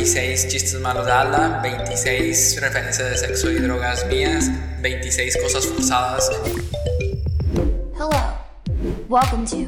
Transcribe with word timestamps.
26 0.00 0.48
chistes 0.48 0.80
malos 0.80 1.04
de 1.04 1.12
Ala, 1.12 1.60
26 1.62 2.58
referencias 2.62 3.10
de 3.10 3.18
sexo 3.18 3.50
y 3.50 3.56
drogas 3.56 4.06
mías, 4.06 4.46
26 4.80 5.36
cosas 5.42 5.66
forzadas. 5.66 6.30
Hello. 7.94 8.10
Welcome 9.10 9.44
to 9.48 9.66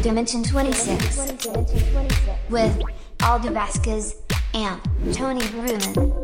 Dimension 0.00 0.44
26 0.44 1.18
with 2.48 2.70
Aldo 3.20 3.52
Vasquez 3.52 4.14
and 4.54 4.80
Tony 5.12 5.42
Bruman. 5.48 6.14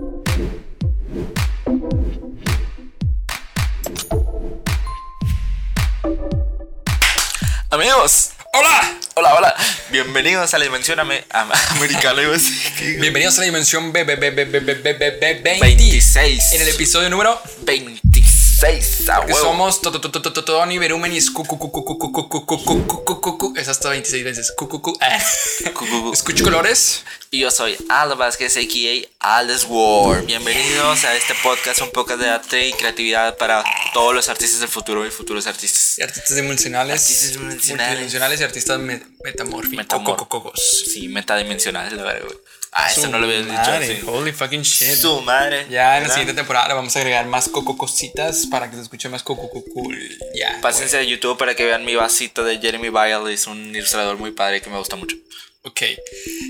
Amigos, 7.73 8.35
hola, 8.53 9.01
Hola, 9.17 9.33
hola. 9.37 9.55
Bienvenidos 9.91 10.53
a 10.55 10.59
la 10.59 10.65
dimensión 10.65 10.99
ame 10.99 11.23
americana. 11.71 12.21
Bienvenidos 12.99 13.37
a 13.37 13.43
la 13.43 13.45
dimensión 13.45 13.93
B, 13.93 14.03
B, 14.03 14.17
26. 14.17 16.53
En 16.53 16.63
el 16.63 16.68
episodio 16.68 17.09
número 17.11 17.41
20. 17.63 18.14
6. 18.61 19.04
Porque 19.17 19.35
somos 19.35 19.81
Tony 19.81 20.79
Berumen 20.79 21.13
y 21.13 21.17
es 21.17 21.31
Es 23.57 23.68
hasta 23.68 23.89
26 23.90 24.25
veces. 24.25 24.54
Escucho 26.13 26.44
colores. 26.44 27.04
Y 27.30 27.40
yo 27.40 27.50
soy 27.50 27.77
Al 27.89 28.14
Vázquez, 28.14 28.57
a.k.a. 28.57 29.39
Alice 29.39 29.67
Ward. 29.67 30.27
Bienvenidos 30.27 31.04
a 31.04 31.17
este 31.17 31.35
podcast, 31.43 31.82
un 31.82 31.90
podcast 31.90 32.20
de 32.20 32.30
arte 32.30 32.69
y 32.69 32.72
creatividad 32.72 33.36
para 33.36 33.64
todos 33.92 34.14
los 34.14 34.28
artistas 34.28 34.61
del 34.61 34.69
futuro 34.69 35.05
y 35.05 35.11
futuros 35.11 35.48
artistas. 35.48 35.98
Y 35.98 36.02
artistas 36.02 36.36
dimensionales. 36.36 37.00
Artistas 37.02 37.33
dimensionales. 37.33 37.89
Multidimensionales 37.89 38.41
y 38.41 38.44
artistas 38.44 38.78
metamórficos. 38.78 39.77
Metamórficos. 39.77 40.84
Sí, 40.92 41.08
metadimensionales, 41.08 41.92
la 41.94 42.05
verdad, 42.05 42.25
güey. 42.25 42.39
Ah, 42.77 42.91
eso 42.91 43.06
no 43.06 43.19
lo 43.20 43.27
había 43.27 43.39
dicho. 43.39 43.53
madre, 43.53 44.01
sí. 44.01 44.05
Holy 44.05 44.33
fucking 44.33 44.62
shit. 44.62 44.97
Su 44.97 45.20
madre. 45.20 45.67
Ya 45.70 45.83
en 45.83 45.95
la 45.95 46.01
¿verdad? 46.01 46.14
siguiente 46.14 46.34
temporada 46.34 46.75
vamos 46.75 46.94
a 46.97 46.98
agregar 46.98 47.25
más 47.27 47.48
coco 47.48 47.78
cositas 47.78 48.47
para 48.47 48.69
que 48.69 48.75
se 48.77 48.83
escuche 48.83 49.08
más 49.08 49.22
coco 49.22 49.48
cool. 49.72 49.97
Ya. 50.34 50.58
Pásense 50.61 50.98
a 50.98 51.03
YouTube 51.03 51.39
para 51.39 51.55
que 51.55 51.64
vean 51.64 51.84
mi 51.84 51.94
vasito 51.94 52.42
de 52.42 52.58
Jeremy 52.58 52.89
Bile. 52.91 53.33
Es 53.33 53.47
un 53.47 53.75
ilustrador 53.77 54.19
muy 54.19 54.33
padre 54.33 54.61
que 54.61 54.70
me 54.70 54.78
gusta 54.78 54.97
mucho. 54.97 55.16
Ok. 55.62 55.81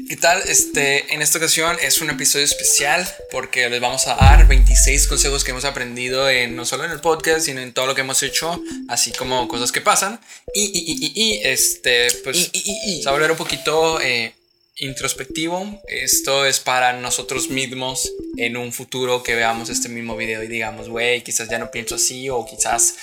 ¿Qué 0.08 0.16
tal? 0.20 0.42
Este, 0.48 1.12
en 1.14 1.20
esta 1.22 1.38
ocasión 1.38 1.76
es 1.80 2.00
un 2.00 2.10
episodio 2.10 2.44
especial 2.46 3.06
porque 3.30 3.68
les 3.68 3.80
vamos 3.80 4.06
a 4.08 4.16
dar 4.16 4.48
26 4.48 5.06
consejos 5.06 5.44
que 5.44 5.50
hemos 5.52 5.64
aprendido 5.64 6.28
en, 6.28 6.56
no 6.56 6.64
solo 6.64 6.84
en 6.84 6.90
el 6.90 7.00
podcast, 7.00 7.42
sino 7.46 7.60
en 7.60 7.72
todo 7.72 7.86
lo 7.86 7.94
que 7.94 8.00
hemos 8.00 8.22
hecho, 8.24 8.60
así 8.88 9.12
como 9.12 9.46
cosas 9.46 9.70
que 9.70 9.80
pasan. 9.82 10.18
Y, 10.52 10.62
y, 10.62 10.78
y, 10.78 11.06
y, 11.06 11.12
y, 11.14 11.40
este, 11.44 12.08
pues, 12.24 12.50
Y, 12.52 12.62
y, 12.64 13.00
y, 13.00 13.04
volver 13.04 13.30
un 13.30 13.36
poquito 13.36 14.00
eh, 14.00 14.34
introspectivo. 14.76 15.80
Esto 15.88 16.46
es 16.46 16.60
para 16.60 16.92
nosotros 16.94 17.48
mismos 17.48 18.10
en 18.36 18.56
un 18.56 18.72
futuro 18.72 19.22
que 19.22 19.34
veamos 19.34 19.68
este 19.70 19.88
mismo 19.88 20.16
video 20.16 20.42
y 20.42 20.48
digamos, 20.48 20.88
güey, 20.88 21.22
quizás 21.22 21.48
ya 21.48 21.58
no 21.58 21.70
pienso 21.70 21.94
así 21.94 22.28
o 22.30 22.44
quizás, 22.44 22.94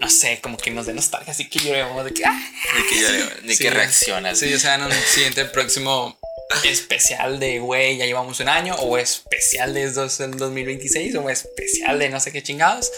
no 0.00 0.10
sé, 0.10 0.40
como 0.42 0.56
que 0.56 0.70
nos 0.70 0.86
dé 0.86 0.94
nostalgia, 0.94 1.32
así 1.32 1.48
que 1.48 1.58
lloremos 1.60 2.04
de 2.04 2.12
que... 2.12 2.24
"Ah". 2.24 2.52
Ni 2.76 2.82
que, 3.48 3.54
Sí, 3.54 3.64
que 3.64 3.70
reaccionas. 3.70 4.38
Sí, 4.38 4.52
o 4.52 4.58
sea, 4.58 4.74
en 4.76 4.82
un 4.82 4.92
siguiente 4.92 5.44
próximo 5.46 6.18
especial 6.64 7.38
de, 7.40 7.58
güey, 7.58 7.96
ya 7.98 8.06
llevamos 8.06 8.40
un 8.40 8.48
año, 8.48 8.74
o 8.76 8.96
especial 8.98 9.74
de 9.74 9.90
dos- 9.90 10.20
en 10.20 10.30
2026, 10.32 11.14
o 11.16 11.28
especial 11.30 11.98
de 11.98 12.08
no 12.10 12.20
sé 12.20 12.32
qué 12.32 12.42
chingados. 12.42 12.90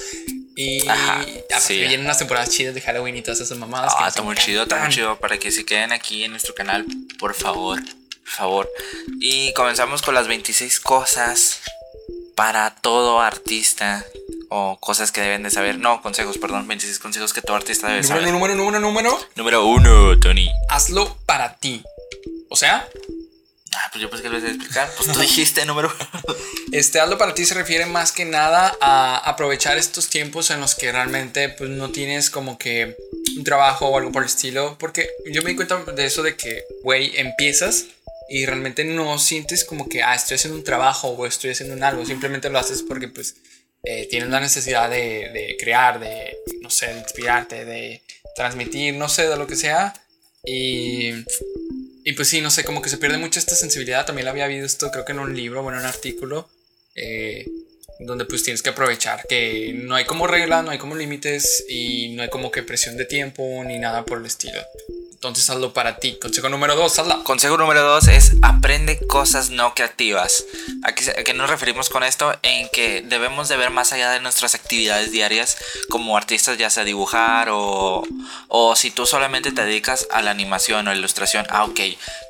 Y 0.57 0.87
Ajá, 0.89 1.21
aparte 1.21 1.61
sí. 1.61 1.79
vienen 1.79 2.01
unas 2.01 2.19
temporadas 2.19 2.51
chidas 2.51 2.75
de 2.75 2.81
Halloween 2.81 3.17
y 3.17 3.23
todas 3.23 3.41
esas 3.41 3.57
mamadas. 3.57 3.93
Ah, 3.97 4.01
nos 4.01 4.09
está 4.09 4.23
muy 4.23 4.37
chido, 4.37 4.65
está 4.65 4.77
muy 4.81 4.89
chido. 4.91 5.19
Para 5.19 5.39
que 5.39 5.51
se 5.51 5.65
queden 5.65 5.93
aquí 5.93 6.25
en 6.25 6.33
nuestro 6.33 6.55
canal, 6.55 6.85
por 7.19 7.35
favor. 7.35 7.81
Por 7.81 8.29
favor. 8.29 8.71
Y 9.21 9.53
comenzamos 9.55 10.03
con 10.03 10.15
las 10.15 10.29
26 10.29 10.81
cosas 10.81 11.61
para 12.35 12.75
todo 12.77 13.21
artista. 13.21 14.05
O 14.53 14.79
cosas 14.81 15.13
que 15.13 15.21
deben 15.21 15.45
de 15.45 15.51
saber. 15.51 15.79
No, 15.79 16.03
consejos, 16.03 16.37
perdón. 16.39 16.67
26 16.67 16.99
consejos 16.99 17.33
que 17.33 17.41
todo 17.41 17.55
artista 17.57 17.87
debe 17.87 18.03
Número, 18.03 18.21
saber. 18.21 18.33
número, 18.33 18.55
número, 18.57 18.81
número. 18.81 19.29
Número 19.37 19.65
uno, 19.67 20.19
Tony. 20.19 20.51
Hazlo 20.69 21.17
para 21.25 21.55
ti. 21.57 21.85
O 22.49 22.57
sea, 22.57 22.89
Ah, 23.73 23.89
pues 23.93 24.03
yo 24.03 24.11
pensé 24.11 24.23
que 24.25 24.29
lo 24.31 24.39
ibas 24.39 24.51
a 24.51 24.53
explicar. 24.53 24.91
Pues 24.97 25.13
tú 25.13 25.21
dijiste 25.21 25.65
número 25.65 25.93
Este 26.73 27.01
hazlo 27.01 27.19
para 27.19 27.35
ti 27.35 27.45
se 27.45 27.55
refiere 27.55 27.87
más 27.87 28.13
que 28.13 28.25
nada 28.25 28.77
a 28.81 29.19
aprovechar 29.19 29.79
estos 29.79 30.09
tiempos 30.09 30.51
en 30.51 30.61
los 30.61 30.75
que 30.75 30.91
realmente 30.91 31.49
pues 31.51 31.71
no 31.71 31.91
tienes 31.91 32.31
como 32.31 32.59
que 32.59 32.97
un 33.37 33.45
trabajo 33.45 33.87
o 33.87 33.99
algo 33.99 34.11
por 34.11 34.23
el 34.23 34.29
estilo. 34.29 34.77
Porque 34.79 35.09
yo 35.31 35.43
me 35.43 35.51
di 35.51 35.57
cuenta 35.57 35.83
de 35.85 36.05
eso 36.05 36.23
de 36.23 36.37
que, 36.37 36.65
güey, 36.83 37.17
empiezas 37.17 37.87
y 38.29 38.47
realmente 38.47 38.85
no 38.85 39.19
sientes 39.19 39.65
como 39.65 39.89
que, 39.89 40.03
ah, 40.03 40.15
estoy 40.15 40.37
haciendo 40.37 40.59
un 40.59 40.65
trabajo 40.65 41.09
o 41.09 41.27
estoy 41.27 41.51
haciendo 41.51 41.75
un 41.75 41.83
algo. 41.83 42.05
Simplemente 42.05 42.51
lo 42.51 42.59
haces 42.59 42.83
porque 42.83 43.09
pues 43.09 43.37
eh, 43.85 44.09
tienes 44.11 44.31
la 44.31 44.41
necesidad 44.41 44.91
de, 44.91 45.31
de 45.31 45.57
crear, 45.59 46.01
de, 46.01 46.37
no 46.61 46.71
sé, 46.71 46.89
de 46.89 47.01
inspirarte, 47.01 47.65
de 47.65 48.03
transmitir, 48.35 48.95
no 48.95 49.09
sé, 49.09 49.29
de 49.29 49.37
lo 49.37 49.47
que 49.47 49.57
sea. 49.57 49.95
Y 50.45 51.13
y 52.11 52.13
pues 52.13 52.27
sí, 52.27 52.41
no 52.41 52.51
sé, 52.51 52.65
como 52.65 52.83
que 52.83 52.89
se 52.89 52.99
pierde 52.99 53.19
mucho 53.19 53.39
esta 53.39 53.55
sensibilidad. 53.55 54.05
También 54.05 54.25
la 54.25 54.33
había 54.33 54.49
visto, 54.49 54.91
creo 54.91 55.05
que 55.05 55.13
en 55.13 55.21
un 55.21 55.37
libro, 55.37 55.63
bueno, 55.63 55.79
en 55.79 55.85
un 55.85 55.89
artículo, 55.89 56.49
eh, 56.97 57.49
donde 58.01 58.25
pues 58.25 58.43
tienes 58.43 58.63
que 58.63 58.71
aprovechar 58.71 59.25
que 59.29 59.73
no 59.75 59.95
hay 59.95 60.05
como 60.05 60.27
regla, 60.27 60.63
no 60.63 60.71
hay 60.71 60.79
como 60.79 60.95
límites 60.95 61.65
y 61.69 62.11
no 62.11 62.23
hay 62.23 62.31
como 62.31 62.51
que 62.51 62.63
presión 62.63 62.97
de 62.97 63.05
tiempo 63.05 63.63
ni 63.65 63.79
nada 63.79 64.05
por 64.05 64.19
el 64.19 64.27
estilo. 64.27 64.61
Entonces 65.13 65.51
hazlo 65.51 65.75
para 65.75 65.99
ti. 65.99 66.19
Consejo 66.19 66.49
número 66.49 66.75
dos, 66.77 66.99
hazla. 66.99 67.23
Consejo 67.25 67.59
número 67.59 67.83
dos 67.83 68.09
es 68.09 68.33
aprende 68.41 69.07
cosas 69.07 69.51
no 69.51 69.75
creativas. 69.75 70.47
¿A 70.83 70.95
qué, 70.95 71.11
a 71.11 71.23
qué 71.23 71.35
nos 71.35 71.51
referimos 71.51 71.91
con 71.91 72.03
esto? 72.03 72.35
En 72.43 72.71
que 72.71 73.03
debemos 73.03 73.51
de 73.51 73.59
ver 73.59 73.69
más 73.69 73.93
allá 73.93 74.11
de 74.13 74.21
nuestras 74.21 74.55
actividades 74.55 75.13
diarias 75.13 75.59
como 75.91 76.17
artistas, 76.17 76.57
ya 76.57 76.71
sea 76.71 76.85
dibujar 76.85 77.51
o, 77.51 78.03
o 78.49 78.77
si 78.77 78.91
tú 78.91 79.05
solamente 79.05 79.53
te 79.53 79.63
dedicas 79.63 80.09
a 80.11 80.23
la 80.23 80.31
animación 80.31 80.89
o 80.89 80.95
ilustración. 80.95 81.45
Ah, 81.51 81.65
ok. 81.65 81.81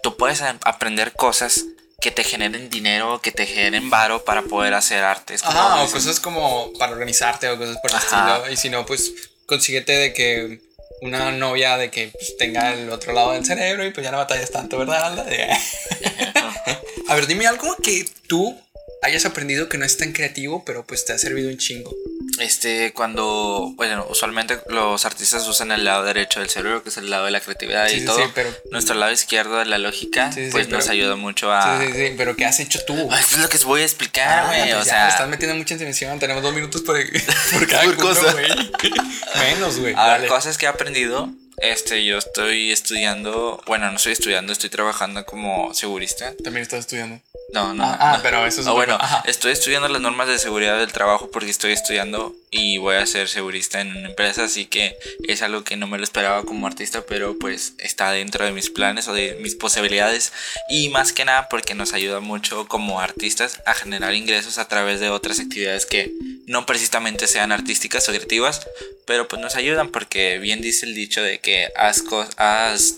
Tú 0.03 0.17
puedes 0.17 0.43
aprender 0.43 1.13
cosas 1.13 1.67
que 2.01 2.11
te 2.11 2.25
generen 2.25 2.71
dinero, 2.71 3.21
que 3.21 3.33
te 3.33 3.47
generen 3.47 3.91
varo 3.91 4.25
para 4.25 4.43
poder 4.43 4.75
hacer 4.75 5.05
arte. 5.05 5.35
Es 5.35 5.43
como 5.43 5.59
Ajá, 5.59 5.83
o 5.83 5.91
cosas 5.91 6.19
como 6.21 6.73
para 6.79 6.93
organizarte 6.93 7.49
o 7.49 7.59
cosas 7.59 7.79
por 7.79 7.91
el 7.91 7.97
estilo. 7.99 8.51
Y 8.51 8.57
si 8.57 8.71
no, 8.71 8.87
pues 8.87 9.13
consíguete 9.47 9.93
de 9.93 10.13
que 10.13 10.61
una 11.03 11.31
novia 11.33 11.77
de 11.77 11.91
que 11.91 12.09
pues, 12.09 12.37
tenga 12.37 12.73
el 12.73 12.91
otro 12.91 13.13
lado 13.13 13.33
del 13.33 13.45
cerebro 13.45 13.85
y 13.85 13.91
pues 13.91 14.05
ya 14.05 14.11
no 14.11 14.19
batallas 14.19 14.51
tanto, 14.51 14.79
¿verdad? 14.79 15.27
A 17.09 17.15
ver, 17.15 17.27
dime 17.27 17.47
algo 17.47 17.77
que 17.83 18.07
tú 18.27 18.59
hayas 19.03 19.25
aprendido 19.25 19.69
que 19.69 19.79
no 19.79 19.85
es 19.85 19.97
tan 19.97 20.13
creativo, 20.13 20.65
pero 20.65 20.85
pues 20.85 21.05
te 21.05 21.13
ha 21.13 21.19
servido 21.19 21.49
un 21.51 21.57
chingo. 21.59 21.95
Este, 22.39 22.93
cuando, 22.93 23.73
bueno, 23.77 24.07
usualmente 24.09 24.59
los 24.69 25.05
artistas 25.05 25.47
usan 25.49 25.73
el 25.73 25.85
lado 25.85 26.05
derecho 26.05 26.41
del 26.41 26.49
cerebro, 26.49 26.83
que 26.83 26.89
es 26.91 26.97
el 26.97 27.11
lado 27.11 27.25
de 27.27 27.31
la 27.31 27.41
creatividad 27.41 27.89
Sí, 27.89 27.97
y 27.97 28.01
sí, 28.01 28.07
todo. 28.07 28.17
sí, 28.19 28.25
pero- 28.35 28.51
Nuestro 28.71 28.95
lado 28.95 29.13
izquierdo 29.13 29.59
de 29.59 29.67
la 29.67 29.79
lógica, 29.79 30.31
pues 30.53 30.69
nos 30.69 30.85
pero- 30.85 30.93
ayuda 30.93 31.17
mucho 31.17 31.53
a... 31.53 31.81
Sí, 31.81 31.87
sí, 31.89 31.93
sí, 32.09 32.15
pero 32.17 32.37
¿qué 32.37 32.45
has 32.47 32.61
hecho 32.61 32.81
tú? 32.87 33.09
Ah, 33.11 33.21
Eso 33.21 33.37
es 33.37 33.43
lo 33.43 33.49
que 33.49 33.57
os 33.57 33.65
voy 33.65 33.83
a 33.83 33.85
explicar, 33.85 34.45
Ah, 34.45 34.47
güey. 34.47 34.61
pues 34.71 34.75
o 34.75 34.79
ya, 34.79 34.85
sea, 34.85 35.09
estás 35.09 35.29
metiendo 35.29 35.57
mucha 35.57 35.75
intención. 35.75 36.19
Tenemos 36.19 36.43
dos 36.43 36.55
minutos 36.55 36.81
por, 36.83 36.97
por 37.53 37.67
cada 37.69 37.95
cosa. 37.97 38.33
güey. 38.33 38.49
Menos, 39.55 39.79
güey. 39.79 39.95
a 39.97 40.19
ver, 40.19 40.29
cosas 40.29 40.57
que 40.59 40.67
he 40.67 40.69
aprendido. 40.69 41.31
Este, 41.61 42.05
yo 42.05 42.19
estoy 42.19 42.73
estudiando, 42.73 43.63
bueno, 43.67 43.91
no 43.91 43.97
estoy 43.97 44.13
estudiando, 44.13 44.53
estoy 44.53 44.71
trabajando 44.71 45.25
como 45.27 45.75
segurista. 45.75 46.33
También 46.43 46.63
estás 46.63 46.81
estudiando. 46.81 47.21
No, 47.53 47.75
no. 47.75 47.83
Ah, 47.85 47.97
ah, 48.01 48.17
no. 48.17 48.23
pero 48.23 48.47
eso 48.47 48.61
es 48.61 48.67
Ah, 48.67 48.73
otra 48.73 48.85
bueno. 48.95 48.99
Ajá. 49.05 49.23
estoy 49.27 49.53
estudiando 49.53 49.89
las 49.89 50.01
normas 50.01 50.29
de 50.29 50.39
seguridad 50.39 50.79
del 50.79 50.93
trabajo 50.93 51.31
porque 51.33 51.51
estoy 51.51 51.73
estudiando 51.73 52.33
y 52.53 52.79
voy 52.79 52.95
a 52.97 53.07
ser 53.07 53.29
segurista 53.29 53.81
en 53.81 53.91
una 53.97 54.09
empresa, 54.09 54.45
así 54.45 54.67
que 54.67 54.97
es 55.27 55.43
algo 55.43 55.65
que 55.65 55.77
no 55.77 55.87
me 55.89 55.99
lo 55.99 56.05
esperaba 56.05 56.45
como 56.45 56.67
artista, 56.67 57.03
pero 57.07 57.37
pues 57.39 57.75
está 57.79 58.13
dentro 58.13 58.45
de 58.45 58.53
mis 58.53 58.71
planes 58.71 59.09
o 59.09 59.13
de 59.15 59.37
mis 59.41 59.55
posibilidades 59.57 60.33
y 60.69 60.89
más 60.91 61.13
que 61.13 61.25
nada 61.25 61.49
porque 61.49 61.75
nos 61.75 61.93
ayuda 61.93 62.21
mucho 62.21 62.67
como 62.69 63.01
artistas 63.01 63.61
a 63.67 63.75
generar 63.75 64.15
ingresos 64.15 64.59
a 64.59 64.69
través 64.69 65.01
de 65.01 65.11
otras 65.11 65.41
actividades 65.41 65.87
que 65.87 66.13
no 66.47 66.67
precisamente 66.67 67.27
sean 67.27 67.53
artísticas 67.53 68.09
o 68.09 68.13
creativas, 68.13 68.67
pero 69.07 69.27
pues 69.29 69.41
nos 69.43 69.55
ayudan 69.57 69.91
porque 69.91 70.39
bien 70.39 70.61
dice 70.61 70.87
el 70.87 70.95
dicho 70.95 71.23
de 71.23 71.39
que 71.41 71.50
haz, 71.77 72.03
cos- 72.05 72.31
haz, 72.37 72.97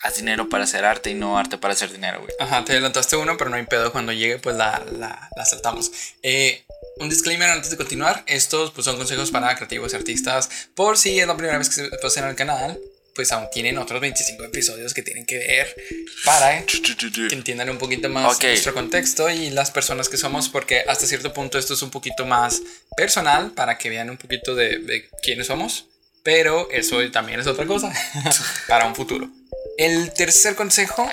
haz 0.00 0.16
dinero 0.16 0.48
para 0.48 0.64
hacer 0.64 0.84
arte 0.84 1.10
y 1.10 1.14
no 1.14 1.38
arte 1.38 1.58
para 1.58 1.74
hacer 1.74 1.90
dinero, 1.92 2.20
güey. 2.20 2.32
Ajá, 2.38 2.64
te 2.64 2.72
adelantaste 2.72 3.16
uno, 3.16 3.36
pero 3.36 3.50
no 3.50 3.56
hay 3.56 3.64
pedo. 3.66 3.92
Cuando 3.92 4.12
llegue, 4.12 4.38
pues 4.38 4.56
la, 4.56 4.84
la, 4.98 5.28
la 5.36 5.44
saltamos. 5.44 5.90
Eh, 6.22 6.64
un 6.98 7.08
disclaimer 7.08 7.48
antes 7.50 7.70
de 7.70 7.76
continuar. 7.76 8.22
Estos 8.26 8.70
pues, 8.72 8.84
son 8.84 8.96
consejos 8.96 9.30
para 9.30 9.54
creativos 9.56 9.92
y 9.92 9.96
artistas. 9.96 10.48
Por 10.74 10.96
si 10.98 11.18
es 11.18 11.26
la 11.26 11.36
primera 11.36 11.58
vez 11.58 11.68
que 11.68 11.74
se 11.74 11.88
pasan 12.02 12.24
al 12.24 12.36
canal, 12.36 12.78
pues 13.16 13.30
aún 13.30 13.46
tienen 13.52 13.78
otros 13.78 14.00
25 14.00 14.42
episodios 14.44 14.92
que 14.92 15.02
tienen 15.02 15.24
que 15.24 15.38
ver 15.38 15.72
para 16.24 16.58
eh, 16.58 16.66
que 16.66 17.34
entiendan 17.34 17.70
un 17.70 17.78
poquito 17.78 18.08
más 18.08 18.34
Ok. 18.36 18.42
nuestro 18.44 18.74
contexto 18.74 19.30
y 19.30 19.50
las 19.50 19.70
personas 19.70 20.08
que 20.08 20.16
somos, 20.16 20.48
porque 20.48 20.80
hasta 20.88 21.06
cierto 21.06 21.32
punto 21.32 21.56
esto 21.56 21.74
es 21.74 21.82
un 21.82 21.90
poquito 21.90 22.26
más 22.26 22.60
personal 22.96 23.52
para 23.52 23.78
que 23.78 23.88
vean 23.88 24.10
un 24.10 24.16
poquito 24.16 24.56
de, 24.56 24.78
de 24.80 25.08
quiénes 25.22 25.46
somos, 25.46 25.86
pero 26.24 26.68
eso 26.72 26.98
también 27.12 27.38
es 27.38 27.46
otra 27.46 27.66
cosa 27.66 27.92
para 28.68 28.86
un 28.86 28.96
futuro. 28.96 29.28
El 29.78 30.12
tercer 30.12 30.56
consejo 30.56 31.08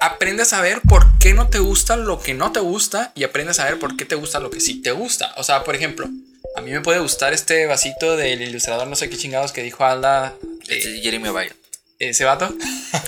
aprende 0.00 0.42
a 0.42 0.46
saber 0.46 0.82
por 0.86 1.18
qué 1.18 1.32
no 1.32 1.48
te 1.48 1.58
gusta 1.58 1.96
lo 1.96 2.20
que 2.20 2.34
no 2.34 2.52
te 2.52 2.60
gusta 2.60 3.12
y 3.16 3.24
aprende 3.24 3.52
a 3.52 3.54
saber 3.54 3.78
por 3.78 3.96
qué 3.96 4.04
te 4.04 4.14
gusta 4.14 4.38
lo 4.38 4.50
que 4.50 4.60
sí 4.60 4.82
te 4.82 4.92
gusta. 4.92 5.32
O 5.38 5.42
sea, 5.42 5.64
por 5.64 5.74
ejemplo, 5.74 6.06
a 6.54 6.60
mí 6.60 6.70
me 6.70 6.82
puede 6.82 7.00
gustar 7.00 7.32
este 7.32 7.66
vasito 7.66 8.16
del 8.16 8.42
ilustrador, 8.42 8.86
no 8.86 8.94
sé 8.94 9.08
qué 9.08 9.16
chingados 9.16 9.52
que 9.52 9.62
dijo 9.62 9.84
Alda. 9.84 10.34
Es 10.68 10.84
Jeremy 11.02 11.30
Bayo. 11.30 11.52
Ese 11.98 12.24
vato. 12.24 12.54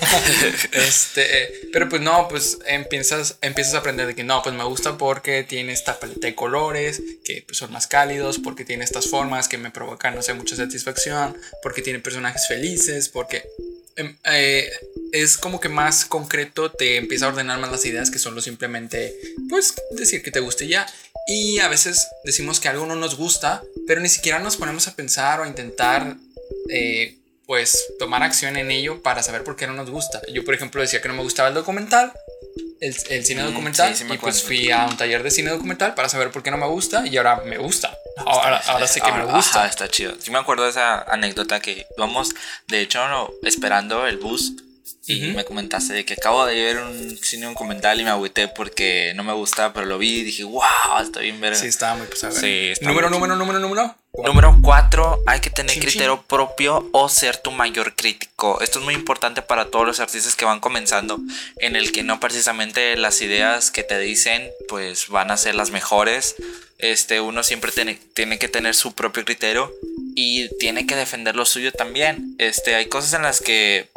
este, 0.71 1.43
eh, 1.43 1.69
pero 1.71 1.87
pues 1.89 2.01
no, 2.01 2.27
pues 2.27 2.57
empiezas, 2.65 3.37
empiezas 3.41 3.75
a 3.75 3.79
aprender 3.79 4.07
de 4.07 4.15
que 4.15 4.23
no, 4.23 4.41
pues 4.41 4.55
me 4.55 4.63
gusta 4.63 4.97
porque 4.97 5.43
tiene 5.43 5.73
esta 5.73 5.99
paleta 5.99 6.25
de 6.25 6.33
colores, 6.33 7.01
que 7.23 7.43
pues, 7.45 7.57
son 7.57 7.71
más 7.71 7.85
cálidos, 7.85 8.39
porque 8.39 8.65
tiene 8.65 8.83
estas 8.83 9.07
formas 9.07 9.47
que 9.47 9.59
me 9.59 9.69
provocan, 9.69 10.15
no 10.15 10.23
sé, 10.23 10.33
mucha 10.33 10.55
satisfacción, 10.55 11.37
porque 11.61 11.83
tiene 11.83 11.99
personajes 11.99 12.47
felices, 12.47 13.09
porque 13.09 13.43
em, 13.95 14.17
eh, 14.23 14.67
es 15.11 15.37
como 15.37 15.59
que 15.59 15.69
más 15.69 16.05
concreto, 16.05 16.71
te 16.71 16.97
empieza 16.97 17.25
a 17.25 17.29
ordenar 17.29 17.59
más 17.59 17.71
las 17.71 17.85
ideas 17.85 18.09
que 18.09 18.17
solo 18.17 18.41
simplemente, 18.41 19.15
pues, 19.49 19.75
decir 19.91 20.23
que 20.23 20.31
te 20.31 20.39
guste 20.39 20.67
ya. 20.67 20.87
Y 21.27 21.59
a 21.59 21.67
veces 21.67 22.07
decimos 22.23 22.59
que 22.59 22.69
algo 22.69 22.87
no 22.87 22.95
nos 22.95 23.15
gusta, 23.15 23.61
pero 23.85 24.01
ni 24.01 24.09
siquiera 24.09 24.39
nos 24.39 24.57
ponemos 24.57 24.87
a 24.87 24.95
pensar 24.95 25.39
o 25.39 25.43
a 25.43 25.47
intentar, 25.47 26.17
eh, 26.69 27.18
pues, 27.49 27.93
tomar 27.97 28.21
acción 28.21 28.57
en 28.57 28.69
ello 28.69 29.01
para 29.01 29.23
saber 29.23 29.43
por 29.43 29.55
qué 29.55 29.65
no 29.65 29.73
nos 29.73 29.89
gusta. 29.89 30.21
Yo, 30.31 30.45
por 30.45 30.53
ejemplo, 30.53 30.81
decía 30.81 31.01
que 31.01 31.07
no 31.07 31.15
me 31.15 31.23
gustaba 31.23 31.47
el 31.49 31.55
documental, 31.55 32.13
el, 32.79 32.95
el 33.09 33.25
cine 33.25 33.41
Mm, 33.41 33.45
documental, 33.47 33.95
sí, 33.95 34.05
sí 34.07 34.13
y 34.13 34.17
pues 34.19 34.43
fui 34.43 34.69
a 34.69 34.85
un 34.85 34.95
taller 34.95 35.23
de 35.23 35.31
cine 35.31 35.49
documental 35.49 35.95
para 35.95 36.09
saber 36.09 36.29
por 36.29 36.43
qué 36.43 36.51
no 36.51 36.57
me 36.59 36.67
gusta 36.67 37.07
y 37.07 37.17
ahora 37.17 37.37
me 37.37 37.57
gusta. 37.57 37.97
Ahora, 38.17 38.61
ahora 38.67 38.85
sé 38.85 39.01
que 39.01 39.09
Ahora- 39.09 39.25
me 39.25 39.33
gusta. 39.33 39.61
Ajá, 39.61 39.67
está 39.67 39.87
chido. 39.89 40.13
Sí 40.19 40.29
me 40.29 40.37
acuerdo 40.37 40.65
de 40.65 40.69
esa 40.69 41.01
anécdota 41.11 41.59
que 41.59 41.87
íbamos, 41.97 42.35
de 42.67 42.81
hecho, 42.81 43.07
no, 43.07 43.31
esperando 43.41 44.05
el 44.05 44.17
bus 44.17 44.53
y 45.05 45.27
Ujú. 45.27 45.37
me 45.37 45.45
comentaste 45.45 45.93
de 45.93 46.05
que 46.05 46.13
acabo 46.13 46.45
de 46.45 46.55
ver 46.55 46.77
un 46.77 47.17
cine 47.17 47.47
documental 47.47 47.99
y 47.99 48.03
me 48.03 48.09
agüité 48.09 48.47
porque 48.47 49.13
no 49.15 49.23
me 49.23 49.33
gustaba, 49.33 49.73
pero 49.73 49.85
lo 49.85 49.97
vi 49.97 50.19
y 50.19 50.23
dije, 50.23 50.43
wow, 50.43 50.63
está 51.01 51.19
bien 51.19 51.39
verga. 51.41 51.57
Sí, 51.57 51.67
estaba 51.67 51.95
muy 51.95 52.07
pesado. 52.07 52.33
Sí, 52.33 52.69
está 52.71 52.87
número, 52.87 53.09
muy 53.09 53.19
número, 53.19 53.35
número, 53.35 53.59
número. 53.59 53.95
Número 54.25 54.57
4, 54.61 55.23
hay 55.27 55.39
que 55.39 55.49
tener 55.49 55.71
Chin, 55.73 55.83
criterio 55.83 56.23
propio 56.23 56.89
o 56.91 57.09
ser 57.09 57.37
tu 57.37 57.51
mayor 57.51 57.95
crítico. 57.95 58.59
Esto 58.61 58.79
es 58.79 58.85
muy 58.85 58.95
importante 58.95 59.41
para 59.41 59.65
todos 59.69 59.85
los 59.85 59.99
artistas 59.99 60.35
que 60.35 60.45
van 60.45 60.59
comenzando, 60.59 61.19
en 61.57 61.75
el 61.75 61.91
que 61.91 62.03
no 62.03 62.19
precisamente 62.19 62.97
las 62.97 63.21
ideas 63.21 63.71
que 63.71 63.83
te 63.83 63.99
dicen 63.99 64.49
pues 64.67 65.07
van 65.09 65.31
a 65.31 65.37
ser 65.37 65.55
las 65.55 65.69
mejores. 65.69 66.35
Este, 66.79 67.21
uno 67.21 67.43
siempre 67.43 67.71
tiene, 67.71 67.99
tiene 68.13 68.39
que 68.39 68.47
tener 68.47 68.73
su 68.73 68.93
propio 68.93 69.23
criterio 69.25 69.71
y 70.15 70.49
tiene 70.57 70.87
que 70.87 70.95
defender 70.95 71.35
lo 71.35 71.45
suyo 71.45 71.71
también. 71.71 72.35
Este, 72.39 72.75
hay 72.75 72.87
cosas 72.87 73.13
en 73.13 73.21
las 73.21 73.41
que 73.41 73.89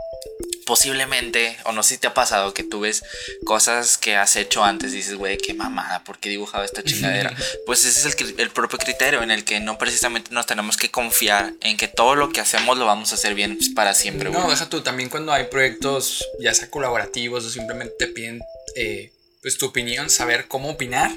posiblemente, 0.67 1.57
o 1.65 1.73
no 1.73 1.83
sé 1.83 1.95
si 1.95 2.01
te 2.01 2.07
ha 2.07 2.15
pasado 2.15 2.55
que 2.55 2.65
tú 2.65 2.81
ves 2.81 3.03
cosas 3.45 3.99
que 3.99 4.17
has 4.17 4.37
hecho 4.37 4.65
antes 4.65 4.93
y 4.93 4.97
dices, 4.97 5.15
güey, 5.15 5.39
qué 5.39 5.55
mamada, 5.55 6.05
¿por 6.05 6.19
qué 6.19 6.29
he 6.29 6.33
dibujado 6.33 6.65
esta 6.65 6.83
chingadera? 6.83 7.35
pues 7.67 7.85
ese 7.85 8.09
es 8.09 8.17
el, 8.39 8.51
propio 8.51 8.79
criterio 8.79 9.23
en 9.23 9.31
el 9.31 9.45
que 9.45 9.61
no 9.61 9.79
precisamente 9.79 10.31
nos 10.33 10.47
tenemos 10.47 10.77
que 10.77 10.91
confiar 10.91 11.53
en 11.61 11.77
que 11.77 11.89
todo 11.89 12.15
lo 12.15 12.31
que 12.31 12.41
hacemos 12.41 12.79
lo 12.79 12.87
vamos 12.87 13.13
a 13.13 13.15
hacer 13.15 13.35
bien 13.35 13.57
pues, 13.57 13.71
para 13.71 13.95
siempre, 13.95 14.29
güey. 14.29 14.41
No, 14.41 14.51
deja 14.51 14.69
tú, 14.69 14.83
también 14.83 15.09
cuando 15.09 15.33
hay 15.33 15.45
proyectos, 15.45 16.27
ya 16.41 16.55
sea 16.55 16.71
colaborativos 16.71 17.45
o 17.45 17.51
simplemente 17.51 17.95
te 17.99 18.07
piden 18.09 18.41
eh, 18.77 19.13
pues 19.41 19.59
tu 19.59 19.67
opinión, 19.67 20.11
saber 20.11 20.47
cómo 20.49 20.71
opinar, 20.71 21.11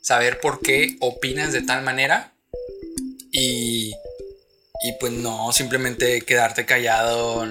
saber 0.00 0.40
por 0.40 0.60
qué 0.60 0.96
opinas 1.00 1.52
de 1.52 1.62
tal 1.62 1.82
manera 1.82 2.32
y, 3.30 3.92
y 4.82 4.92
pues 4.98 5.12
no 5.12 5.52
simplemente 5.52 6.22
quedarte 6.22 6.66
callado 6.66 7.44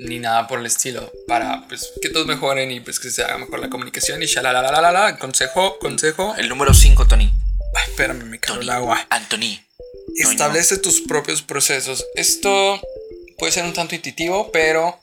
ni 0.00 0.18
nada 0.18 0.46
por 0.46 0.60
el 0.60 0.66
estilo 0.66 1.10
para 1.26 1.66
pues 1.68 1.92
que 2.00 2.08
todos 2.08 2.26
mejoren 2.26 2.70
y 2.70 2.80
pues 2.80 2.98
que 2.98 3.10
se 3.10 3.22
haga 3.22 3.38
mejor 3.38 3.60
la 3.60 3.70
comunicación 3.70 4.22
y 4.22 4.26
la 4.26 5.16
consejo, 5.18 5.78
consejo. 5.78 6.34
El 6.36 6.48
número 6.48 6.74
5, 6.74 7.06
Tony. 7.06 7.30
Ay, 7.74 7.84
espérame, 7.88 8.24
me 8.24 8.38
Tony. 8.38 8.62
el 8.62 8.70
agua. 8.70 9.06
Anthony. 9.10 9.60
Establece 10.16 10.78
tus 10.78 11.00
propios 11.00 11.42
procesos. 11.42 12.04
Esto 12.14 12.80
puede 13.38 13.52
ser 13.52 13.64
un 13.64 13.72
tanto 13.72 13.94
intuitivo, 13.94 14.50
pero 14.52 14.98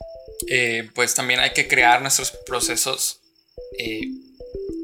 eh, 0.48 0.88
pues 0.94 1.14
también 1.14 1.40
hay 1.40 1.52
que 1.52 1.68
crear 1.68 2.00
nuestros 2.00 2.32
procesos 2.46 3.20
eh, 3.78 4.08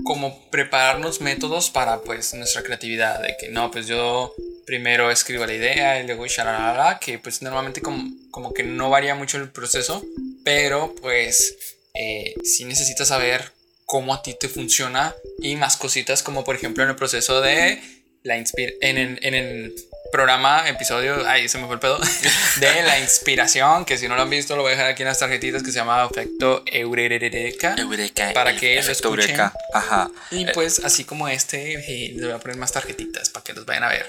como 0.09 0.49
prepararnos 0.49 1.21
métodos 1.21 1.69
para 1.69 2.01
pues 2.01 2.33
nuestra 2.33 2.63
creatividad. 2.63 3.21
De 3.21 3.37
que 3.39 3.51
no, 3.51 3.71
pues 3.71 3.87
yo 3.87 4.35
primero 4.65 5.11
escribo 5.11 5.45
la 5.45 5.53
idea 5.53 6.01
y 6.01 6.07
luego 6.07 6.27
shalala, 6.27 6.99
que 6.99 7.19
pues 7.19 7.43
normalmente 7.43 7.83
como, 7.83 8.11
como 8.31 8.55
que 8.55 8.63
no 8.63 8.89
varía 8.89 9.15
mucho 9.15 9.37
el 9.37 9.51
proceso, 9.51 10.03
pero 10.45 10.95
pues 11.03 11.57
eh, 11.93 12.35
sí 12.43 12.65
necesitas 12.65 13.09
saber 13.09 13.53
cómo 13.85 14.15
a 14.15 14.23
ti 14.23 14.33
te 14.33 14.49
funciona 14.49 15.15
y 15.41 15.57
más 15.57 15.77
cositas 15.77 16.23
como 16.23 16.43
por 16.43 16.57
ejemplo 16.57 16.85
en 16.85 16.89
el 16.89 16.97
proceso 16.97 17.43
de 17.43 17.79
la 18.23 18.39
inspir 18.39 18.77
en 18.81 19.19
en 19.23 19.35
el 19.35 19.75
programa, 20.13 20.69
episodio, 20.69 21.27
ay, 21.27 21.49
se 21.49 21.59
me 21.59 21.67
fue 21.67 21.75
el 21.75 21.81
pedo, 21.81 21.99
de 22.61 22.83
la 22.83 22.99
inspiración, 22.99 23.85
que 23.85 23.99
si 23.99 24.09
no 24.09 24.17
lo 24.17 24.23
han 24.23 24.31
visto 24.31 24.57
lo 24.57 24.63
voy 24.63 24.71
a 24.73 24.77
dejar 24.77 24.91
aquí 24.91 25.03
en 25.03 25.09
las 25.09 25.19
tarjetitas 25.19 25.63
que 25.63 25.71
se 25.73 25.77
llama 25.79 26.07
efecto 26.11 26.63
Eureka. 26.67 27.75
Eureka. 27.79 28.31
Para 28.35 28.57
que 28.57 28.75
lo 28.83 28.91
escuchen. 28.93 29.21
Eureka. 29.31 29.53
Ajá. 29.73 30.11
Y 30.31 30.47
pues 30.47 30.85
así 30.85 31.05
como 31.05 31.29
este, 31.29 31.77
les 32.15 32.23
voy 32.23 32.33
a 32.33 32.39
poner 32.39 32.57
más 32.57 32.73
tarjetitas 32.73 33.31
para 33.31 33.45
que 33.45 33.53
los 33.53 33.65
vayan 33.67 33.85
a 33.85 33.89
ver. 33.89 34.07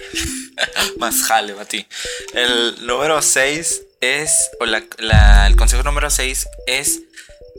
Más 0.97 1.23
jale, 1.23 1.53
a 1.59 1.65
ti. 1.65 1.85
El 2.33 2.85
número 2.85 3.21
6 3.21 3.81
es, 4.01 4.49
o 4.59 4.65
la- 4.65 4.83
la- 4.97 5.47
el 5.47 5.55
consejo 5.55 5.83
número 5.83 6.09
6 6.09 6.47
es 6.67 7.01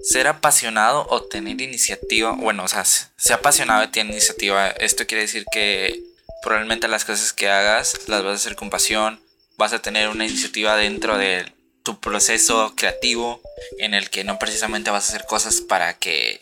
ser 0.03 0.29
apasionado 0.29 1.07
o 1.11 1.23
tener 1.25 1.61
iniciativa. 1.61 2.33
Bueno, 2.33 2.65
o 2.65 2.69
sea, 2.69 2.85
ser 2.85 3.35
apasionado 3.35 3.85
y 3.85 3.89
tener 3.89 4.13
iniciativa. 4.13 4.69
Esto 4.69 5.07
quiere 5.07 5.23
decir 5.25 5.45
que 5.53 6.01
probablemente 6.43 6.89
las 6.89 7.05
cosas 7.05 7.33
que 7.33 7.49
hagas 7.49 8.09
las 8.09 8.23
vas 8.23 8.33
a 8.33 8.37
hacer 8.37 8.57
con 8.57 8.71
pasión. 8.71 9.21
Vas 9.57 9.73
a 9.73 9.83
tener 9.83 10.09
una 10.09 10.27
iniciativa 10.27 10.77
dentro 10.77 11.19
de 11.19 11.45
tu 11.83 12.01
proceso 12.01 12.75
creativo 12.77 13.41
en 13.79 13.95
el 13.95 14.11
que 14.11 14.25
no 14.25 14.39
precisamente 14.39 14.91
vas 14.91 15.07
a 15.07 15.09
hacer 15.15 15.27
cosas 15.27 15.61
para 15.61 15.99
que... 15.99 16.41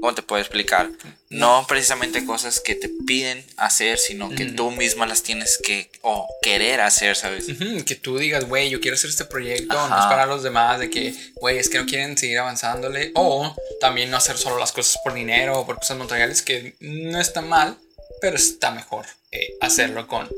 ¿Cómo 0.00 0.14
te 0.14 0.22
puedo 0.22 0.40
explicar? 0.40 0.88
No 1.28 1.64
precisamente 1.66 2.24
cosas 2.24 2.60
que 2.60 2.76
te 2.76 2.88
piden 3.04 3.44
hacer, 3.56 3.98
sino 3.98 4.30
que 4.30 4.44
Mm. 4.44 4.54
tú 4.54 4.70
misma 4.70 5.06
las 5.06 5.24
tienes 5.24 5.58
que 5.60 5.90
o 6.02 6.28
querer 6.40 6.80
hacer, 6.80 7.16
¿sabes? 7.16 7.48
Ujú, 7.48 7.84
Que 7.84 7.96
tú 7.96 8.16
digas, 8.16 8.44
güey, 8.44 8.70
yo 8.70 8.80
quiero 8.80 8.94
hacer 8.94 9.10
este 9.10 9.24
proyecto, 9.24 9.74
no 9.88 9.98
es 9.98 10.04
para 10.06 10.24
los 10.26 10.44
demás, 10.44 10.78
de 10.78 10.88
que, 10.88 11.14
güey, 11.40 11.58
es 11.58 11.68
que 11.68 11.78
no 11.78 11.86
quieren 11.86 12.16
seguir 12.16 12.38
avanzándole. 12.38 13.10
O 13.16 13.56
también 13.80 14.08
no 14.10 14.16
hacer 14.18 14.36
solo 14.38 14.56
las 14.58 14.70
cosas 14.70 15.00
por 15.02 15.14
dinero 15.14 15.58
o 15.58 15.66
por 15.66 15.76
cosas 15.78 15.96
materiales, 15.98 16.42
que 16.42 16.76
no 16.78 17.20
está 17.20 17.40
mal, 17.40 17.76
pero 18.20 18.36
está 18.36 18.70
mejor 18.70 19.06
eh, 19.30 19.54
hacerlo 19.60 20.06
con, 20.06 20.28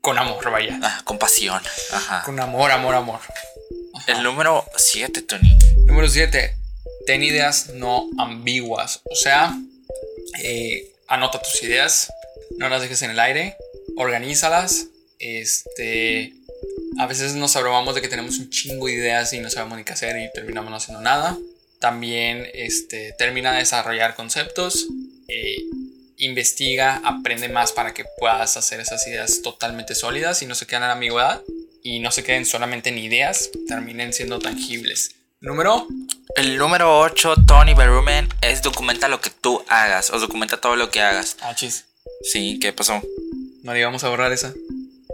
con 0.00 0.18
amor, 0.18 0.50
vaya. 0.50 0.78
Ah, 0.82 1.00
con 1.04 1.18
pasión. 1.18 1.62
Ajá. 1.92 2.22
Con 2.24 2.38
amor, 2.40 2.70
amor, 2.70 2.94
amor. 2.94 3.20
El 4.06 4.22
número 4.22 4.64
7, 4.76 5.22
Tony. 5.22 5.56
Número 5.86 6.08
7. 6.08 6.56
Ten 7.06 7.22
ideas 7.22 7.70
no 7.74 8.08
ambiguas. 8.18 9.00
O 9.10 9.14
sea, 9.14 9.56
eh, 10.42 10.92
anota 11.08 11.40
tus 11.42 11.62
ideas, 11.62 12.12
no 12.58 12.68
las 12.68 12.82
dejes 12.82 13.02
en 13.02 13.10
el 13.10 13.20
aire, 13.20 13.56
organízalas. 13.96 14.86
Este, 15.18 16.32
a 16.98 17.06
veces 17.06 17.34
nos 17.34 17.54
abrumamos 17.56 17.94
de 17.94 18.00
que 18.00 18.08
tenemos 18.08 18.38
un 18.38 18.50
chingo 18.50 18.86
de 18.86 18.94
ideas 18.94 19.32
y 19.32 19.40
no 19.40 19.50
sabemos 19.50 19.76
ni 19.78 19.84
qué 19.84 19.92
hacer 19.92 20.16
y 20.16 20.30
terminamos 20.32 20.70
no 20.70 20.76
haciendo 20.76 21.02
nada. 21.02 21.36
También 21.78 22.46
este, 22.54 23.12
termina 23.18 23.52
de 23.52 23.58
desarrollar 23.58 24.14
conceptos. 24.14 24.86
eh, 25.28 25.56
investiga, 26.20 27.00
aprende 27.04 27.48
más 27.48 27.72
para 27.72 27.92
que 27.92 28.04
puedas 28.18 28.56
hacer 28.56 28.80
esas 28.80 29.06
ideas 29.06 29.42
totalmente 29.42 29.94
sólidas 29.94 30.42
y 30.42 30.46
no 30.46 30.54
se 30.54 30.66
queden 30.66 30.82
en 30.82 30.88
la 30.88 30.94
ambigüedad 30.94 31.42
y 31.82 31.98
no 32.00 32.10
se 32.10 32.22
queden 32.22 32.46
solamente 32.46 32.90
en 32.90 32.98
ideas, 32.98 33.50
terminen 33.66 34.12
siendo 34.12 34.38
tangibles. 34.38 35.16
Número 35.40 35.86
El 36.36 36.58
número 36.58 37.00
8, 37.00 37.34
Tony 37.46 37.74
Berumen, 37.74 38.28
es 38.42 38.62
documenta 38.62 39.08
lo 39.08 39.20
que 39.20 39.30
tú 39.30 39.64
hagas 39.68 40.10
o 40.10 40.18
documenta 40.18 40.60
todo 40.60 40.76
lo 40.76 40.90
que 40.90 41.00
hagas. 41.00 41.36
Ah, 41.40 41.54
chis. 41.54 41.86
Sí, 42.22 42.58
¿qué 42.60 42.72
pasó? 42.72 43.00
No 43.62 43.72
le 43.72 43.80
íbamos 43.80 44.04
a 44.04 44.10
borrar 44.10 44.32
esa. 44.32 44.52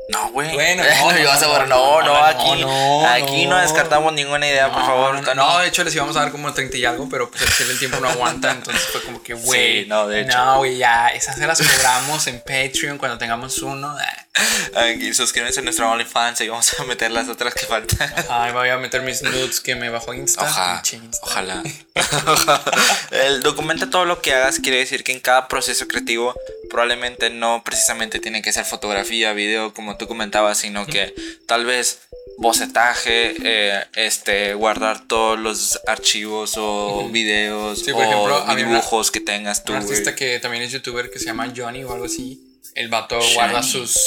No, 0.09 0.31
güey. 0.31 0.53
Bueno, 0.55 0.85
no, 0.89 0.89
no, 0.89 1.07
no, 1.07 1.13
no, 1.13 1.19
ibas 1.19 1.43
a 1.43 1.47
borrar. 1.49 1.69
no, 1.69 2.01
no, 2.01 2.03
no, 2.03 2.15
no, 2.15 2.25
aquí, 2.25 2.61
no, 2.63 3.07
aquí 3.09 3.47
no. 3.47 3.57
no. 3.57 3.63
descartamos 3.63 4.13
ninguna 4.13 4.47
idea, 4.47 4.71
por 4.71 4.85
favor. 4.85 5.37
no, 5.37 5.59
de 5.59 5.69
hecho 5.69 5.83
les 5.85 5.95
íbamos 5.95 6.17
a 6.17 6.21
dar 6.21 6.31
como 6.31 6.53
30 6.53 6.77
y 6.77 6.85
algo, 6.85 7.09
pero 7.09 7.31
pues 7.31 7.61
el 7.61 7.79
tiempo 7.79 7.99
no 8.01 8.09
aguanta, 8.09 8.53
entonces 8.53 8.83
fue 8.85 9.03
como 9.03 9.23
que, 9.23 9.35
güey. 9.35 9.83
Sí, 9.83 9.89
no, 9.89 10.07
de 10.07 10.23
hecho. 10.23 10.39
No, 10.39 10.59
güey, 10.59 10.79
ya, 10.79 11.09
esas 11.09 11.37
se 11.37 11.47
las 11.47 11.61
cobramos 11.61 12.27
en 12.29 12.39
Patreon 12.41 12.99
cuando 12.99 13.19
tengamos 13.19 13.59
uno. 13.59 13.97
Aquí, 14.75 15.15
suscríbanse 15.15 15.61
a 15.61 15.63
nuestro 15.63 15.91
OnlyFans 15.91 16.41
y 16.43 16.49
vamos 16.49 16.79
a 16.79 16.85
meter 16.85 17.11
las 17.11 17.29
otras 17.29 17.55
que 17.55 17.65
faltan. 17.67 18.13
Ay, 18.29 18.53
voy 18.53 18.69
a 18.69 18.77
meter 18.77 19.03
mis 19.03 19.23
nudes 19.23 19.61
que 19.61 19.75
me 19.75 19.89
bajó 19.89 20.13
Insta. 20.13 20.43
Ojalá, 20.43 20.83
pinche 20.83 20.97
Insta. 20.97 21.27
ojalá. 21.27 21.63
El 23.11 23.43
documenta 23.43 23.89
todo 23.89 24.05
lo 24.05 24.21
que 24.21 24.35
hagas 24.35 24.61
quiere 24.61 24.79
decir 24.79 25.05
que 25.05 25.13
en 25.13 25.21
cada 25.21 25.49
proceso 25.49 25.89
creativo 25.89 26.35
probablemente 26.69 27.31
no 27.31 27.63
precisamente 27.65 28.19
tiene 28.19 28.43
que 28.43 28.53
ser 28.53 28.65
fotografía, 28.65 29.33
video, 29.33 29.73
como 29.73 29.96
tú 29.99 30.07
comentabas, 30.07 30.59
sino 30.59 30.87
que 30.87 31.15
tal 31.47 31.65
vez 31.65 32.01
bocetaje, 32.39 33.35
eh, 33.45 33.85
este, 33.95 34.55
guardar 34.55 35.07
todos 35.07 35.39
los 35.39 35.81
archivos 35.87 36.55
o 36.57 37.09
videos 37.11 37.81
Sí, 37.85 37.93
por 37.93 38.03
o 38.03 38.05
ejemplo, 38.05 38.45
una- 38.45 38.55
dibujos 38.55 39.11
que 39.11 39.21
tengas 39.21 39.65
tú. 39.65 39.73
Un 39.73 39.79
artista 39.79 40.15
que 40.15 40.39
también 40.41 40.63
es 40.63 40.73
youtuber 40.73 41.11
que 41.11 41.19
se 41.19 41.27
llama 41.27 41.53
Johnny 41.57 41.83
o 41.85 41.93
algo 41.93 42.05
así. 42.07 42.41
El 42.75 42.89
vato 42.89 43.19
Shiny. 43.21 43.35
guarda 43.35 43.63
sus, 43.63 43.99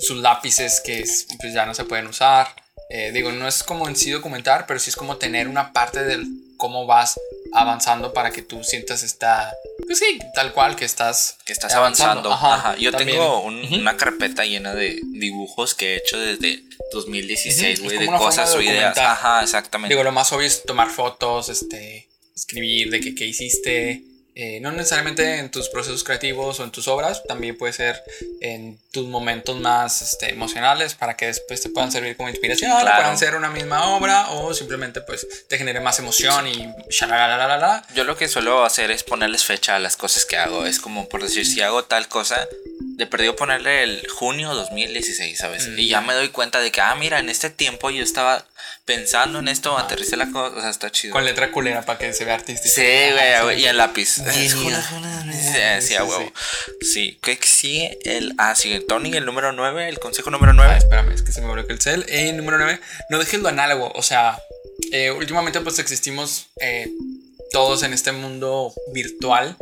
sus 0.00 0.18
lápices 0.18 0.80
que 0.80 1.00
es- 1.00 1.26
pues 1.40 1.52
ya 1.52 1.66
no 1.66 1.74
se 1.74 1.84
pueden 1.84 2.06
usar. 2.06 2.48
Eh, 2.88 3.12
digo, 3.12 3.30
no 3.30 3.46
es 3.46 3.62
como 3.62 3.86
en 3.88 3.94
sí 3.96 4.10
documentar, 4.10 4.66
pero 4.66 4.80
sí 4.80 4.90
es 4.90 4.96
como 4.96 5.16
tener 5.16 5.46
una 5.46 5.72
parte 5.72 6.02
del 6.02 6.26
cómo 6.56 6.86
vas 6.86 7.18
avanzando 7.52 8.12
para 8.12 8.30
que 8.30 8.42
tú 8.42 8.62
sientas 8.64 9.02
esta. 9.02 9.52
Pues 9.86 9.98
sí, 9.98 10.18
tal 10.34 10.52
cual 10.52 10.76
que 10.76 10.84
estás. 10.84 11.36
que 11.44 11.52
estás 11.52 11.74
avanzando. 11.74 12.32
Ajá, 12.32 12.54
Ajá. 12.54 12.76
Yo 12.76 12.90
también. 12.92 13.18
tengo 13.18 13.42
un- 13.42 13.72
una 13.74 13.96
carpeta 13.96 14.44
llena 14.44 14.74
de 14.74 15.00
dibujos 15.04 15.74
que 15.74 15.94
he 15.94 15.96
hecho 15.96 16.18
desde 16.18 16.62
2016, 16.92 17.80
Ujú, 17.80 17.88
es 17.90 17.94
güey, 17.96 18.06
de 18.06 18.18
cosas 18.18 18.54
o 18.54 18.60
ideas. 18.62 18.96
Ajá, 18.98 19.42
exactamente. 19.42 19.92
Digo, 19.94 20.04
lo 20.04 20.12
más 20.12 20.32
obvio 20.32 20.46
es 20.46 20.62
tomar 20.64 20.90
fotos, 20.90 21.48
este, 21.48 22.08
escribir 22.36 22.90
de 22.90 23.00
que, 23.00 23.14
qué 23.14 23.26
hiciste. 23.26 24.04
Eh, 24.34 24.60
no 24.60 24.72
necesariamente 24.72 25.38
en 25.38 25.50
tus 25.50 25.68
procesos 25.68 26.04
creativos 26.04 26.60
o 26.60 26.64
en 26.64 26.70
tus 26.70 26.88
obras, 26.88 27.22
también 27.26 27.56
puede 27.58 27.72
ser 27.72 28.02
en 28.40 28.78
tus 28.92 29.06
momentos 29.06 29.58
más 29.60 30.02
este, 30.02 30.30
emocionales 30.30 30.94
para 30.94 31.16
que 31.16 31.26
después 31.26 31.60
te 31.60 31.68
puedan 31.68 31.90
servir 31.92 32.16
como 32.16 32.28
inspiración, 32.28 32.70
Claro. 32.80 32.96
puedan 32.96 33.18
ser 33.18 33.34
una 33.34 33.50
misma 33.50 33.96
obra 33.96 34.30
o 34.30 34.54
simplemente 34.54 35.00
pues 35.00 35.26
te 35.48 35.58
genere 35.58 35.80
más 35.80 35.98
emoción 35.98 36.46
y. 36.46 36.68
Yo 37.94 38.04
lo 38.04 38.16
que 38.16 38.28
suelo 38.28 38.64
hacer 38.64 38.90
es 38.90 39.02
ponerles 39.02 39.44
fecha 39.44 39.76
a 39.76 39.78
las 39.78 39.96
cosas 39.96 40.24
que 40.24 40.36
hago. 40.36 40.66
Es 40.66 40.80
como 40.80 41.08
por 41.08 41.22
decir, 41.22 41.46
si 41.46 41.60
hago 41.60 41.84
tal 41.84 42.08
cosa, 42.08 42.46
de 42.80 43.06
perdido 43.06 43.34
ponerle 43.34 43.82
el 43.82 44.06
junio 44.08 44.54
2016, 44.54 45.38
¿sabes? 45.38 45.68
Mm. 45.68 45.78
Y 45.78 45.88
ya 45.88 46.00
me 46.02 46.12
doy 46.14 46.28
cuenta 46.28 46.60
de 46.60 46.70
que, 46.70 46.80
ah, 46.80 46.94
mira, 46.94 47.18
en 47.18 47.28
este 47.30 47.48
tiempo 47.50 47.90
yo 47.90 48.02
estaba 48.02 48.44
pensando 48.84 49.38
en 49.38 49.48
esto, 49.48 49.76
aterricé 49.78 50.16
la 50.16 50.30
cosa, 50.30 50.56
o 50.56 50.60
sea, 50.60 50.70
está 50.70 50.90
chido. 50.90 51.12
Con 51.12 51.24
letra 51.24 51.52
culera 51.52 51.82
para 51.82 51.98
que 51.98 52.12
se 52.12 52.24
vea 52.24 52.34
artístico. 52.34 52.74
Sí, 52.74 52.82
güey, 53.42 53.56
sí. 53.56 53.62
y 53.62 53.66
el 53.66 53.76
lápiz. 53.76 54.16
Genio. 54.16 54.76
Sí, 55.32 55.86
sí, 55.86 55.94
huevo. 55.94 56.32
Sí, 56.80 57.18
¿qué 57.22 57.38
sigue? 57.42 57.98
El, 58.04 58.34
ah, 58.38 58.54
sigue 58.54 58.80
Tony, 58.80 59.16
el 59.16 59.26
número 59.26 59.52
9, 59.52 59.88
el 59.88 59.98
consejo 59.98 60.30
número 60.30 60.52
9. 60.52 60.72
Ah, 60.74 60.78
espérame, 60.78 61.12
es 61.12 61.22
que 61.22 61.32
se 61.32 61.40
me 61.40 61.52
bloqueó 61.52 61.74
el 61.74 61.80
cel. 61.80 62.04
Eh, 62.08 62.32
número 62.32 62.58
9, 62.58 62.80
no 63.10 63.18
dejes 63.18 63.40
lo 63.40 63.48
análogo. 63.48 63.92
O 63.94 64.02
sea, 64.02 64.38
eh, 64.92 65.10
últimamente 65.10 65.60
pues 65.60 65.78
existimos 65.78 66.48
eh, 66.60 66.90
todos 67.52 67.82
en 67.82 67.92
este 67.92 68.12
mundo 68.12 68.72
virtual. 68.92 69.56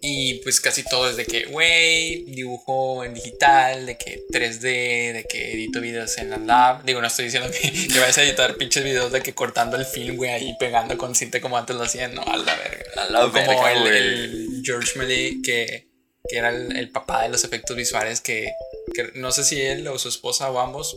Y 0.00 0.34
pues 0.42 0.60
casi 0.60 0.84
todo 0.84 1.10
es 1.10 1.16
de 1.16 1.24
que, 1.24 1.46
güey, 1.46 2.24
dibujo 2.24 3.04
en 3.04 3.14
digital, 3.14 3.86
de 3.86 3.96
que 3.98 4.22
3D, 4.32 5.12
de 5.12 5.26
que 5.28 5.52
edito 5.52 5.80
videos 5.80 6.18
en 6.18 6.30
la 6.30 6.36
lab. 6.36 6.84
Digo, 6.84 7.00
no 7.00 7.06
estoy 7.06 7.26
diciendo 7.26 7.50
que, 7.50 7.88
que 7.92 7.98
vayas 7.98 8.18
a 8.18 8.22
editar 8.22 8.56
pinches 8.56 8.84
videos 8.84 9.10
de 9.10 9.20
que 9.20 9.34
cortando 9.34 9.76
el 9.76 9.84
film, 9.84 10.16
güey, 10.16 10.30
ahí 10.30 10.56
pegando 10.58 10.96
con 10.96 11.14
cinta 11.14 11.40
como 11.40 11.58
antes 11.58 11.76
lo 11.76 11.82
hacían, 11.82 12.14
no, 12.14 12.22
a 12.22 12.36
la 12.36 12.54
verga. 12.54 12.84
A 12.96 13.04
la 13.10 13.26
O 13.26 13.32
como 13.32 13.68
el, 13.68 14.62
George 14.64 14.98
Melee, 14.98 15.40
que, 15.42 15.88
que 16.28 16.36
era 16.36 16.50
el, 16.50 16.76
el 16.76 16.90
papá 16.90 17.24
de 17.24 17.30
los 17.30 17.44
efectos 17.44 17.76
visuales, 17.76 18.20
que, 18.20 18.52
que 18.94 19.10
no 19.14 19.32
sé 19.32 19.44
si 19.44 19.60
él 19.60 19.86
o 19.88 19.98
su 19.98 20.08
esposa 20.08 20.50
o 20.50 20.60
ambos 20.60 20.96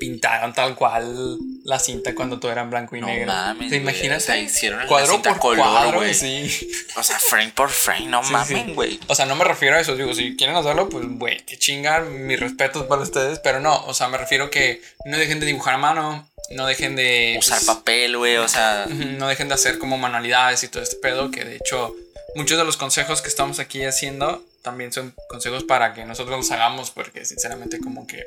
pintaron 0.00 0.52
tal 0.52 0.74
cual 0.74 1.38
la 1.64 1.78
cinta 1.78 2.14
cuando 2.14 2.40
todo 2.40 2.50
era 2.50 2.62
en 2.62 2.70
blanco 2.70 2.96
y 2.96 3.00
No 3.02 3.06
negro. 3.06 3.26
mames, 3.26 3.70
¿Te 3.70 3.76
imaginas? 3.76 4.28
hicieron 4.36 4.84
cuadro 4.88 5.12
cinta 5.12 5.30
por 5.32 5.38
color, 5.40 5.58
cuadro, 5.58 5.98
güey. 5.98 6.14
sí. 6.14 6.50
O 6.96 7.02
sea, 7.04 7.18
frame 7.20 7.52
por 7.54 7.68
frame, 7.70 8.06
no 8.06 8.24
Sí, 8.24 8.32
mamen, 8.32 8.66
sí. 8.66 8.72
güey. 8.72 8.98
O 9.06 9.14
sea, 9.14 9.26
no 9.26 9.36
me 9.36 9.44
refiero 9.44 9.76
a 9.76 9.80
eso, 9.80 9.94
digo, 9.94 10.12
si 10.14 10.34
quieren 10.36 10.56
hacerlo, 10.56 10.88
pues, 10.88 11.04
güey, 11.06 11.44
que 11.44 11.58
chingan, 11.58 12.26
mis 12.26 12.40
respetos 12.40 12.84
para 12.86 13.02
ustedes, 13.02 13.38
pero 13.40 13.60
no, 13.60 13.84
o 13.86 13.94
sea, 13.94 14.08
me 14.08 14.18
refiero 14.18 14.50
que 14.50 14.80
no 15.04 15.18
dejen 15.18 15.38
de 15.38 15.46
dibujar 15.46 15.74
a 15.74 15.78
mano, 15.78 16.28
no 16.50 16.66
dejen 16.66 16.96
de... 16.96 17.36
Usar 17.38 17.58
pues, 17.58 17.66
papel, 17.66 18.16
güey, 18.16 18.38
o 18.38 18.48
sea, 18.48 18.86
No 18.88 19.28
dejen 19.28 19.48
de 19.48 19.54
hacer 19.54 19.78
como 19.78 19.98
manualidades 19.98 20.64
y 20.64 20.68
todo 20.68 20.82
este 20.82 20.96
pedo, 20.96 21.30
que 21.30 21.44
de 21.44 21.56
hecho 21.56 21.94
muchos 22.34 22.56
de 22.58 22.64
los 22.64 22.76
consejos 22.76 23.20
que 23.22 23.28
estamos 23.28 23.58
aquí 23.58 23.84
haciendo 23.84 24.42
también 24.62 24.92
son 24.92 25.14
consejos 25.28 25.64
para 25.64 25.94
que 25.94 26.04
nosotros 26.04 26.36
los 26.36 26.50
hagamos, 26.50 26.90
porque 26.90 27.24
sinceramente 27.24 27.80
como 27.80 28.06
que 28.06 28.24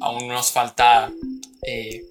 aún 0.00 0.28
nos 0.28 0.52
falta, 0.52 1.10
eh, 1.62 2.04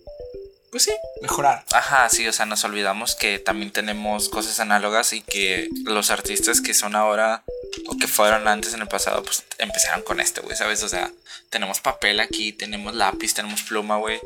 pues 0.71 0.83
sí, 0.83 0.91
mejorar. 1.21 1.65
Ajá, 1.71 2.07
sí, 2.09 2.27
o 2.27 2.33
sea, 2.33 2.45
nos 2.45 2.63
olvidamos 2.63 3.15
que 3.15 3.39
también 3.39 3.71
tenemos 3.71 4.29
cosas 4.29 4.59
análogas 4.61 5.11
y 5.11 5.21
que 5.21 5.69
los 5.83 6.09
artistas 6.11 6.61
que 6.61 6.73
son 6.73 6.95
ahora 6.95 7.43
o 7.87 7.97
que 7.97 8.07
fueron 8.07 8.47
antes 8.47 8.73
en 8.73 8.81
el 8.81 8.87
pasado, 8.87 9.21
pues 9.21 9.43
empezaron 9.57 10.01
con 10.03 10.21
esto, 10.21 10.41
güey, 10.41 10.55
¿sabes? 10.55 10.81
O 10.83 10.89
sea, 10.89 11.11
tenemos 11.49 11.81
papel 11.81 12.21
aquí, 12.21 12.53
tenemos 12.53 12.95
lápiz, 12.95 13.33
tenemos 13.33 13.63
pluma, 13.63 13.97
güey. 13.97 14.19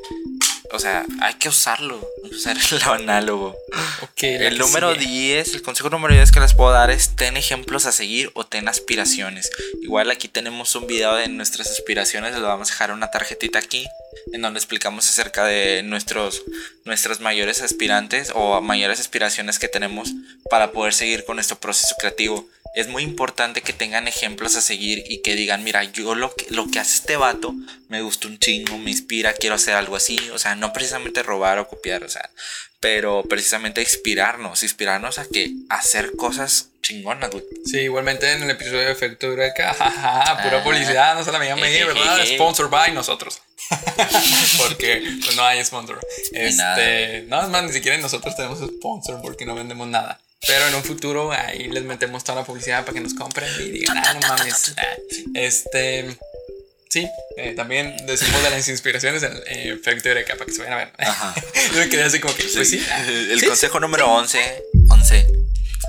O 0.71 0.79
sea, 0.79 1.05
hay 1.21 1.33
que 1.35 1.49
usarlo, 1.49 1.99
usar 2.23 2.57
lo 2.85 2.93
análogo. 2.93 3.55
Ok, 4.01 4.21
la 4.21 4.47
El 4.47 4.57
número 4.57 4.93
sigue. 4.93 5.05
10, 5.05 5.55
el 5.55 5.61
consejo 5.63 5.89
número 5.89 6.13
10 6.13 6.31
que 6.31 6.39
les 6.39 6.53
puedo 6.53 6.71
dar 6.71 6.91
es 6.91 7.15
ten 7.15 7.37
ejemplos 7.37 7.87
a 7.87 7.91
seguir 7.91 8.31
o 8.35 8.45
ten 8.45 8.67
aspiraciones. 8.67 9.49
Igual 9.81 10.11
aquí 10.11 10.27
tenemos 10.27 10.75
un 10.75 10.85
video 10.85 11.15
de 11.15 11.27
nuestras 11.27 11.69
aspiraciones, 11.71 12.33
les 12.33 12.41
vamos 12.41 12.69
a 12.69 12.73
dejar 12.73 12.91
una 12.91 13.09
tarjetita 13.09 13.59
aquí 13.59 13.87
en 14.33 14.41
donde 14.41 14.59
explicamos 14.59 15.07
acerca 15.09 15.45
de 15.45 15.83
nuestros 15.83 16.34
nuestras 16.83 17.19
mayores 17.19 17.61
aspirantes 17.61 18.31
o 18.33 18.61
mayores 18.61 18.99
aspiraciones 18.99 19.59
que 19.59 19.67
tenemos 19.67 20.13
para 20.49 20.71
poder 20.71 20.93
seguir 20.93 21.25
con 21.25 21.35
nuestro 21.37 21.59
proceso 21.59 21.95
creativo. 21.99 22.47
Es 22.75 22.87
muy 22.89 23.03
importante 23.03 23.61
que 23.61 23.71
tengan 23.71 24.07
ejemplos 24.07 24.55
a 24.55 24.61
seguir 24.61 25.03
y 25.07 25.21
que 25.21 25.35
digan, 25.35 25.63
mira, 25.63 25.83
yo 25.83 26.13
lo 26.13 26.35
que, 26.35 26.45
lo 26.49 26.67
que 26.67 26.79
hace 26.79 26.95
este 26.97 27.15
vato 27.15 27.55
me 27.87 28.01
gusta 28.01 28.27
un 28.27 28.37
chingo, 28.37 28.77
me 28.77 28.91
inspira, 28.91 29.33
quiero 29.33 29.55
hacer 29.55 29.75
algo 29.75 29.95
así. 29.95 30.17
O 30.33 30.37
sea, 30.37 30.55
no 30.55 30.73
precisamente 30.73 31.23
robar 31.23 31.57
o 31.59 31.67
copiar, 31.67 32.03
o 32.03 32.09
sea, 32.09 32.29
pero 32.81 33.23
precisamente 33.23 33.81
inspirarnos, 33.81 34.63
inspirarnos 34.63 35.19
a 35.19 35.25
que 35.25 35.51
hacer 35.69 36.11
cosas 36.17 36.69
chingonas, 36.85 37.29
güey. 37.31 37.43
Sí, 37.65 37.79
igualmente 37.79 38.31
en 38.31 38.43
el 38.43 38.49
episodio 38.51 38.79
de 38.81 38.91
Efecto 38.91 39.27
Eureka, 39.27 39.73
jajaja, 39.77 40.43
pura 40.43 40.59
Ah. 40.59 40.63
publicidad, 40.63 41.15
no 41.15 41.23
se 41.23 41.31
la 41.31 41.39
me 41.39 41.47
llame, 41.47 41.83
¿verdad? 41.85 42.23
Sponsor 42.25 42.69
by 42.69 42.91
nosotros. 42.93 43.41
porque 44.57 45.01
pues, 45.23 45.35
no 45.35 45.43
hay 45.43 45.63
sponsor. 45.65 45.99
Este, 46.33 47.23
no, 47.27 47.41
es 47.41 47.49
más, 47.49 47.63
ni 47.63 47.73
siquiera 47.73 47.97
nosotros 47.97 48.35
tenemos 48.35 48.59
sponsor 48.59 49.21
porque 49.21 49.45
no 49.45 49.55
vendemos 49.55 49.87
nada. 49.87 50.19
Pero 50.47 50.67
en 50.67 50.75
un 50.75 50.83
futuro 50.83 51.31
ahí 51.31 51.67
les 51.69 51.83
metemos 51.83 52.23
toda 52.23 52.41
la 52.41 52.45
publicidad 52.45 52.81
para 52.85 52.93
que 52.93 53.01
nos 53.01 53.15
compren 53.15 53.49
y 53.59 53.71
digan, 53.71 53.97
ah, 53.97 54.13
no 54.13 54.27
mames. 54.27 54.75
Ah, 54.77 54.83
Este, 55.33 56.15
sí, 56.89 57.09
eh, 57.37 57.53
también 57.55 57.95
decimos 58.05 58.43
de 58.43 58.51
las 58.51 58.67
inspiraciones 58.69 59.23
en 59.23 59.33
eh, 59.47 59.73
Efecto 59.79 60.09
Eureka 60.09 60.33
para 60.35 60.45
que 60.45 60.51
se 60.51 60.59
vayan 60.59 60.73
a 60.73 60.77
ver. 60.77 60.91
Ajá. 60.99 61.33
Yo 61.73 61.79
me 61.79 61.89
quedé 61.89 62.03
así 62.03 62.19
como 62.19 62.35
que, 62.35 62.43
pues 62.43 62.69
sí. 62.69 62.85
ah, 62.91 63.03
El 63.07 63.39
sí, 63.39 63.47
consejo 63.47 63.79
número 63.79 64.07
11, 64.07 64.63
11, 64.91 65.27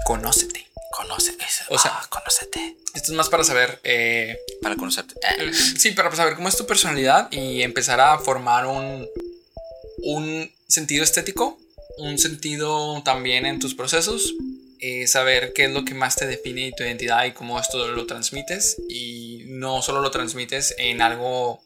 Conócete. 0.07 0.66
Conoce 0.97 1.33
eso. 1.33 1.65
O 1.69 1.79
sea- 1.79 1.93
ah, 1.95 2.07
conócete. 2.09 2.77
Esto 2.95 3.13
es 3.13 3.17
más 3.17 3.29
para 3.29 3.45
saber 3.45 3.79
eh, 3.85 4.39
Para 4.63 4.77
conocerte. 4.77 5.15
Eh, 5.39 5.53
Sí, 5.53 5.91
para 5.93 6.15
saber 6.17 6.35
cómo 6.35 6.49
es 6.49 6.57
tu 6.57 6.67
personalidad 6.67 7.31
y 7.31 7.63
empezar 7.63 8.01
a 8.01 8.19
formar 8.19 8.67
un, 8.67 9.07
un 9.99 10.51
sentido 10.69 11.05
estético, 11.05 11.59
un 11.99 12.19
sentido 12.19 13.03
también 13.05 13.45
en 13.47 13.59
tus 13.59 13.75
procesos, 13.75 14.35
eh, 14.81 15.07
saber 15.07 15.53
qué 15.55 15.65
es 15.67 15.71
lo 15.71 15.85
que 15.85 15.95
más 15.95 16.17
te 16.17 16.27
define 16.27 16.69
y 16.69 16.73
tu 16.73 16.83
identidad 16.85 17.25
y 17.27 17.33
cómo 17.33 17.61
esto 17.61 17.87
lo 17.89 18.07
transmites 18.07 18.77
y 18.89 19.45
no 19.49 19.83
solo 19.83 20.01
lo 20.01 20.11
transmites 20.11 20.75
en 20.79 21.03
algo 21.03 21.61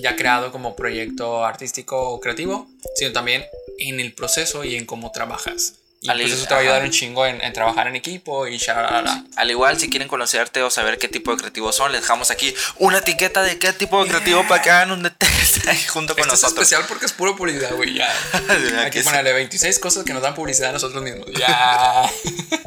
ya 0.00 0.16
creado 0.16 0.50
como 0.52 0.74
proyecto 0.76 1.44
artístico 1.44 2.10
o 2.10 2.20
creativo, 2.20 2.68
sino 2.96 3.12
también 3.12 3.44
en 3.78 4.00
el 4.00 4.14
proceso 4.14 4.64
y 4.64 4.76
en 4.76 4.86
cómo 4.86 5.10
trabajas. 5.12 5.74
Y 6.06 6.10
Al- 6.10 6.20
pues 6.20 6.32
eso 6.32 6.46
te 6.46 6.52
va 6.52 6.60
a 6.60 6.62
ayudar 6.62 6.82
un 6.82 6.90
chingo 6.90 7.24
en, 7.24 7.40
en 7.40 7.52
trabajar 7.54 7.86
en 7.86 7.96
equipo 7.96 8.46
y 8.46 8.58
shalala. 8.58 9.24
Al 9.36 9.50
igual, 9.50 9.80
si 9.80 9.88
quieren 9.88 10.06
conocerte 10.06 10.62
o 10.62 10.68
saber 10.68 10.98
qué 10.98 11.08
tipo 11.08 11.30
de 11.30 11.38
creativos 11.38 11.74
son, 11.74 11.92
les 11.92 12.02
dejamos 12.02 12.30
aquí 12.30 12.54
una 12.78 12.98
etiqueta 12.98 13.42
de 13.42 13.58
qué 13.58 13.72
tipo 13.72 14.02
de 14.04 14.10
creativo 14.10 14.46
para 14.46 14.60
que 14.60 14.70
hagan 14.70 14.90
un 14.92 15.10
test 15.18 15.66
ahí 15.66 15.82
junto 15.88 16.12
con 16.14 16.20
Esto 16.24 16.34
es 16.34 16.42
nosotros. 16.42 16.62
especial 16.66 16.84
porque 16.88 17.06
es 17.06 17.12
puro 17.12 17.34
publicidad, 17.34 17.74
güey. 17.74 17.94
Ya. 17.94 18.12
¿Verdad 18.46 18.78
Hay 18.80 18.84
que 18.86 18.98
que 18.98 19.02
sí? 19.02 19.08
ponerle 19.08 19.32
26 19.32 19.78
cosas 19.78 20.04
que 20.04 20.12
nos 20.12 20.20
dan 20.22 20.34
publicidad 20.34 20.68
a 20.68 20.72
nosotros 20.74 21.02
mismos. 21.02 21.26
Ya. 21.38 22.02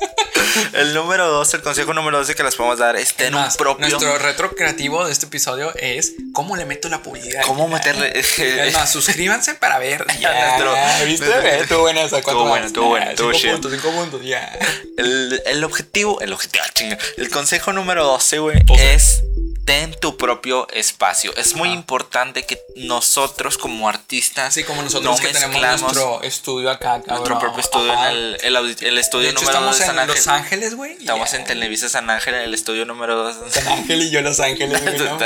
El 0.73 0.93
número 0.93 1.27
12, 1.29 1.57
el 1.57 1.63
consejo 1.63 1.93
número 1.93 2.17
12 2.19 2.35
que 2.35 2.43
les 2.43 2.55
podemos 2.55 2.79
dar 2.79 2.95
es 2.95 3.13
ten 3.15 3.33
un 3.35 3.47
propio. 3.57 3.87
Nuestro 3.87 4.17
retro 4.17 4.51
creativo 4.55 5.05
de 5.05 5.11
este 5.11 5.25
episodio 5.25 5.73
es 5.75 6.13
cómo 6.33 6.55
le 6.55 6.65
meto 6.65 6.89
la 6.89 7.01
publicidad. 7.01 7.43
¿Cómo 7.45 7.67
meterle? 7.67 8.13
Es 8.37 8.73
más, 8.73 8.91
suscríbanse 8.91 9.55
para 9.55 9.79
ver. 9.79 10.05
Ya. 10.19 10.57
Nuestro- 10.57 11.05
¿Viste? 11.05 11.59
Estuvo 11.59 11.81
buena 11.81 12.01
esa. 12.01 12.21
¿Cuánto 12.21 12.31
Estuvo 12.31 12.47
bueno, 12.49 12.65
estuvo 12.65 12.87
bueno, 12.89 13.11
estuvo 13.11 13.33
Cinco 13.33 13.51
puntos, 13.53 13.71
cinco 13.71 13.91
puntos, 13.91 14.21
ya. 14.23 14.57
El, 14.97 15.41
el 15.45 15.63
objetivo, 15.63 16.19
el 16.21 16.33
objetivo, 16.33 16.63
ah, 16.67 16.71
chinga. 16.73 16.97
El 17.17 17.29
consejo 17.29 17.71
número 17.73 18.03
12, 18.03 18.39
güey, 18.39 18.57
es 18.79 19.21
ten 19.67 19.93
tu 19.99 20.15
propio 20.17 20.65
espacio. 20.69 21.35
Es 21.35 21.53
muy 21.53 21.69
importante 21.69 22.45
que 22.45 22.59
nosotros 22.77 23.57
como 23.57 23.89
artistas, 23.89 24.47
Así 24.47 24.63
como 24.63 24.81
nosotros 24.81 25.19
no 25.19 25.27
que 25.27 25.33
tenemos 25.33 25.81
nuestro 25.81 26.21
estudio 26.23 26.71
acá, 26.71 27.01
cabrón. 27.01 27.07
nuestro 27.09 27.39
propio 27.39 27.59
estudio 27.59 27.91
Ajá. 27.91 28.11
en 28.11 28.17
el, 28.17 28.37
el, 28.43 28.55
el 28.55 28.95
De 28.95 29.01
estudio 29.01 29.29
hecho, 29.29 29.41
número 29.41 29.59
2 29.61 29.75
estamos 29.75 29.77
de 29.79 29.85
San 29.85 29.95
en 29.95 29.99
Ángel. 29.99 30.15
Los 30.15 30.27
Ángeles, 30.27 30.75
güey. 30.75 30.91
Estamos 30.93 31.33
en 31.33 31.43
Televisa 31.43 31.89
San 31.89 32.09
Ángel, 32.09 32.33
en 32.35 32.41
el 32.41 32.53
estudio 32.53 32.85
número 32.85 33.15
2. 33.23 33.35
San 33.51 33.67
Ángel 33.67 34.01
y 34.03 34.09
yo 34.09 34.21
Los 34.21 34.39
Ángeles, 34.39 34.81
güey. 34.81 34.97
No 34.97 35.17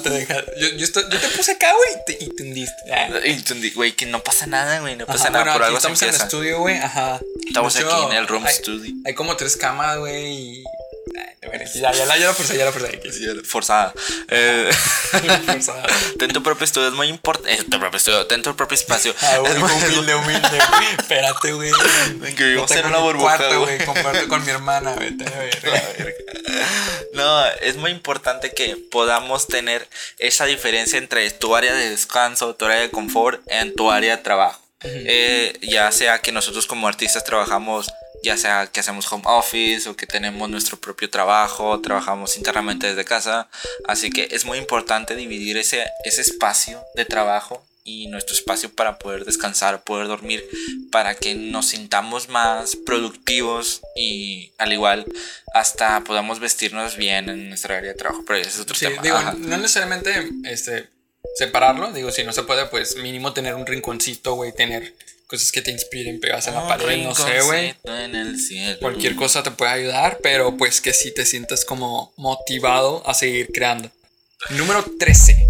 te 0.00 0.26
Yo, 0.58 0.68
yo, 0.76 0.84
estoy- 0.84 1.04
yo 1.08 1.18
te 1.20 1.28
puse 1.28 1.52
acá, 1.52 1.72
güey, 1.72 2.02
y 2.02 2.04
te- 2.18 2.24
y 2.24 2.28
te 2.36 2.42
hundiste. 2.42 2.92
Ah. 2.92 3.08
Güey, 3.76 3.92
que 3.92 4.06
no 4.06 4.20
pasa 4.22 4.46
nada, 4.46 4.80
güey, 4.80 4.96
no 4.96 5.06
pasa 5.06 5.24
Ajá, 5.24 5.30
nada, 5.30 5.44
bueno, 5.44 5.52
por 5.58 5.62
algo 5.64 5.76
se 5.80 5.86
estamos 5.92 6.02
en 6.02 6.08
el 6.08 6.14
estudio, 6.16 6.58
güey. 6.58 6.76
Ajá. 6.78 7.20
Estamos 7.46 7.76
aquí 7.76 8.02
en 8.10 8.12
el 8.14 8.26
room 8.26 8.44
hay- 8.46 8.54
studio. 8.54 8.92
Hay 9.06 9.14
como 9.14 9.36
tres 9.36 9.56
camas, 9.56 9.96
güey. 9.98 10.26
Y... 10.26 10.64
Bueno, 11.46 11.64
ya, 11.74 11.92
ya, 11.92 12.04
la, 12.06 12.18
ya 12.18 12.26
la 12.26 12.34
forzé, 12.34 12.56
ya 12.58 12.64
la 12.66 12.72
forzé. 12.72 13.00
Sí, 13.10 13.26
Forzada. 13.44 13.92
Eh, 14.28 14.70
Forzada. 15.46 15.86
ten 16.18 16.30
tu 16.32 16.42
propio 16.42 16.64
estudio, 16.64 16.88
es 16.88 16.94
muy 16.94 17.08
importante. 17.08 17.52
Eh, 17.54 17.64
tu 17.68 17.78
propio 17.80 17.96
estudio, 17.96 18.26
ten 18.26 18.42
tu 18.42 18.54
propio 18.54 18.74
espacio. 18.74 19.14
Ah, 19.22 19.38
Es 19.46 19.56
muy- 19.58 19.70
humilde, 19.70 20.14
humilde, 20.14 20.48
güey. 20.48 20.86
Espérate, 20.98 21.52
güey. 21.52 21.70
Que 22.36 22.44
vivimos 22.44 22.70
en 22.72 22.86
una 22.86 22.98
burbuja, 22.98 23.36
güey. 23.56 23.84
Comparto 23.84 24.28
con 24.28 24.44
mi 24.44 24.50
hermana, 24.50 24.94
vete 24.94 25.24
a 25.26 25.38
ver. 25.38 26.16
No, 27.14 27.46
es 27.62 27.76
muy 27.76 27.90
importante 27.90 28.52
que 28.52 28.76
podamos 28.76 29.46
tener 29.46 29.88
esa 30.18 30.44
diferencia 30.46 30.98
entre 30.98 31.28
tu 31.30 31.56
área 31.56 31.72
de 31.74 31.90
descanso, 31.90 32.54
tu 32.54 32.66
área 32.66 32.80
de 32.80 32.90
confort, 32.90 33.40
en 33.46 33.74
tu 33.74 33.90
área 33.90 34.16
de 34.16 34.22
trabajo. 34.22 34.60
Eh, 34.82 35.58
ya 35.60 35.90
sea 35.92 36.20
que 36.20 36.32
nosotros 36.32 36.66
como 36.66 36.88
artistas 36.88 37.24
trabajamos, 37.24 37.90
ya 38.22 38.36
sea 38.36 38.66
que 38.66 38.80
hacemos 38.80 39.10
home 39.12 39.24
office 39.26 39.88
o 39.88 39.96
que 39.96 40.06
tenemos 40.06 40.48
nuestro 40.50 40.78
propio 40.78 41.08
trabajo, 41.10 41.80
trabajamos 41.80 42.36
internamente 42.36 42.86
desde 42.88 43.04
casa. 43.04 43.48
Así 43.86 44.10
que 44.10 44.28
es 44.30 44.44
muy 44.44 44.58
importante 44.58 45.16
dividir 45.16 45.56
ese, 45.56 45.86
ese 46.04 46.20
espacio 46.22 46.82
de 46.94 47.04
trabajo 47.04 47.64
y 47.82 48.08
nuestro 48.08 48.34
espacio 48.34 48.70
para 48.72 48.98
poder 48.98 49.24
descansar, 49.24 49.82
poder 49.82 50.06
dormir, 50.06 50.44
para 50.92 51.14
que 51.14 51.34
nos 51.34 51.68
sintamos 51.68 52.28
más 52.28 52.76
productivos 52.76 53.80
y 53.96 54.52
al 54.58 54.72
igual 54.72 55.06
hasta 55.54 56.04
podamos 56.04 56.40
vestirnos 56.40 56.96
bien 56.96 57.28
en 57.30 57.48
nuestra 57.48 57.78
área 57.78 57.92
de 57.92 57.96
trabajo. 57.98 58.22
Pero 58.26 58.38
ese 58.38 58.50
es 58.50 58.60
otro 58.60 58.76
Sí, 58.76 58.84
tema. 58.86 59.00
digo, 59.02 59.18
no 59.38 59.56
necesariamente 59.56 60.28
este, 60.44 60.88
separarlo. 61.36 61.90
Digo, 61.92 62.10
si 62.12 62.22
no 62.22 62.32
se 62.32 62.42
puede, 62.42 62.66
pues 62.66 62.96
mínimo 62.96 63.32
tener 63.32 63.54
un 63.54 63.66
rinconcito, 63.66 64.34
güey. 64.34 64.52
Tener 64.52 64.94
cosas 65.30 65.52
que 65.52 65.62
te 65.62 65.70
inspiren 65.70 66.18
pegadas 66.18 66.48
en 66.48 66.54
la 66.54 66.66
pared, 66.66 67.04
no 67.04 67.14
sé, 67.14 67.40
güey. 67.42 67.74
Cualquier 68.80 69.14
cosa 69.14 69.44
te 69.44 69.52
puede 69.52 69.70
ayudar, 69.70 70.18
pero 70.22 70.56
pues 70.56 70.80
que 70.80 70.92
sí 70.92 71.14
te 71.14 71.24
sientas 71.24 71.64
como 71.64 72.12
motivado 72.16 73.08
a 73.08 73.14
seguir 73.14 73.50
creando. 73.52 73.92
Número 74.50 74.84
13. 74.98 75.48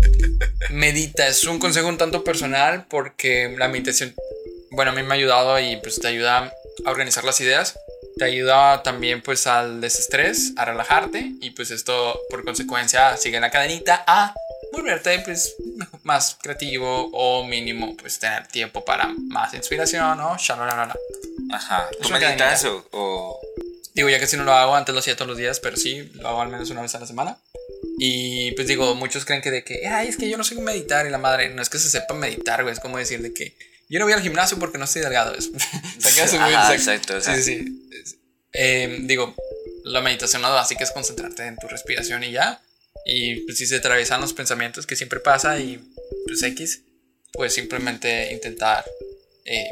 Medita. 0.71 1.27
Es 1.27 1.45
un 1.45 1.59
consejo 1.59 1.89
un 1.89 1.97
tanto 1.97 2.23
personal 2.23 2.87
porque 2.89 3.55
la 3.57 3.69
meditación, 3.69 4.15
bueno, 4.71 4.91
a 4.91 4.95
mí 4.95 5.03
me 5.03 5.15
ha 5.15 5.17
ayudado 5.17 5.59
y 5.59 5.77
pues 5.77 5.99
te 5.99 6.09
ayuda 6.09 6.53
a 6.85 6.91
organizar 6.91 7.25
las 7.25 7.41
ideas. 7.41 7.79
Te 8.19 8.25
ayuda 8.27 8.83
también 8.83 9.23
pues 9.23 9.47
al 9.47 9.81
desestrés, 9.81 10.53
a 10.59 10.67
relajarte 10.67 11.33
y 11.41 11.51
pues 11.51 11.71
esto 11.71 12.21
por 12.29 12.45
consecuencia 12.45 13.17
sigue 13.17 13.37
en 13.37 13.43
la 13.43 13.51
cadenita 13.51 14.05
a 14.07 14.35
volverte 14.73 15.19
pues 15.21 15.55
más 16.03 16.37
creativo 16.41 17.11
o 17.13 17.45
mínimo 17.45 17.97
pues 17.97 18.19
tener 18.19 18.47
tiempo 18.49 18.85
para 18.85 19.09
más 19.29 19.53
inspiración 19.55 20.21
o 20.21 20.37
shalalala. 20.39 20.95
Ajá. 21.53 21.89
Es 21.93 21.99
¿Tú 21.99 22.09
una 22.09 22.19
meditas 22.21 22.65
o, 22.65 22.87
o- 22.93 23.41
Digo, 23.93 24.09
ya 24.09 24.21
que 24.21 24.27
si 24.29 24.37
no 24.37 24.45
lo 24.45 24.53
hago, 24.53 24.77
antes 24.77 24.93
lo 24.95 25.01
hacía 25.01 25.17
todos 25.17 25.29
los 25.29 25.37
días, 25.37 25.59
pero 25.59 25.77
sí, 25.77 26.11
lo 26.15 26.29
hago 26.29 26.41
al 26.43 26.49
menos 26.49 26.71
una 26.71 26.81
vez 26.83 26.95
a 26.95 27.01
la 27.01 27.07
semana. 27.07 27.39
Y 27.99 28.53
pues 28.53 28.69
digo, 28.69 28.95
muchos 28.95 29.25
creen 29.25 29.43
que 29.43 29.51
de 29.51 29.65
que, 29.65 29.87
ay, 29.89 30.09
es 30.09 30.17
que 30.17 30.29
yo 30.31 30.39
no 30.39 30.45
sé 30.45 30.55
meditar 30.55 31.07
y 31.07 31.11
la 31.11 31.19
madre, 31.19 31.51
no 31.51 31.61
es 31.61 31.69
que 31.69 31.79
se 31.79 31.91
sepa 31.91 32.15
meditar, 32.15 32.63
güey, 32.63 32.73
es 32.73 32.81
como 32.81 32.99
decir 32.99 33.21
de 33.21 33.35
que 33.35 33.57
yo 33.89 33.99
no 33.99 34.05
voy 34.07 34.15
al 34.15 34.23
gimnasio 34.23 34.59
porque 34.59 34.79
no 34.79 34.85
estoy 34.85 35.03
delgado. 35.03 35.35
Es, 35.39 35.51
así 36.21 36.37
Ajá, 36.37 36.73
exacto. 36.75 37.17
exacto, 37.17 37.21
Sí, 37.21 37.43
sí, 37.43 37.59
sí. 37.65 37.89
Es- 38.01 38.17
eh, 38.53 38.99
digo, 39.03 39.35
la 39.85 40.01
meditación 40.01 40.41
no 40.43 40.51
básica 40.53 40.85
es 40.85 40.93
concentrarte 40.93 41.45
en 41.47 41.57
tu 41.57 41.67
respiración 41.69 42.23
y 42.25 42.31
ya. 42.33 42.61
Y 43.05 43.37
pues 43.47 43.59
si 43.59 43.67
se 43.67 43.77
atraviesan 43.77 44.21
los 44.21 44.33
pensamientos 44.33 44.87
que 44.87 44.97
siempre 44.97 45.21
pasa 45.21 45.59
y 45.59 45.81
pues 46.27 46.43
X, 46.43 46.83
pues 47.33 47.55
simplemente 47.55 48.33
intentar 48.33 48.85
eh, 49.45 49.69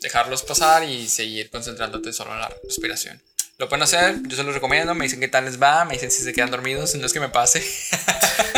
dejarlos 0.00 0.42
pasar 0.42 0.84
y 0.84 1.08
seguir 1.08 1.50
concentrándote 1.50 2.12
solo 2.12 2.32
en 2.34 2.40
la 2.40 2.54
respiración. 2.64 3.20
Lo 3.58 3.68
pueden 3.68 3.82
hacer, 3.82 4.16
yo 4.26 4.36
se 4.36 4.44
los 4.44 4.54
recomiendo, 4.54 4.94
me 4.94 5.04
dicen 5.04 5.20
qué 5.20 5.28
tal 5.28 5.44
les 5.44 5.60
va, 5.60 5.84
me 5.84 5.94
dicen 5.94 6.10
si 6.10 6.22
se 6.22 6.32
quedan 6.32 6.50
dormidos, 6.50 6.94
no 6.94 7.06
es 7.06 7.12
que 7.12 7.20
me 7.20 7.28
pase. 7.28 7.62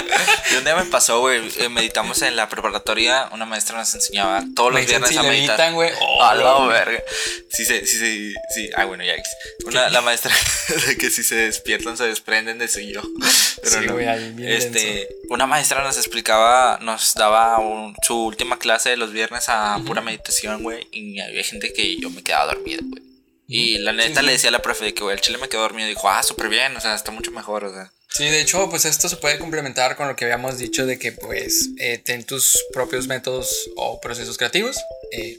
Y 0.53 0.57
un 0.57 0.65
día 0.65 0.77
me 0.77 0.85
pasó, 0.85 1.21
güey. 1.21 1.41
eh, 1.59 1.69
meditamos 1.69 2.23
en 2.23 2.37
la 2.37 2.49
preparatoria. 2.49 3.29
Una 3.33 3.47
maestra 3.47 3.77
nos 3.79 3.95
enseñaba 3.95 4.45
todos 4.55 4.73
los 4.73 4.85
viernes 4.87 5.11
si 5.11 5.17
a 5.17 5.23
meditar. 5.23 5.73
güey. 5.73 5.91
Oh, 6.01 6.23
a 6.23 6.35
la 6.35 6.53
güey. 6.55 6.69
verga. 6.69 7.03
Sí, 7.51 7.65
sí, 7.65 7.81
sí, 7.87 7.99
sí, 7.99 8.35
sí. 8.55 8.71
Ah, 8.77 8.85
bueno, 8.85 9.05
ya. 9.05 9.15
Una, 9.67 9.89
la 9.91 10.01
maestra 10.01 10.33
de 10.87 10.97
que 10.97 11.11
si 11.11 11.23
se 11.23 11.35
despiertan 11.37 11.97
se 11.97 12.05
desprenden 12.05 12.59
de 12.59 12.69
su 12.69 12.81
yo. 12.81 13.03
Pero 13.63 13.81
Sí, 13.81 13.87
no. 13.87 13.97
ahí 13.99 14.33
bien 14.33 14.51
este, 14.53 15.09
una 15.29 15.47
maestra 15.47 15.83
nos 15.83 15.97
explicaba, 15.97 16.79
nos 16.81 17.15
daba 17.15 17.59
un- 17.59 17.95
su 18.03 18.17
última 18.25 18.59
clase 18.59 18.91
de 18.91 18.97
los 18.97 19.13
viernes 19.13 19.49
a 19.49 19.79
pura 19.87 20.01
meditación, 20.01 20.63
güey. 20.63 20.87
Y 20.93 21.21
había 21.21 21.43
gente 21.45 21.73
que 21.73 21.97
yo 22.01 22.11
me 22.11 22.23
quedaba 22.23 22.55
dormido, 22.55 22.83
güey. 22.85 23.03
Y 23.53 23.79
la 23.79 23.93
neta 23.93 24.21
sí. 24.21 24.27
le 24.27 24.33
decía 24.33 24.49
a 24.49 24.53
la 24.53 24.63
profe 24.63 24.85
de 24.85 24.95
que, 24.95 25.03
güey, 25.03 25.15
el 25.17 25.21
chile 25.21 25.37
me 25.39 25.49
quedó 25.49 25.63
dormido. 25.63 25.87
Y 25.89 25.91
dijo, 25.91 26.09
ah, 26.09 26.23
súper 26.23 26.49
bien, 26.49 26.77
o 26.77 26.81
sea, 26.81 26.95
está 26.95 27.11
mucho 27.11 27.33
mejor, 27.33 27.65
o 27.65 27.73
sea. 27.73 27.91
Sí, 28.13 28.25
de 28.25 28.41
hecho, 28.41 28.69
pues 28.69 28.85
esto 28.85 29.09
se 29.09 29.17
puede 29.17 29.39
complementar 29.39 29.97
con 29.97 30.09
lo 30.09 30.17
que 30.17 30.25
habíamos 30.25 30.59
dicho 30.59 30.85
de 30.85 30.99
que 30.99 31.13
pues 31.13 31.71
eh, 31.79 31.99
ten 31.99 32.25
tus 32.25 32.59
propios 32.73 33.07
métodos 33.07 33.71
o 33.77 34.01
procesos 34.01 34.37
creativos. 34.37 34.77
Eh, 35.13 35.39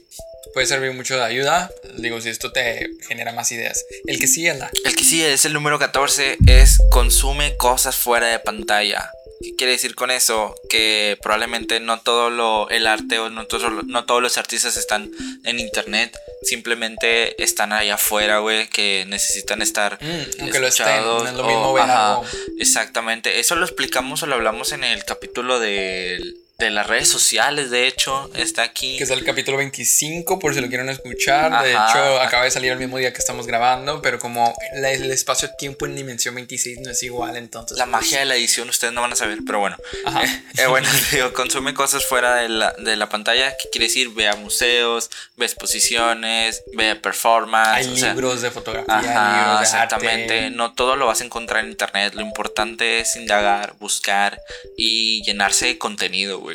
puede 0.54 0.68
servir 0.68 0.94
mucho 0.94 1.18
de 1.18 1.24
ayuda. 1.24 1.70
Digo, 1.98 2.22
si 2.22 2.30
esto 2.30 2.52
te 2.52 2.90
genera 3.08 3.34
más 3.34 3.52
ideas. 3.52 3.84
El 4.06 4.20
que 4.20 4.28
sí 4.28 4.46
la... 4.46 4.72
El 4.86 4.96
que 4.96 5.04
sí 5.04 5.22
es 5.22 5.46
el 5.46 5.54
número 5.54 5.80
14 5.80 6.38
es 6.48 6.80
consume 6.90 7.58
cosas 7.58 7.96
fuera 7.98 8.28
de 8.28 8.40
pantalla. 8.40 9.12
¿Qué 9.44 9.56
quiere 9.56 9.74
decir 9.74 9.96
con 9.96 10.12
eso? 10.12 10.56
Que 10.70 11.18
probablemente 11.22 11.80
no 11.80 12.00
todo 12.02 12.30
lo, 12.30 12.70
el 12.70 12.86
arte 12.88 13.20
o 13.20 13.30
no, 13.30 13.46
todo- 13.48 13.82
no 13.84 14.06
todos 14.06 14.22
los 14.22 14.38
artistas 14.38 14.78
están 14.78 15.12
en 15.44 15.60
internet. 15.60 16.16
Simplemente 16.44 17.42
están 17.44 17.74
allá 17.74 17.96
afuera, 17.96 18.40
güey, 18.40 18.68
que 18.70 19.06
necesitan 19.08 19.62
estar 19.62 19.98
Mm, 20.02 20.42
aunque 20.42 20.60
lo 20.60 20.68
estén, 20.68 21.02
no 21.04 21.26
es 21.28 21.34
lo 21.34 21.44
o- 21.44 21.48
mismo 21.48 21.78
ajá, 21.78 22.12
algo. 22.14 22.26
Exactamente. 22.60 23.40
Eso 23.40 23.56
lo 23.56 23.66
explicamos 23.66 24.22
o 24.24 24.28
lo 24.28 24.36
hablamos 24.36 24.72
en 24.72 24.84
el 24.84 25.04
capítulo 25.06 25.60
de, 25.60 26.20
de 26.66 26.72
las 26.72 26.88
redes 26.88 27.08
sociales. 27.10 27.70
De 27.72 27.88
hecho, 27.88 28.30
está 28.36 28.64
aquí. 28.64 28.98
Que 28.98 29.04
es 29.04 29.10
el 29.10 29.24
capítulo 29.24 29.58
25, 29.58 30.40
por 30.40 30.54
si 30.54 30.62
lo 30.62 30.68
quieren 30.68 30.90
escuchar. 30.90 31.64
De 31.64 31.74
Ajá. 31.76 31.90
hecho, 31.90 32.22
acaba 32.22 32.44
de 32.46 32.52
salir 32.52 32.72
el 32.72 32.78
mismo 32.80 32.98
día 32.98 33.12
que 33.14 33.20
estamos 33.20 33.48
grabando, 33.48 34.02
pero 34.02 34.20
como 34.20 34.54
la- 34.76 34.92
el 34.92 35.12
espacio-tiempo 35.12 35.86
en 35.86 35.96
dimensión 35.96 36.36
26 36.36 36.80
no 36.82 36.92
es 36.92 37.02
igual, 37.04 37.38
entonces... 37.38 37.78
La 37.78 37.86
magia 37.86 38.20
de 38.20 38.26
la 38.26 38.36
edición 38.36 38.70
ustedes 38.70 38.94
no 38.94 39.02
van 39.02 39.14
a 39.14 39.16
saber, 39.16 39.40
pero 39.46 39.60
bueno. 39.60 39.78
Ajá. 40.06 40.22
Eh, 40.58 40.68
bueno, 40.68 40.88
digo, 41.12 41.32
consume 41.34 41.74
cosas 41.74 42.06
fuera 42.06 42.36
de 42.36 42.50
la, 42.50 42.74
de 42.74 42.96
la 42.96 43.08
pantalla. 43.10 43.56
¿Qué 43.58 43.70
quiere 43.72 43.86
decir? 43.88 44.10
Ve 44.10 44.28
a 44.28 44.36
museos, 44.36 45.10
ve 45.38 45.46
exposiciones, 45.46 46.64
ve 46.74 46.96
performance. 46.96 47.88
Hay 47.88 47.94
o 47.94 47.98
sea, 47.98 48.10
libros 48.14 48.42
de 48.42 48.52
fotografía, 48.52 48.94
Ajá, 48.96 49.38
libros 49.38 49.60
de 49.60 49.64
exactamente. 49.66 50.40
arte. 50.46 50.50
No 50.56 50.74
todo 50.74 50.96
lo 50.96 51.08
vas 51.08 51.22
a 51.22 51.24
encontrar 51.24 51.64
en 51.64 51.72
internet. 51.72 52.14
Lo 52.16 52.22
importante 52.22 53.00
es 53.00 53.16
indagar, 53.16 53.76
buscar 53.80 54.40
y 54.78 55.24
llenarse 55.24 55.68
de 55.68 55.78
contenido, 55.78 56.40
güey. 56.40 56.51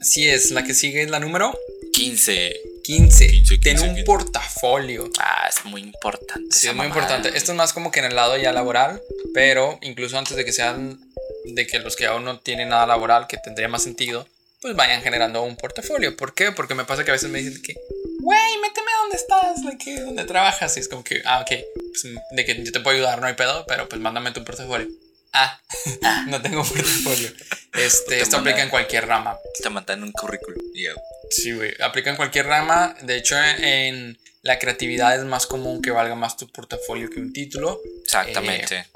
Así 0.00 0.28
es, 0.28 0.50
la 0.50 0.64
que 0.64 0.74
sigue 0.74 1.02
es 1.02 1.10
la 1.10 1.20
número 1.20 1.56
15. 1.92 2.54
15. 2.84 3.26
15, 3.28 3.58
Ten 3.58 3.76
15, 3.76 3.88
un 3.88 3.94
15. 3.96 4.04
portafolio. 4.04 5.10
Ah, 5.18 5.46
es 5.48 5.64
muy 5.64 5.82
importante. 5.82 6.46
Sí, 6.56 6.68
es 6.68 6.74
muy 6.74 6.86
importante. 6.86 7.28
güey. 7.28 7.38
Esto 7.38 7.52
es 7.52 7.58
más 7.58 7.72
como 7.72 7.90
que 7.90 7.98
en 8.00 8.06
el 8.06 8.16
lado 8.16 8.36
ya 8.38 8.52
laboral, 8.52 9.02
pero 9.34 9.78
incluso 9.82 10.16
antes 10.16 10.36
de 10.36 10.44
que 10.44 10.52
sean, 10.52 10.98
de 11.44 11.66
que 11.66 11.80
los 11.80 11.96
que 11.96 12.06
aún 12.06 12.24
no 12.24 12.38
tienen 12.40 12.70
nada 12.70 12.86
laboral, 12.86 13.26
que 13.26 13.36
tendría 13.36 13.68
más 13.68 13.82
sentido, 13.82 14.26
pues 14.62 14.74
vayan 14.74 15.02
generando 15.02 15.42
un 15.42 15.56
portafolio. 15.56 16.16
¿Por 16.16 16.34
qué? 16.34 16.50
Porque 16.52 16.74
me 16.74 16.84
pasa 16.84 17.04
que 17.04 17.10
a 17.10 17.14
veces 17.14 17.30
me 17.30 17.40
dicen 17.42 17.60
que, 17.62 17.74
güey, 18.20 18.58
méteme 18.62 18.90
donde 19.02 19.16
estás, 19.16 19.64
de 19.64 19.76
que 19.76 20.00
donde 20.00 20.24
trabajas. 20.24 20.76
Y 20.76 20.80
es 20.80 20.88
como 20.88 21.04
que, 21.04 21.20
ah, 21.26 21.40
ok, 21.42 21.60
pues, 21.90 22.14
de 22.30 22.44
que 22.44 22.64
yo 22.64 22.72
te 22.72 22.80
puedo 22.80 22.96
ayudar, 22.96 23.20
no 23.20 23.26
hay 23.26 23.34
pedo, 23.34 23.64
pero 23.68 23.88
pues 23.88 24.00
mándame 24.00 24.32
tu 24.32 24.44
portafolio. 24.44 24.88
Ah, 26.02 26.24
no 26.28 26.40
tengo 26.42 26.64
portafolio. 26.64 27.30
Este, 27.74 28.16
Te 28.16 28.22
esto 28.22 28.38
aplica 28.38 28.62
en 28.62 28.70
cualquier 28.70 29.06
rama. 29.06 29.38
Te 29.62 29.70
mandan 29.70 30.02
un 30.02 30.10
currículum. 30.10 30.58
y 30.74 30.84
ya. 30.84 30.90
Sí, 31.30 31.52
güey. 31.52 31.74
Aplica 31.80 32.10
en 32.10 32.16
cualquier 32.16 32.46
rama. 32.46 32.96
De 33.02 33.16
hecho, 33.16 33.36
en 33.38 34.18
la 34.42 34.58
creatividad 34.58 35.16
es 35.16 35.24
más 35.24 35.46
común 35.46 35.80
que 35.80 35.90
valga 35.90 36.14
más 36.16 36.36
tu 36.36 36.50
portafolio 36.50 37.08
que 37.10 37.20
un 37.20 37.32
título. 37.32 37.80
Exactamente. 38.02 38.86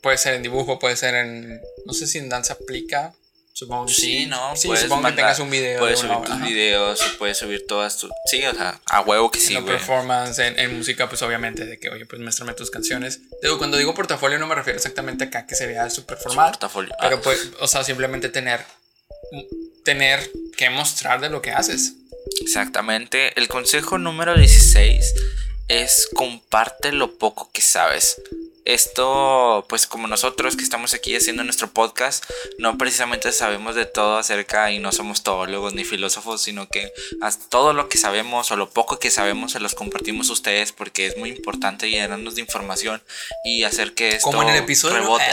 Puede 0.00 0.18
ser 0.18 0.34
en 0.34 0.42
dibujo, 0.42 0.78
puede 0.78 0.96
ser 0.96 1.14
en. 1.14 1.60
No 1.86 1.92
sé 1.92 2.06
si 2.06 2.18
en 2.18 2.28
danza 2.28 2.52
aplica. 2.52 3.14
Supongo 3.56 3.86
que 3.86 3.94
Sí, 3.94 4.26
¿no? 4.26 4.56
Sí, 4.56 4.66
Puedes 4.66 4.82
supongo 4.82 5.02
que 5.02 5.04
mandar- 5.04 5.16
tengas 5.26 5.38
un 5.38 5.48
video. 5.48 5.78
Puedes 5.78 6.00
subir 6.00 6.16
hora, 6.16 6.24
tus 6.26 6.34
ajá. 6.34 6.44
videos, 6.44 7.00
puedes 7.18 7.38
subir 7.38 7.64
todas 7.68 7.96
tus. 7.96 8.10
Sí, 8.26 8.44
o 8.44 8.52
sea, 8.52 8.80
a 8.86 9.00
huevo 9.02 9.30
que 9.30 9.38
sí, 9.38 9.54
en 9.54 9.62
güey. 9.62 9.76
performance, 9.76 10.40
en, 10.40 10.58
en 10.58 10.76
música, 10.76 11.08
pues 11.08 11.22
obviamente, 11.22 11.64
de 11.64 11.78
que, 11.78 11.88
oye, 11.88 12.04
pues 12.04 12.20
muéstrame 12.20 12.52
tus 12.54 12.72
canciones. 12.72 13.20
Digo, 13.42 13.56
cuando 13.58 13.76
digo 13.76 13.94
portafolio 13.94 14.40
no 14.40 14.48
me 14.48 14.56
refiero 14.56 14.76
exactamente 14.76 15.22
acá 15.24 15.46
que 15.46 15.54
sería 15.54 15.88
súper 15.88 16.18
formal, 16.18 16.50
Portafolio. 16.50 16.92
pero 17.00 17.16
Ah, 17.18 17.20
pues, 17.22 17.50
o 17.60 17.68
sea, 17.68 17.84
simplemente 17.84 18.28
tener, 18.28 18.60
tener 19.84 20.28
que 20.56 20.68
mostrar 20.70 21.20
de 21.20 21.30
lo 21.30 21.40
que 21.40 21.52
haces. 21.52 21.92
Exactamente. 22.40 23.38
El 23.38 23.46
consejo 23.46 23.98
número 23.98 24.34
16 24.36 25.14
es 25.68 26.08
comparte 26.12 26.90
lo 26.90 27.16
poco 27.18 27.50
que 27.52 27.60
sabes. 27.62 28.20
Esto, 28.64 29.64
pues 29.68 29.86
como 29.86 30.06
nosotros 30.08 30.56
que 30.56 30.62
estamos 30.64 30.94
aquí 30.94 31.14
haciendo 31.14 31.44
nuestro 31.44 31.70
podcast, 31.70 32.24
no 32.58 32.78
precisamente 32.78 33.30
sabemos 33.32 33.74
de 33.74 33.84
todo 33.86 34.16
acerca 34.16 34.70
y 34.72 34.78
no 34.78 34.90
somos 34.92 35.22
todólogos 35.22 35.74
ni 35.74 35.84
filósofos, 35.84 36.42
sino 36.42 36.68
que 36.68 36.90
todo 37.50 37.72
lo 37.72 37.88
que 37.88 37.98
sabemos 37.98 38.50
o 38.50 38.56
lo 38.56 38.70
poco 38.70 38.98
que 38.98 39.10
sabemos 39.10 39.52
se 39.52 39.60
los 39.60 39.74
compartimos 39.74 40.30
a 40.30 40.32
ustedes 40.32 40.72
porque 40.72 41.06
es 41.06 41.16
muy 41.18 41.30
importante 41.30 41.90
llenarnos 41.90 42.34
de 42.36 42.40
información 42.40 43.02
y 43.44 43.64
hacer 43.64 43.94
que 43.94 44.08
esto 44.10 44.22
Como 44.30 44.42
en 44.42 44.48
el 44.50 44.56
episodio. 44.56 44.96
rebote. 44.96 45.24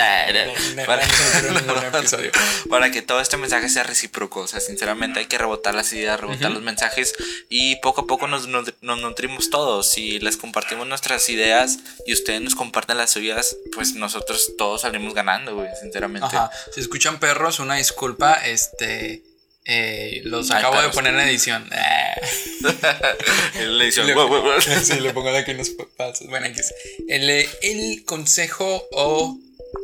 Para- 2.69 2.91
que 2.91 3.01
todo 3.01 3.21
este 3.21 3.37
mensaje 3.37 3.69
sea 3.69 3.83
recíproco. 3.83 4.41
O 4.41 4.47
sea, 4.47 4.59
sinceramente 4.59 5.19
hay 5.19 5.27
que 5.27 5.37
rebotar 5.37 5.73
las 5.73 5.93
ideas, 5.93 6.19
rebotar 6.19 6.51
los 6.51 6.61
mensajes 6.61 7.13
y 7.49 7.77
poco 7.77 8.01
a 8.01 8.07
poco 8.07 8.27
nos, 8.27 8.47
nos, 8.47 8.73
nos 8.81 8.99
nutrimos 8.99 9.49
todos. 9.49 9.89
Si 9.89 10.19
les 10.19 10.35
compartimos 10.35 10.85
nuestras 10.87 11.29
ideas 11.29 11.79
y 12.05 12.11
ustedes 12.11 12.41
nos 12.41 12.55
comparten 12.55 12.97
las 12.97 13.11
suyas, 13.11 13.20
pues 13.73 13.93
nosotros 13.95 14.53
todos 14.57 14.81
salimos 14.81 15.13
ganando, 15.13 15.55
güey, 15.55 15.69
sinceramente. 15.81 16.27
Ajá. 16.27 16.49
Si 16.73 16.79
escuchan 16.81 17.19
perros, 17.19 17.59
una 17.59 17.75
disculpa. 17.75 18.33
Este. 18.45 19.23
eh, 19.65 20.21
los 20.25 20.49
acabo 20.51 20.81
de 20.81 20.89
poner 20.89 21.13
en 21.13 21.19
edición. 21.21 21.69
Eh. 23.55 23.65
Le 23.65 23.85
dice, 23.85 24.03
Le- 24.03 24.13
sí, 24.83 24.99
le 24.99 25.11
pongo 25.13 25.31
de 25.31 25.39
aquí 25.39 25.51
unos 25.51 25.69
pasos. 25.97 26.27
Bueno, 26.27 26.45
aquí 26.47 26.59
es. 26.59 26.73
el, 27.07 27.29
eh, 27.29 27.49
el 27.63 28.03
consejo 28.05 28.87
o. 28.91 29.37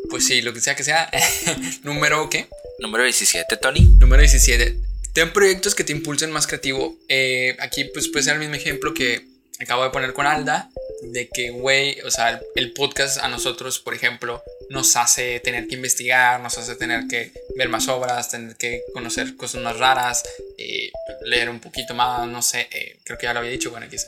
Pues 0.10 0.26
sí, 0.26 0.42
lo 0.42 0.54
que 0.54 0.62
sea 0.62 0.76
que 0.76 0.84
sea. 0.84 1.10
número 1.84 2.30
¿qué? 2.30 2.48
Número 2.80 3.04
17, 3.04 3.58
Tony. 3.58 3.82
Número 4.00 4.22
17. 4.22 4.78
Ten 5.14 5.34
proyectos 5.34 5.74
que 5.74 5.84
te 5.84 5.92
impulsen 5.92 6.32
más 6.32 6.46
creativo. 6.46 6.96
Eh, 7.10 7.56
aquí 7.60 7.86
pues 7.86 8.08
puede 8.10 8.24
ser 8.24 8.34
el 8.34 8.40
mismo 8.40 8.56
ejemplo 8.56 8.94
que 8.94 9.26
acabo 9.60 9.84
de 9.84 9.90
poner 9.90 10.14
con 10.14 10.26
Alda. 10.26 10.70
De 11.02 11.30
que, 11.30 11.52
güey, 11.52 12.02
o 12.02 12.12
sea, 12.12 12.30
el, 12.30 12.40
el 12.56 12.74
podcast 12.74 13.18
a 13.18 13.28
nosotros, 13.28 13.80
por 13.80 13.94
ejemplo, 13.94 14.44
nos 14.70 14.96
hace 14.96 15.40
tener 15.40 15.68
que 15.68 15.76
investigar, 15.76 16.42
nos 16.42 16.58
hace 16.58 16.76
tener 16.76 17.08
que 17.08 17.32
ver 17.56 17.70
más 17.70 17.88
obras, 17.88 18.30
tener 18.30 18.56
que 18.56 18.84
conocer 18.94 19.36
cosas 19.36 19.62
más 19.62 19.78
raras, 19.78 20.24
eh, 20.58 20.92
leer 21.22 21.50
un 21.50 21.60
poquito 21.60 21.94
más, 21.94 22.28
no 22.28 22.42
sé, 22.42 22.68
eh, 22.72 23.00
creo 23.04 23.18
que 23.18 23.28
ya 23.28 23.34
lo 23.34 23.40
había 23.40 23.52
dicho, 23.52 23.72
bueno, 23.72 23.88
es. 23.92 24.08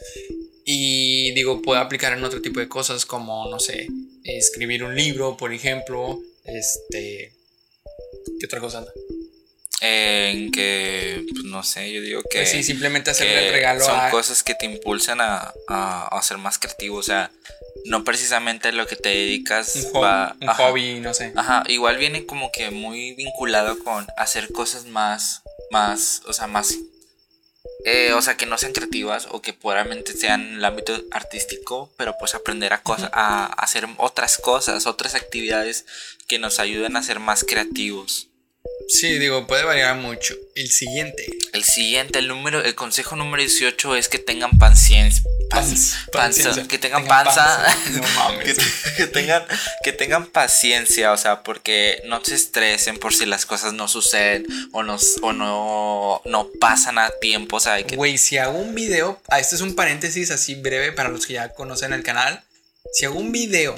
Y 0.66 1.32
digo, 1.32 1.62
puede 1.62 1.82
aplicar 1.82 2.14
en 2.14 2.24
otro 2.24 2.42
tipo 2.42 2.60
de 2.60 2.68
cosas 2.68 3.06
como, 3.06 3.50
no 3.50 3.60
sé, 3.60 3.88
escribir 4.24 4.84
un 4.84 4.96
libro, 4.96 5.38
por 5.38 5.54
ejemplo, 5.54 6.20
este... 6.46 7.34
¿Qué 8.40 8.46
otra 8.46 8.60
cosa? 8.60 8.80
Alda? 8.80 8.92
En 9.82 10.52
que, 10.52 11.26
pues 11.32 11.44
no 11.46 11.64
sé, 11.64 11.92
yo 11.94 12.02
digo 12.02 12.22
que. 12.30 12.40
Pues 12.40 12.52
sí, 12.52 12.64
simplemente 12.64 13.12
hacerle 13.12 13.48
el 13.48 13.54
regalo 13.54 13.80
son 13.86 14.00
a... 14.00 14.10
cosas 14.10 14.44
que 14.44 14.54
te 14.56 14.66
impulsan 14.66 15.22
a, 15.22 15.54
a, 15.70 16.08
a 16.08 16.22
ser 16.22 16.38
más 16.38 16.58
creativo. 16.60 16.98
O 16.98 17.04
sea, 17.04 17.32
no 17.86 18.04
precisamente 18.04 18.74
lo 18.74 18.88
que 18.88 18.98
te 18.98 19.10
dedicas 19.10 19.76
un, 19.76 19.84
hobby, 19.94 20.02
va- 20.02 20.36
un 20.42 20.50
ajá. 20.50 20.64
hobby, 20.68 21.00
no 21.00 21.14
sé. 21.14 21.32
Ajá, 21.36 21.64
igual 21.68 21.98
viene 21.98 22.26
como 22.26 22.52
que 22.52 22.72
muy 22.72 23.14
vinculado 23.16 23.82
con 23.84 24.06
hacer 24.18 24.52
cosas 24.52 24.86
más, 24.86 25.44
más, 25.72 26.22
o 26.26 26.34
sea, 26.34 26.48
más, 26.48 26.76
eh, 27.86 28.12
o 28.14 28.22
sea, 28.22 28.36
que 28.36 28.46
no 28.46 28.58
sean 28.58 28.74
creativas 28.74 29.28
o 29.32 29.42
que 29.42 29.54
puramente 29.54 30.12
sean 30.12 30.42
en 30.42 30.54
el 30.56 30.66
ámbito 30.66 31.02
artístico, 31.12 31.90
pero 31.96 32.16
pues 32.20 32.36
aprender 32.36 32.74
a, 32.74 32.82
cosa, 32.82 33.10
a 33.14 33.46
hacer 33.46 33.88
otras 33.98 34.38
cosas, 34.40 34.86
otras 34.88 35.16
actividades 35.16 35.86
que 36.28 36.38
nos 36.38 36.60
ayuden 36.60 36.98
a 36.98 37.04
ser 37.04 37.20
más 37.20 37.46
creativos. 37.46 38.28
Sí, 38.90 39.20
digo, 39.20 39.46
puede 39.48 39.64
variar 39.64 39.96
mucho. 39.96 40.34
El 40.56 40.70
siguiente. 40.72 41.26
El 41.54 41.64
siguiente, 41.64 42.20
el 42.20 42.28
número, 42.28 42.64
el 42.64 42.74
consejo 42.76 43.16
número 43.16 43.42
18 43.42 43.96
es 43.96 44.10
que 44.10 44.18
tengan 44.20 44.58
paciencia. 44.58 45.24
Panz- 45.50 45.96
panza, 46.12 46.54
que 46.68 46.78
tengan 46.78 47.04
Tengan 47.04 47.08
panza, 47.26 47.64
panza. 47.64 47.90
No 48.02 48.08
mames. 48.16 48.56
que, 48.58 48.94
que 48.98 49.08
tengan 49.08 49.44
que 49.84 49.94
tengan 49.94 50.26
paciencia, 50.28 51.12
o 51.12 51.18
sea, 51.18 51.44
porque 51.44 52.02
no 52.06 52.24
se 52.24 52.36
estresen 52.36 52.98
por 52.98 53.14
si 53.16 53.26
las 53.26 53.46
cosas 53.46 53.74
no 53.74 53.88
suceden 53.88 54.46
o 54.74 54.84
no 54.84 54.98
o 55.22 55.34
no 55.34 56.22
no 56.26 56.48
pasan 56.60 57.00
a 57.00 57.10
tiempo, 57.22 57.58
o 57.58 57.60
sea, 57.60 57.82
que 57.84 57.96
Güey, 57.96 58.18
si 58.18 58.38
hago 58.38 58.60
un 58.60 58.76
video, 58.76 59.20
ah, 59.30 59.40
este 59.40 59.56
es 59.56 59.62
un 59.62 59.76
paréntesis 59.76 60.30
así 60.32 60.56
breve 60.56 60.92
para 60.92 61.10
los 61.10 61.26
que 61.26 61.34
ya 61.34 61.50
conocen 61.50 61.94
el 61.94 62.04
canal. 62.04 62.44
Si 62.94 63.06
hago 63.06 63.20
un 63.20 63.32
video 63.32 63.76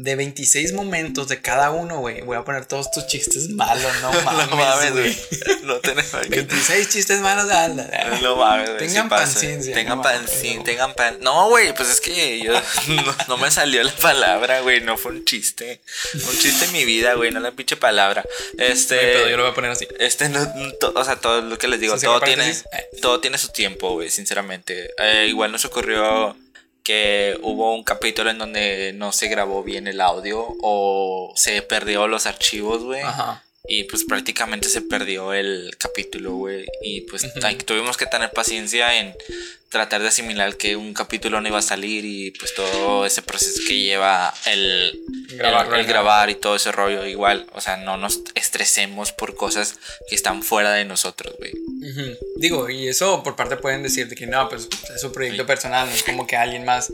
de 0.00 0.14
26 0.16 0.72
momentos 0.74 1.26
de 1.28 1.40
cada 1.40 1.70
uno, 1.70 1.98
güey, 1.98 2.20
voy 2.22 2.36
a 2.36 2.44
poner 2.44 2.66
todos 2.66 2.90
tus 2.90 3.06
chistes 3.06 3.48
malos, 3.50 3.92
no 4.00 4.12
mames, 4.22 4.48
no 4.50 4.56
mames, 4.56 4.92
güey. 4.92 5.18
No 5.62 5.80
que 5.80 5.92
26 6.28 6.88
chistes 6.88 7.20
malos 7.20 7.48
de 7.48 7.54
Alda. 7.54 8.18
no 8.22 8.36
mames, 8.36 8.68
güey, 8.70 8.78
Tengan 8.78 9.04
sí 9.04 9.10
paciencia, 9.10 9.74
Tengan 9.74 9.98
no 9.98 10.02
paciencia, 10.02 10.62
tengan 10.64 10.94
pan. 10.94 11.18
No, 11.20 11.48
güey, 11.48 11.74
pues 11.74 11.88
es 11.90 12.00
que 12.00 12.40
yo 12.40 12.52
no, 12.88 13.16
no 13.28 13.36
me 13.38 13.50
salió 13.50 13.82
la 13.82 13.94
palabra, 13.96 14.60
güey, 14.60 14.80
no 14.80 14.96
fue 14.96 15.12
un 15.12 15.24
chiste. 15.24 15.80
Un 16.14 16.38
chiste 16.38 16.66
en 16.66 16.72
mi 16.72 16.84
vida, 16.84 17.14
güey, 17.14 17.30
no 17.32 17.40
la 17.40 17.50
pinche 17.52 17.76
palabra. 17.76 18.24
Este 18.56 18.94
Güey, 18.96 19.12
pero 19.14 19.28
yo 19.30 19.36
lo 19.36 19.42
voy 19.44 19.52
a 19.52 19.54
poner 19.54 19.70
así. 19.72 19.88
Este 19.98 20.28
no, 20.28 20.40
to- 20.80 20.92
o 20.94 21.04
sea, 21.04 21.16
todo 21.16 21.40
lo 21.42 21.58
que 21.58 21.66
les 21.68 21.80
digo, 21.80 21.98
¿Se 21.98 22.06
todo 22.06 22.20
tiene, 22.20 22.54
todo 23.02 23.20
tiene 23.20 23.36
su 23.38 23.48
tiempo, 23.48 23.94
güey, 23.94 24.10
sinceramente. 24.10 24.90
Eh, 24.98 25.26
igual 25.28 25.50
nos 25.52 25.64
ocurrió 25.64 26.36
que 26.88 27.38
hubo 27.42 27.74
un 27.74 27.84
capítulo 27.84 28.30
en 28.30 28.38
donde 28.38 28.94
no 28.94 29.12
se 29.12 29.28
grabó 29.28 29.62
bien 29.62 29.86
el 29.86 30.00
audio 30.00 30.56
o 30.62 31.34
se 31.36 31.60
perdió 31.60 32.08
los 32.08 32.24
archivos, 32.24 32.82
güey. 32.82 33.02
Ajá. 33.02 33.44
Y 33.68 33.84
pues 33.84 34.04
prácticamente 34.04 34.68
se 34.68 34.82
perdió 34.82 35.34
el 35.34 35.76
capítulo, 35.78 36.34
güey. 36.34 36.66
Y 36.82 37.02
pues 37.02 37.26
tuvimos 37.66 37.96
que 37.96 38.06
tener 38.06 38.30
paciencia 38.30 38.98
en 38.98 39.14
tratar 39.68 40.00
de 40.00 40.08
asimilar 40.08 40.56
que 40.56 40.76
un 40.76 40.94
capítulo 40.94 41.40
no 41.40 41.48
iba 41.48 41.58
a 41.58 41.62
salir 41.62 42.04
y 42.04 42.30
pues 42.30 42.54
todo 42.54 43.04
ese 43.04 43.20
proceso 43.20 43.60
que 43.68 43.78
lleva 43.78 44.32
el 44.46 44.98
Grabarlo, 45.36 45.74
el, 45.74 45.80
el 45.82 45.86
grabar 45.86 46.30
y 46.30 46.34
todo 46.36 46.56
ese 46.56 46.72
rollo. 46.72 47.04
Igual, 47.04 47.46
o 47.52 47.60
sea, 47.60 47.76
no 47.76 47.96
nos 47.98 48.20
estresemos 48.34 49.12
por 49.12 49.36
cosas 49.36 49.78
que 50.08 50.14
están 50.14 50.42
fuera 50.42 50.72
de 50.72 50.84
nosotros, 50.86 51.34
güey. 51.38 51.52
Ujú. 51.52 52.16
Digo, 52.36 52.70
y 52.70 52.88
eso 52.88 53.22
por 53.22 53.36
parte 53.36 53.56
pueden 53.56 53.82
decirte 53.82 54.14
que 54.14 54.26
no, 54.26 54.48
pues 54.48 54.68
es 54.94 55.04
un 55.04 55.12
proyecto 55.12 55.44
personal, 55.44 55.86
no 55.86 55.94
es 55.94 56.02
como 56.02 56.26
que 56.26 56.36
alguien 56.36 56.64
más 56.64 56.90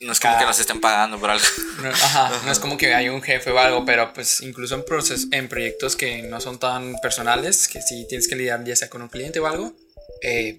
No 0.00 0.12
es 0.12 0.20
como 0.20 0.38
que 0.38 0.44
nos 0.44 0.58
estén 0.58 0.80
pagando 0.80 1.18
por 1.18 1.30
algo. 1.30 1.44
No, 1.82 1.90
ajá, 1.90 2.40
no 2.44 2.50
es 2.52 2.58
como 2.58 2.76
que 2.78 2.94
hay 2.94 3.08
un 3.10 3.20
jefe 3.22 3.50
o 3.50 3.58
algo, 3.58 3.84
pero 3.84 4.12
pues 4.14 4.40
incluso 4.40 4.74
en, 4.74 4.84
proces- 4.84 5.28
en 5.32 5.48
proyectos 5.48 5.94
que 5.96 6.22
no 6.22 6.40
son 6.40 6.58
tan 6.58 6.96
personales, 7.02 7.68
que 7.68 7.82
si 7.82 8.06
tienes 8.08 8.28
que 8.28 8.36
lidiar 8.36 8.64
ya 8.64 8.74
sea 8.76 8.88
con 8.88 9.02
un 9.02 9.08
cliente 9.08 9.40
o 9.40 9.46
algo, 9.46 9.74
eh, 10.22 10.58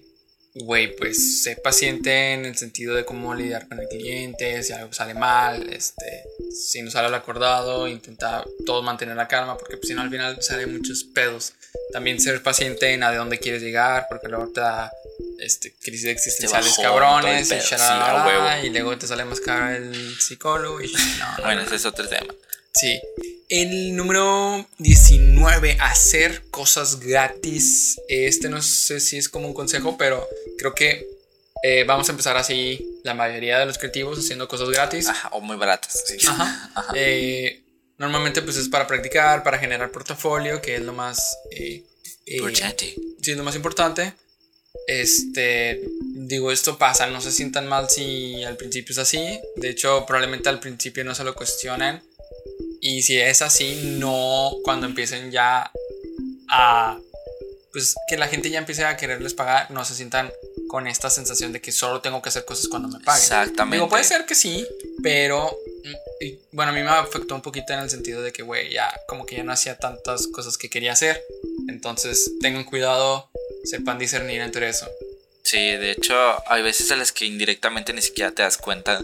güey, 0.64 0.94
pues 0.96 1.42
sé 1.42 1.56
paciente 1.56 2.32
en 2.32 2.44
el 2.44 2.56
sentido 2.56 2.94
de 2.94 3.04
cómo 3.04 3.34
lidiar 3.34 3.68
con 3.68 3.80
el 3.80 3.88
cliente, 3.88 4.62
si 4.62 4.72
algo 4.72 4.92
sale 4.92 5.14
mal, 5.14 5.68
este, 5.72 6.24
si 6.52 6.82
no 6.82 6.90
sale 6.90 7.08
lo 7.08 7.16
acordado, 7.16 7.86
intenta 7.88 8.44
todos 8.66 8.84
mantener 8.84 9.16
la 9.16 9.28
calma, 9.28 9.56
porque 9.56 9.76
pues, 9.76 9.88
si 9.88 9.94
no 9.94 10.02
al 10.02 10.10
final 10.10 10.42
salen 10.42 10.76
muchos 10.76 11.04
pedos. 11.04 11.52
También 11.92 12.20
ser 12.20 12.42
paciente 12.42 12.92
en 12.92 13.02
a 13.02 13.10
de 13.10 13.16
dónde 13.16 13.38
quieres 13.38 13.62
llegar, 13.62 14.06
porque 14.08 14.28
luego 14.28 14.52
te 14.52 14.60
da 14.60 14.90
este, 15.38 15.72
crisis 15.80 16.06
existenciales 16.06 16.70
bajón, 16.70 16.84
cabrones, 16.84 17.50
y, 17.50 17.60
sí, 17.60 18.66
y 18.66 18.70
luego 18.70 18.98
te 18.98 19.06
sale 19.06 19.24
más 19.24 19.40
caro 19.40 19.70
el 19.70 20.18
psicólogo 20.18 20.80
y 20.80 20.92
no, 20.92 20.98
no, 20.98 21.44
Bueno, 21.44 21.60
no. 21.60 21.66
ese 21.66 21.76
es 21.76 21.86
otro 21.86 22.08
tema. 22.08 22.34
Sí. 22.80 23.00
El 23.48 23.96
número 23.96 24.66
19, 24.78 25.78
hacer 25.80 26.42
cosas 26.50 27.00
gratis. 27.00 27.98
Este 28.08 28.48
no 28.48 28.60
sé 28.60 29.00
si 29.00 29.16
es 29.16 29.28
como 29.28 29.46
un 29.48 29.54
consejo, 29.54 29.96
pero 29.96 30.28
creo 30.58 30.74
que 30.74 31.06
eh, 31.62 31.84
vamos 31.84 32.08
a 32.08 32.12
empezar 32.12 32.36
así 32.36 33.00
la 33.04 33.14
mayoría 33.14 33.58
de 33.58 33.66
los 33.66 33.78
creativos 33.78 34.18
haciendo 34.18 34.46
cosas 34.48 34.68
gratis. 34.68 35.08
Ajá, 35.08 35.28
o 35.32 35.40
muy 35.40 35.56
baratas. 35.56 36.04
sí. 36.06 36.18
Ajá. 36.26 36.70
Ajá. 36.74 36.92
Eh, 36.94 37.62
normalmente 37.96 38.42
pues 38.42 38.56
es 38.58 38.68
para 38.68 38.86
practicar, 38.86 39.42
para 39.42 39.58
generar 39.58 39.90
portafolio, 39.90 40.60
que 40.60 40.76
es 40.76 40.82
lo 40.82 40.92
más... 40.92 41.36
eh, 41.50 41.82
eh, 42.26 42.36
Importante. 42.36 42.94
sí, 43.22 43.34
lo 43.34 43.44
más 43.44 43.56
importante. 43.56 44.12
Este, 44.86 45.82
digo, 46.14 46.52
esto 46.52 46.78
pasa, 46.78 47.06
no 47.06 47.20
se 47.22 47.32
sientan 47.32 47.66
mal 47.66 47.88
si 47.88 48.44
al 48.44 48.56
principio 48.56 48.92
es 48.92 48.98
así. 48.98 49.40
De 49.56 49.70
hecho, 49.70 50.04
probablemente 50.06 50.48
al 50.50 50.60
principio 50.60 51.04
no 51.04 51.14
se 51.14 51.24
lo 51.24 51.34
cuestionen. 51.34 52.02
Y 52.80 53.02
si 53.02 53.18
es 53.18 53.42
así, 53.42 53.96
no 53.98 54.52
cuando 54.64 54.86
empiecen 54.86 55.30
ya 55.30 55.70
a... 56.48 56.98
Pues 57.72 57.94
que 58.08 58.16
la 58.16 58.28
gente 58.28 58.50
ya 58.50 58.58
empiece 58.58 58.84
a 58.84 58.96
quererles 58.96 59.34
pagar, 59.34 59.70
no 59.70 59.84
se 59.84 59.94
sientan 59.94 60.32
con 60.68 60.86
esta 60.86 61.10
sensación 61.10 61.52
de 61.52 61.60
que 61.60 61.70
solo 61.70 62.00
tengo 62.00 62.22
que 62.22 62.30
hacer 62.30 62.44
cosas 62.44 62.68
cuando 62.68 62.88
me 62.88 62.98
paguen. 63.00 63.22
Exactamente. 63.22 63.76
Digo, 63.76 63.88
puede 63.88 64.04
ser 64.04 64.24
que 64.24 64.34
sí, 64.34 64.66
pero 65.02 65.54
y, 66.20 66.38
bueno, 66.52 66.72
a 66.72 66.74
mí 66.74 66.82
me 66.82 66.88
afectó 66.88 67.34
un 67.34 67.42
poquito 67.42 67.72
en 67.72 67.80
el 67.80 67.90
sentido 67.90 68.22
de 68.22 68.32
que, 68.32 68.42
güey, 68.42 68.72
ya 68.72 68.92
como 69.06 69.26
que 69.26 69.36
ya 69.36 69.44
no 69.44 69.52
hacía 69.52 69.78
tantas 69.78 70.26
cosas 70.28 70.58
que 70.58 70.68
quería 70.68 70.92
hacer. 70.92 71.22
Entonces, 71.68 72.32
tengan 72.40 72.64
cuidado, 72.64 73.30
sepan 73.64 73.98
discernir 73.98 74.40
entre 74.40 74.68
eso. 74.68 74.88
Sí, 75.42 75.58
de 75.58 75.92
hecho, 75.92 76.14
hay 76.50 76.62
veces 76.62 76.90
en 76.90 76.98
las 76.98 77.12
que 77.12 77.24
indirectamente 77.24 77.92
ni 77.92 78.02
siquiera 78.02 78.32
te 78.32 78.42
das 78.42 78.58
cuenta 78.58 79.02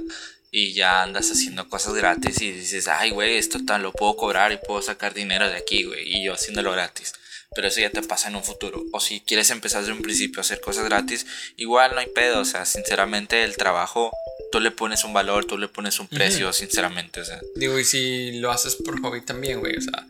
y 0.57 0.73
ya 0.73 1.03
andas 1.03 1.33
haciendo 1.33 1.69
cosas 1.69 1.95
gratis 1.95 2.41
y 2.41 2.53
dices, 2.53 2.87
ay, 2.87 3.11
güey, 3.11 3.39
esto 3.39 3.65
tan 3.65 3.83
lo 3.83 3.91
puedo 3.91 4.15
cobrar 4.15 4.53
y 4.53 4.57
puedo 4.57 4.81
sacar 4.83 5.13
dinero 5.13 5.49
de 5.49 5.57
aquí, 5.57 5.83
güey, 5.83 6.05
y 6.07 6.25
yo 6.25 6.35
haciéndolo 6.35 6.71
gratis. 6.71 7.13
Pero 7.57 7.67
eso 7.67 7.81
ya 7.81 7.91
te 7.91 8.03
pasa 8.03 8.29
en 8.29 8.37
un 8.37 8.45
futuro. 8.45 8.85
O 8.93 9.01
si 9.01 9.21
quieres 9.21 9.51
empezar 9.51 9.81
desde 9.81 9.95
un 9.95 10.03
principio 10.03 10.39
a 10.39 10.43
hacer 10.43 10.61
cosas 10.61 10.85
gratis, 10.85 11.27
igual 11.57 11.93
no 11.95 12.01
hay 12.01 12.07
pedo. 12.07 12.41
O 12.41 12.45
sea, 12.45 12.67
sinceramente, 12.67 13.43
el 13.43 13.57
trabajo, 13.57 14.13
tú 14.53 14.61
le 14.61 14.71
pones 14.71 15.03
un 15.03 15.13
valor, 15.13 15.45
tú 15.45 15.59
le 15.59 15.67
pones 15.67 15.99
un 15.99 16.07
precio, 16.07 16.53
sinceramente. 16.53 17.21
O 17.21 17.25
sea, 17.25 17.41
Digo, 17.57 17.77
y 17.79 17.85
si 17.85 18.39
lo 18.39 18.53
haces 18.53 18.77
por 18.77 19.01
hobby 19.01 19.23
también, 19.23 19.59
güey, 19.59 19.77
o 19.77 19.81
sea. 19.81 20.07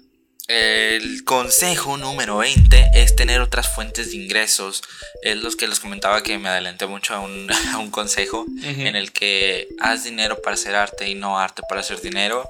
El 0.47 1.25
consejo 1.25 1.97
número 1.97 2.37
20 2.37 2.91
es 2.95 3.17
tener 3.17 3.41
otras 3.41 3.75
fuentes 3.75 4.11
de 4.11 4.19
ingresos. 4.19 4.83
Es 5.23 5.39
los 5.39 5.57
que 5.57 5.67
les 5.67 5.81
comentaba 5.81 6.23
que 6.23 6.37
me 6.37 6.51
adelanté 6.51 6.87
mucho 6.87 7.15
a 7.15 7.21
un, 7.21 7.51
a 7.73 7.79
un 7.79 7.91
consejo 7.91 8.45
en 8.63 8.95
el 8.95 9.13
que 9.13 9.69
haz 9.81 10.05
dinero 10.05 10.43
para 10.43 10.55
hacer 10.55 10.75
arte 10.75 11.09
y 11.09 11.15
no 11.15 11.39
arte 11.39 11.63
para 11.67 11.81
hacer 11.81 12.03
dinero. 12.03 12.47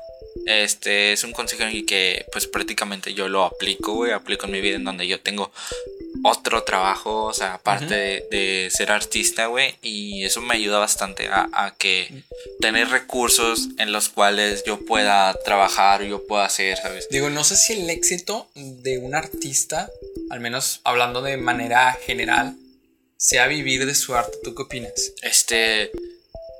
Este 0.46 1.12
es 1.12 1.22
un 1.22 1.32
consejo 1.32 1.62
en 1.62 1.68
el 1.68 1.86
que 1.86 2.26
pues 2.32 2.48
prácticamente 2.48 3.14
yo 3.14 3.28
lo 3.28 3.44
aplico, 3.44 3.94
güey, 3.94 4.10
aplico 4.10 4.46
en 4.46 4.52
mi 4.52 4.60
vida 4.60 4.74
en 4.74 4.84
donde 4.84 5.06
yo 5.06 5.20
tengo 5.20 5.52
otro 6.24 6.64
trabajo, 6.64 7.24
o 7.24 7.34
sea, 7.34 7.54
aparte 7.54 7.94
de, 7.94 8.26
de 8.30 8.68
ser 8.70 8.90
artista, 8.90 9.46
güey, 9.46 9.76
y 9.82 10.24
eso 10.24 10.40
me 10.40 10.54
ayuda 10.54 10.78
bastante 10.78 11.28
a, 11.28 11.48
a 11.52 11.74
que 11.74 12.24
tener 12.60 12.88
recursos 12.88 13.68
en 13.78 13.92
los 13.92 14.08
cuales 14.08 14.64
yo 14.64 14.84
pueda 14.86 15.34
trabajar, 15.44 16.02
yo 16.02 16.26
pueda 16.26 16.46
hacer, 16.46 16.78
¿sabes? 16.78 17.08
Digo, 17.10 17.28
no 17.28 17.44
sé 17.44 17.56
si 17.56 17.74
el 17.74 17.90
éxito 17.90 18.48
de 18.54 18.96
un 18.98 19.14
artista, 19.14 19.90
al 20.30 20.40
menos 20.40 20.80
hablando 20.84 21.20
de 21.20 21.36
manera 21.36 21.92
general, 21.92 22.56
sea 23.18 23.46
vivir 23.46 23.84
de 23.84 23.94
su 23.94 24.14
arte. 24.14 24.36
¿Tú 24.42 24.54
qué 24.54 24.62
opinas? 24.62 25.12
Este, 25.22 25.90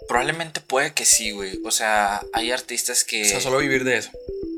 probablemente 0.09 0.61
puede 0.61 0.92
que 0.92 1.07
sí, 1.07 1.31
güey, 1.31 1.59
o 1.64 1.70
sea, 1.70 2.22
hay 2.33 2.50
artistas 2.50 3.05
que 3.05 3.22
O 3.22 3.24
sea, 3.24 3.40
solo 3.40 3.59
vivir 3.59 3.85
de 3.85 3.96
eso. 3.98 4.11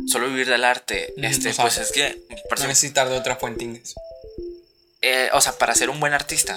solo 0.08 0.28
vivir 0.28 0.48
del 0.48 0.64
arte, 0.64 1.14
este, 1.16 1.52
pues 1.54 1.78
es 1.78 1.92
que, 1.92 2.20
No 2.58 2.66
necesitar 2.66 3.08
de 3.08 3.16
otra 3.16 3.36
fuente 3.36 3.64
ingreso. 3.64 3.94
Eh, 5.02 5.28
o 5.32 5.40
sea, 5.40 5.52
para 5.58 5.74
ser 5.74 5.90
un 5.90 6.00
buen 6.00 6.12
artista, 6.14 6.56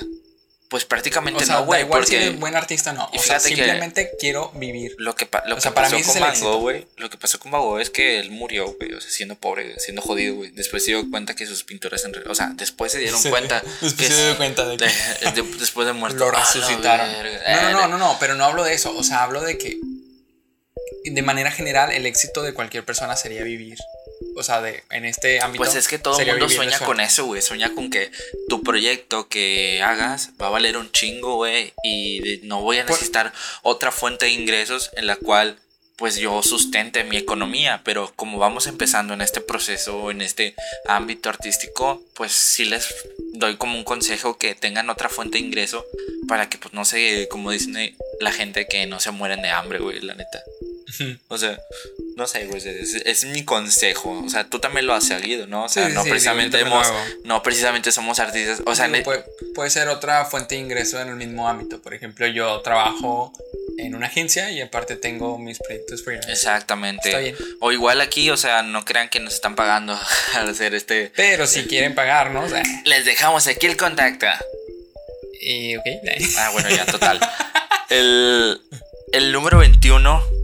pues 0.70 0.86
prácticamente 0.86 1.44
O 1.44 1.46
sea, 1.48 1.56
no, 1.56 1.66
güey, 1.66 1.82
igual 1.82 2.02
porque 2.02 2.18
si 2.20 2.24
eres 2.24 2.40
buen 2.40 2.56
artista 2.56 2.94
no. 2.94 3.10
O 3.12 3.20
sea, 3.20 3.40
simplemente 3.40 4.12
quiero 4.20 4.52
vivir. 4.52 4.96
lo 5.00 5.16
que, 5.16 5.28
lo 5.46 5.54
o 5.54 5.56
que 5.56 5.62
sea, 5.62 5.74
para 5.74 5.88
pasó 5.88 5.96
mí 5.96 6.02
ese 6.04 6.20
con. 6.20 6.40
Gogh, 6.42 6.62
güey, 6.62 6.88
lo 6.98 7.10
que 7.10 7.18
pasó 7.18 7.40
con 7.40 7.52
Van 7.52 7.62
Gogh 7.62 7.80
es 7.80 7.90
que 7.90 8.20
él 8.20 8.30
murió, 8.30 8.72
güey, 8.74 8.94
o 8.94 9.02
sea, 9.02 9.10
siendo 9.10 9.34
pobre, 9.36 9.80
siendo 9.80 10.04
jodido, 10.04 10.36
güey. 10.36 10.52
Después 10.52 10.86
se 10.86 10.92
dio 10.92 11.10
cuenta 11.10 11.36
que 11.36 11.48
sus 11.48 11.64
pinturas 11.64 12.06
en 12.06 12.14
realidad, 12.14 12.32
o 12.32 12.36
sea, 12.36 12.52
después 12.54 12.92
se 12.92 13.00
dieron 13.00 13.20
Sí, 13.20 13.30
cuenta 13.32 13.62
después 13.82 13.94
que 13.96 14.08
se 14.14 14.26
dio 14.28 14.38
cuenta 14.38 14.66
de 14.66 14.78
que- 14.78 15.32
de- 15.42 15.58
después 15.58 15.88
de 15.88 15.94
muerto 15.94 16.20
lo 16.20 16.28
"Ah, 16.28 16.32
la 16.34 16.40
resucitaron. 16.54 17.12
verga". 17.14 17.40
No, 17.56 17.62
no, 17.62 17.70
Eh, 17.70 17.72
no, 17.74 17.88
no, 17.88 17.98
no, 17.98 18.18
pero 18.20 18.36
no 18.36 18.46
hablo 18.46 18.64
de 18.64 18.76
eso. 18.76 18.96
O 18.96 19.04
sea, 19.04 19.24
hablo 19.24 19.42
de 19.42 19.58
que 19.58 19.80
de 21.06 21.22
manera 21.24 21.50
general 21.50 21.92
el 21.92 22.06
éxito 22.06 22.44
de 22.44 22.54
cualquier 22.54 22.86
persona 22.86 23.16
sería 23.16 23.42
vivir. 23.44 23.78
O 24.36 24.44
sea, 24.44 24.62
de, 24.62 24.84
en 24.92 25.06
este 25.06 25.40
ámbito. 25.42 25.64
Pues 25.64 25.76
es 25.76 25.88
que 25.88 26.00
todo 26.00 26.20
el 26.20 26.28
mundo 26.28 26.50
sueña 26.50 26.78
su 26.78 26.86
con 26.86 27.00
eso, 27.00 27.26
güey. 27.26 27.42
Sueña 27.42 27.74
con 27.74 27.90
que 27.90 28.12
tu 28.48 28.64
proyecto 28.64 29.28
que 29.28 29.82
hagas 29.82 30.32
va 30.42 30.48
a 30.48 30.52
valer 30.52 30.78
un 30.78 30.92
chingo, 30.92 31.36
güey. 31.36 31.74
Y 31.84 32.20
de- 32.20 32.40
no 32.48 32.62
voy 32.62 32.78
a 32.78 32.84
Por- 32.86 32.92
necesitar 32.92 33.34
otra 33.64 33.92
fuente 33.92 34.26
de 34.26 34.32
ingresos 34.32 34.92
en 34.96 35.08
la 35.08 35.16
cual 35.16 35.58
pues 35.98 36.16
yo 36.16 36.42
sustente 36.44 37.04
mi 37.04 37.18
economía. 37.18 37.82
Pero 37.84 38.14
como 38.16 38.38
vamos 38.38 38.68
empezando 38.68 39.14
en 39.14 39.22
este 39.22 39.42
proceso, 39.42 40.12
en 40.12 40.22
este 40.22 40.56
ámbito 40.88 41.28
artístico, 41.30 42.02
pues 42.14 42.32
sí 42.32 42.64
les 42.66 42.88
doy 43.34 43.58
como 43.58 43.78
un 43.78 43.84
consejo 43.84 44.38
que 44.38 44.56
tengan 44.56 44.90
otra 44.90 45.10
fuente 45.10 45.38
de 45.38 45.44
ingreso 45.46 45.86
para 46.30 46.48
que 46.50 46.58
pues 46.58 46.74
no 46.74 46.86
se, 46.86 47.28
como 47.30 47.52
dicen 47.52 47.96
la 48.22 48.32
gente, 48.32 48.68
que 48.68 48.86
no 48.86 49.00
se 49.02 49.12
mueren 49.12 49.42
de 49.42 49.50
hambre, 49.50 49.80
güey, 49.80 50.00
la 50.02 50.14
neta. 50.16 50.42
O 51.28 51.38
sea, 51.38 51.60
no 52.20 52.28
sé, 52.28 52.46
güey, 52.46 52.58
es, 52.58 52.94
es 52.94 53.24
mi 53.26 53.44
consejo. 53.44 54.22
O 54.26 54.30
sea, 54.30 54.48
tú 54.48 54.60
también 54.60 54.86
lo 54.86 54.94
has 54.94 55.06
seguido, 55.08 55.48
¿no? 55.48 55.64
O 55.64 55.70
sea, 55.70 55.86
Sí, 55.86 55.90
sí, 55.90 55.96
no 55.96 56.04
sí, 56.04 56.10
precisamente 56.10 56.60
hemos, 56.60 56.86
hago. 56.86 57.00
no 57.24 57.42
precisamente 57.42 57.92
somos 57.92 58.20
artistas. 58.20 58.62
O 58.66 58.76
sea, 58.76 58.88
Digo, 58.88 59.04
puede, 59.06 59.24
puede 59.56 59.70
ser 59.72 59.88
otra 59.88 60.26
fuente 60.26 60.56
de 60.56 60.62
ingreso 60.62 61.02
en 61.02 61.10
el 61.10 61.16
mismo 61.16 61.48
ámbito. 61.50 61.82
Por 61.82 61.94
ejemplo, 61.94 62.28
yo 62.28 62.62
trabajo 62.62 63.34
en 63.78 63.96
una 63.96 64.08
agencia 64.08 64.52
y 64.52 64.60
aparte 64.62 64.98
tengo 64.98 65.38
mis 65.40 65.58
proyectos 65.60 66.04
freelance. 66.04 66.32
exactamente. 66.32 67.08
Está 67.10 67.20
bien. 67.22 67.36
O 67.62 67.72
igual 67.72 68.02
aquí, 68.02 68.30
o 68.30 68.38
sea, 68.38 68.62
no 68.62 68.84
crean 68.86 69.10
que 69.10 69.20
nos 69.22 69.34
están 69.34 69.56
pagando 69.56 69.98
al 70.36 70.50
hacer 70.50 70.76
este. 70.76 71.12
Pero 71.16 71.48
si 71.48 71.64
quieren 71.66 71.96
pagarnos, 71.96 72.52
eh, 72.52 72.62
Les 72.86 73.06
dejamos 73.06 73.48
aquí 73.48 73.66
el 73.66 73.78
contacto. 73.78 74.28
y 75.42 75.78
ok. 75.78 75.86
Ah, 76.38 76.50
bueno, 76.52 76.70
ya, 76.70 76.86
total. 76.86 77.20
el, 77.90 78.62
el 79.14 79.32
número 79.32 79.60
21. 79.60 80.39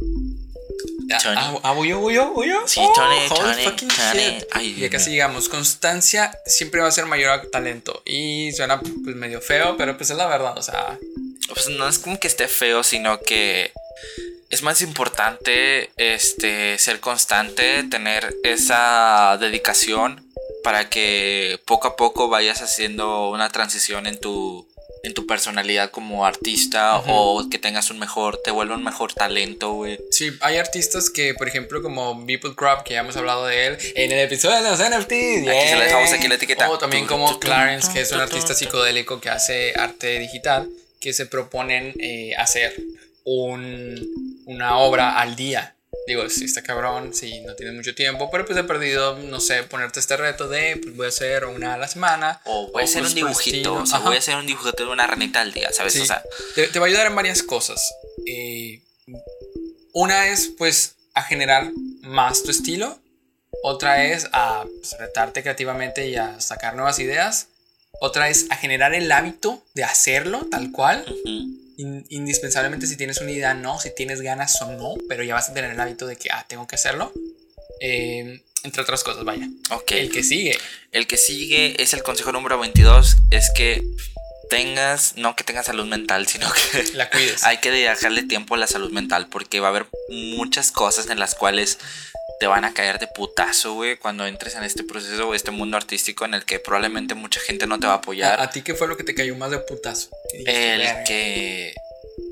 Tony. 1.22 1.36
Ah, 1.40 1.60
ah, 1.64 1.72
voy 1.74 1.90
yo, 1.90 2.00
voy 2.00 2.16
yo, 2.16 2.32
voy 2.32 2.50
yo. 2.50 2.68
Sí, 2.68 2.80
Oh, 2.84 2.94
Tony, 2.94 3.18
holy 3.30 3.52
Tony, 3.54 3.64
fucking 3.64 3.88
Tony. 3.90 4.20
shit. 4.20 4.44
Ay, 4.52 4.68
y 4.70 4.74
Dios 4.74 4.92
casi 4.92 5.12
llegamos. 5.12 5.50
Constancia 5.50 6.32
siempre 6.46 6.82
va 6.82 6.88
a 6.88 6.92
ser 6.92 7.06
mayor 7.06 7.32
a 7.32 7.42
talento. 7.50 8.02
Y 8.06 8.52
suena 8.54 8.80
pues 8.80 9.16
medio 9.16 9.42
feo, 9.42 9.76
pero 9.78 9.98
pues 9.98 10.10
es 10.10 10.18
la 10.18 10.28
verdad. 10.28 10.58
O 10.58 10.62
sea, 10.62 10.98
Pues 11.48 11.70
no 11.70 11.88
es 11.88 12.00
como 12.00 12.20
que 12.20 12.28
esté 12.28 12.48
feo, 12.48 12.84
sino 12.84 13.20
que 13.20 13.72
es 14.50 14.62
más 14.64 14.82
importante 14.82 15.92
este 15.98 16.78
ser 16.80 17.00
constante, 17.00 17.84
tener 17.84 18.36
esa 18.44 19.38
dedicación 19.40 20.24
para 20.64 20.90
que 20.90 21.60
poco 21.66 21.88
a 21.88 21.96
poco 21.96 22.28
vayas 22.30 22.62
haciendo 22.62 23.30
una 23.30 23.50
transición 23.50 24.08
en 24.08 24.20
tu 24.20 24.68
en 25.06 25.14
tu 25.14 25.28
personalidad 25.28 25.92
como 25.92 26.26
artista 26.26 26.98
o 27.08 27.48
que 27.50 27.60
tengas 27.60 27.92
un 27.92 28.00
mejor, 28.00 28.42
te 28.44 28.50
vuelva 28.52 28.76
un 28.76 28.84
mejor 28.84 29.14
talento, 29.14 29.74
güey. 29.74 30.00
sí, 30.10 30.32
hay 30.42 30.58
artistas 30.58 31.10
que, 31.10 31.36
por 31.36 31.48
ejemplo, 31.48 31.82
como 31.84 32.26
Beeple 32.26 32.56
Crop, 32.56 32.82
que 32.84 32.96
ya 32.96 33.02
hemos 33.02 33.16
hablado 33.16 33.46
de 33.46 33.68
él 33.68 33.78
en 33.96 34.12
el 34.12 34.20
episodio 34.20 34.62
de 34.64 34.70
los 34.70 34.80
NFTs. 34.80 35.48
Aquí 35.48 35.70
se 35.70 35.76
dejamos 35.76 36.12
aquí 36.12 36.28
la 36.28 36.36
etiqueta. 36.36 36.70
O 36.70 36.78
también 36.80 37.06
como 37.06 37.40
Clarence, 37.40 37.92
que 37.94 38.02
es 38.02 38.12
un 38.12 38.20
artista 38.20 38.54
psicodélico 38.54 39.22
que 39.22 39.30
hace 39.30 39.74
arte 39.76 40.20
digital, 40.20 40.68
que 41.00 41.14
se 41.14 41.28
proponen 41.28 41.94
eh, 42.00 42.32
hacer 42.38 42.74
un, 43.26 44.44
una 44.46 44.78
obra 44.80 45.20
al 45.20 45.36
día. 45.36 45.75
Digo, 46.08 46.30
si 46.30 46.46
está 46.46 46.62
cabrón, 46.62 47.14
si 47.14 47.42
no 47.42 47.56
tienes 47.56 47.76
mucho 47.76 47.96
tiempo, 47.96 48.30
pero 48.32 48.46
pues 48.46 48.58
he 48.58 48.64
perdido, 48.64 49.18
no 49.18 49.40
sé, 49.40 49.64
ponerte 49.64 50.00
este 50.00 50.16
reto 50.18 50.48
de, 50.48 50.78
pues 50.82 50.96
voy 50.96 51.06
a 51.08 51.10
hacer 51.10 51.46
una 51.46 51.74
a 51.74 51.78
la 51.78 51.88
semana. 51.88 52.42
O 52.46 52.72
voy 52.72 52.84
a 52.84 52.86
hacer 52.86 53.02
cosas 53.02 53.14
un 53.14 53.20
el 53.20 53.26
dibujito, 53.26 53.74
o 53.74 53.86
sea, 53.86 54.00
voy 54.00 54.16
a 54.16 54.20
hacer 54.20 54.36
un 54.36 54.46
dibujito 54.46 54.86
de 54.86 54.92
una 54.92 55.08
ranita 55.08 55.42
al 55.42 55.52
día, 55.52 55.72
¿sabes? 55.72 55.94
Sí. 55.94 56.02
O 56.02 56.06
sea, 56.06 56.24
Te, 56.54 56.68
te 56.68 56.80
va 56.80 56.86
a 56.86 56.90
ayudar 56.90 57.08
en 57.08 57.16
varias 57.16 57.42
cosas. 57.42 57.94
Eh, 58.28 58.82
una 59.94 60.28
es, 60.28 60.52
pues, 60.58 60.96
a 61.16 61.24
generar 61.24 61.72
más 62.02 62.44
tu 62.44 62.52
estilo. 62.52 63.00
Otra 63.64 64.06
es 64.06 64.28
a 64.32 64.64
pues, 64.64 64.96
retarte 65.00 65.42
creativamente 65.42 66.08
y 66.08 66.18
a 66.18 66.40
sacar 66.40 66.76
nuevas 66.76 67.00
ideas. 67.00 67.48
Otra 68.00 68.30
es 68.30 68.46
a 68.52 68.58
generar 68.58 68.94
el 68.94 69.12
hábito 69.12 69.64
de 69.74 69.86
hacerlo 69.86 70.46
tal 70.52 70.72
cual. 70.72 71.04
ujú. 71.08 71.65
In- 71.78 72.06
indispensablemente 72.10 72.88
si 72.88 72.96
tienes 72.98 73.20
una 73.22 73.32
idea, 73.32 73.54
no. 73.54 73.80
Si 73.80 73.94
tienes 73.96 74.22
ganas 74.22 74.62
o 74.62 74.72
no. 74.72 74.96
Pero 75.10 75.24
ya 75.24 75.34
vas 75.36 75.50
a 75.50 75.54
tener 75.54 75.72
el 75.72 75.80
hábito 75.80 76.06
de 76.08 76.16
que, 76.16 76.30
ah, 76.32 76.46
tengo 76.48 76.68
que 76.68 76.76
hacerlo. 76.76 77.12
Eh, 77.82 78.42
entre 78.64 78.82
otras 78.82 79.04
cosas, 79.04 79.24
vaya. 79.26 79.48
ok. 79.72 79.92
El 79.92 80.12
que 80.12 80.24
sigue. 80.24 80.58
El 80.92 81.08
que 81.08 81.18
sigue 81.18 81.82
es 81.82 81.94
el 81.94 82.02
consejo 82.04 82.32
número 82.32 82.58
22, 82.58 83.18
es 83.32 83.52
que 83.56 83.84
tengas, 84.50 85.16
no 85.18 85.36
que 85.36 85.44
tengas 85.44 85.66
salud 85.66 85.86
mental, 85.86 86.28
sino 86.30 86.48
que 86.52 86.84
La 86.94 87.10
cuides. 87.10 87.44
hay 87.44 87.58
que 87.58 87.72
dejarle 87.72 88.24
tiempo 88.24 88.56
a 88.56 88.58
la 88.58 88.68
salud 88.68 88.92
mental 88.92 89.28
porque 89.30 89.60
va 89.60 89.68
a 89.68 89.70
haber 89.72 89.88
muchas 90.10 90.72
cosas 90.72 91.10
en 91.10 91.20
las 91.20 91.36
cuales 91.36 91.78
te 92.40 92.48
van 92.48 92.66
a 92.66 92.74
caer 92.74 93.00
de 93.00 93.08
putazo, 93.08 93.74
güey, 93.74 93.98
cuando 93.98 94.26
entres 94.28 94.56
en 94.56 94.64
este 94.64 94.84
proceso 94.84 95.28
o 95.30 95.34
este 95.34 95.52
mundo 95.52 95.78
artístico 95.78 96.26
en 96.26 96.34
el 96.34 96.46
que 96.46 96.60
probablemente 96.60 97.14
mucha 97.16 97.40
gente 97.40 97.66
no 97.68 97.80
te 97.80 97.88
va 97.88 97.94
a 97.94 97.98
apoyar. 97.98 98.40
¿A, 98.40 98.44
a 98.44 98.50
ti 98.50 98.62
qué 98.62 98.74
fue 98.76 98.88
lo 98.88 98.98
que 98.98 99.04
te 99.04 99.16
cayó 99.16 99.36
más 99.36 99.52
de 99.52 99.60
putazo? 99.60 100.10
El 100.46 101.04
que, 101.06 101.74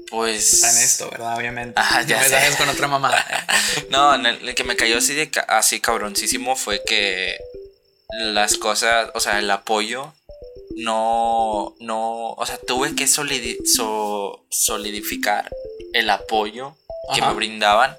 pues... 0.09 0.53
Está 0.53 0.71
en 0.71 0.77
esto, 0.83 1.09
¿verdad? 1.09 1.37
Obviamente. 1.37 1.79
Ajá, 1.79 2.01
no 2.01 2.07
ya 2.07 2.17
me 2.17 2.23
sé. 2.25 2.29
salgas 2.31 2.55
con 2.57 2.69
otra 2.69 2.87
mamada. 2.87 3.25
No, 3.89 4.13
en 4.15 4.25
el, 4.25 4.47
el 4.49 4.55
que 4.55 4.63
me 4.63 4.75
cayó 4.75 4.97
así 4.97 5.13
de 5.15 5.29
así 5.47 5.79
cabroncísimo 5.79 6.55
fue 6.55 6.83
que 6.85 7.37
las 8.09 8.57
cosas, 8.57 9.09
o 9.15 9.19
sea, 9.19 9.39
el 9.39 9.49
apoyo 9.49 10.13
no 10.75 11.75
no, 11.79 12.31
o 12.33 12.45
sea, 12.45 12.57
tuve 12.57 12.95
que 12.95 13.05
solidi- 13.05 13.57
so- 13.65 14.45
solidificar 14.49 15.49
el 15.93 16.09
apoyo 16.09 16.75
que 17.13 17.21
Ajá. 17.21 17.29
me 17.29 17.35
brindaban 17.35 17.95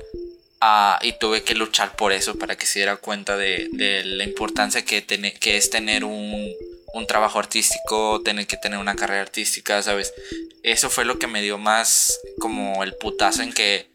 ah, 0.64 0.98
y 1.02 1.12
tuve 1.12 1.42
que 1.42 1.54
luchar 1.54 1.96
por 1.96 2.12
eso 2.12 2.36
para 2.38 2.56
que 2.56 2.66
se 2.66 2.80
diera 2.80 2.96
cuenta 2.96 3.36
de, 3.36 3.68
la 4.04 4.24
importancia 4.24 4.84
que, 4.84 5.04
que 5.04 5.56
es 5.56 5.70
tener 5.70 6.04
un, 6.04 6.52
un 6.94 7.06
trabajo 7.06 7.38
artístico, 7.38 8.22
tener 8.22 8.46
que 8.46 8.56
tener 8.56 8.78
una 8.78 8.96
carrera 8.96 9.22
artística, 9.22 9.82
¿sabes? 9.82 10.14
Eso 10.62 10.88
fue 10.90 11.04
lo 11.04 11.18
que 11.18 11.26
me 11.26 11.42
dio 11.42 11.58
más 11.58 12.18
como 12.38 12.82
el 12.84 12.94
putazo 12.94 13.42
en 13.42 13.52
que 13.52 13.88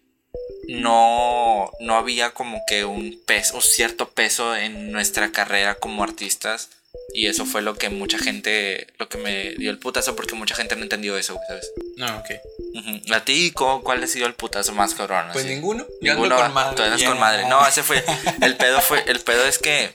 no, 0.68 1.72
no 1.80 1.96
había 1.96 2.32
como 2.32 2.62
que 2.68 2.86
un 2.86 3.20
peso, 3.26 3.62
cierto 3.62 4.10
peso 4.10 4.56
en 4.56 4.92
nuestra 4.92 5.32
carrera 5.32 5.76
como 5.76 6.04
artistas. 6.04 6.70
Y 7.14 7.28
eso 7.28 7.46
fue 7.46 7.62
lo 7.62 7.76
que 7.76 7.90
mucha 7.90 8.18
gente, 8.20 8.88
lo 8.98 9.10
que 9.10 9.18
me 9.18 9.52
dio 9.56 9.72
el 9.72 9.80
putazo 9.80 10.16
porque 10.16 10.36
mucha 10.36 10.56
gente 10.56 10.76
no 10.76 10.84
entendió 10.84 11.18
eso, 11.18 11.40
¿sabes? 11.48 11.72
No, 11.98 12.06
ok. 12.20 12.30
Ujú. 12.76 13.14
¿A 13.14 13.24
ti 13.26 13.52
¿cómo- 13.52 13.84
cuál 13.84 14.04
ha 14.04 14.08
sido 14.08 14.28
el 14.28 14.36
putazo 14.36 14.74
más 14.74 14.94
cabrón? 14.94 15.28
Pues 15.34 15.46
así? 15.46 15.54
ninguno. 15.56 15.86
Yo 16.02 16.12
ando 16.12 16.24
Ninguno, 16.26 16.36
con 16.44 16.54
madre. 16.54 16.76
Tú 16.76 16.84
andas 16.84 17.04
con 17.04 17.20
madre. 17.20 17.48
No, 17.48 17.66
ese 17.68 17.84
fue. 17.84 18.04
El 18.42 18.56
pedo 18.58 18.80
fue. 18.82 19.04
El 19.08 19.20
pedo 19.22 19.46
es 19.46 19.58
que. 19.58 19.94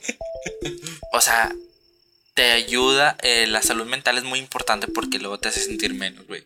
O 1.13 1.21
sea, 1.21 1.53
te 2.35 2.51
ayuda. 2.51 3.17
eh, 3.23 3.47
la 3.47 3.63
salud 3.63 3.87
mental 3.87 4.19
es 4.19 4.25
muy 4.25 4.39
importante 4.41 4.89
porque 4.89 5.19
luego 5.19 5.39
te 5.39 5.49
hace 5.49 5.61
sentir 5.61 5.95
menos, 5.95 6.27
güey. 6.27 6.45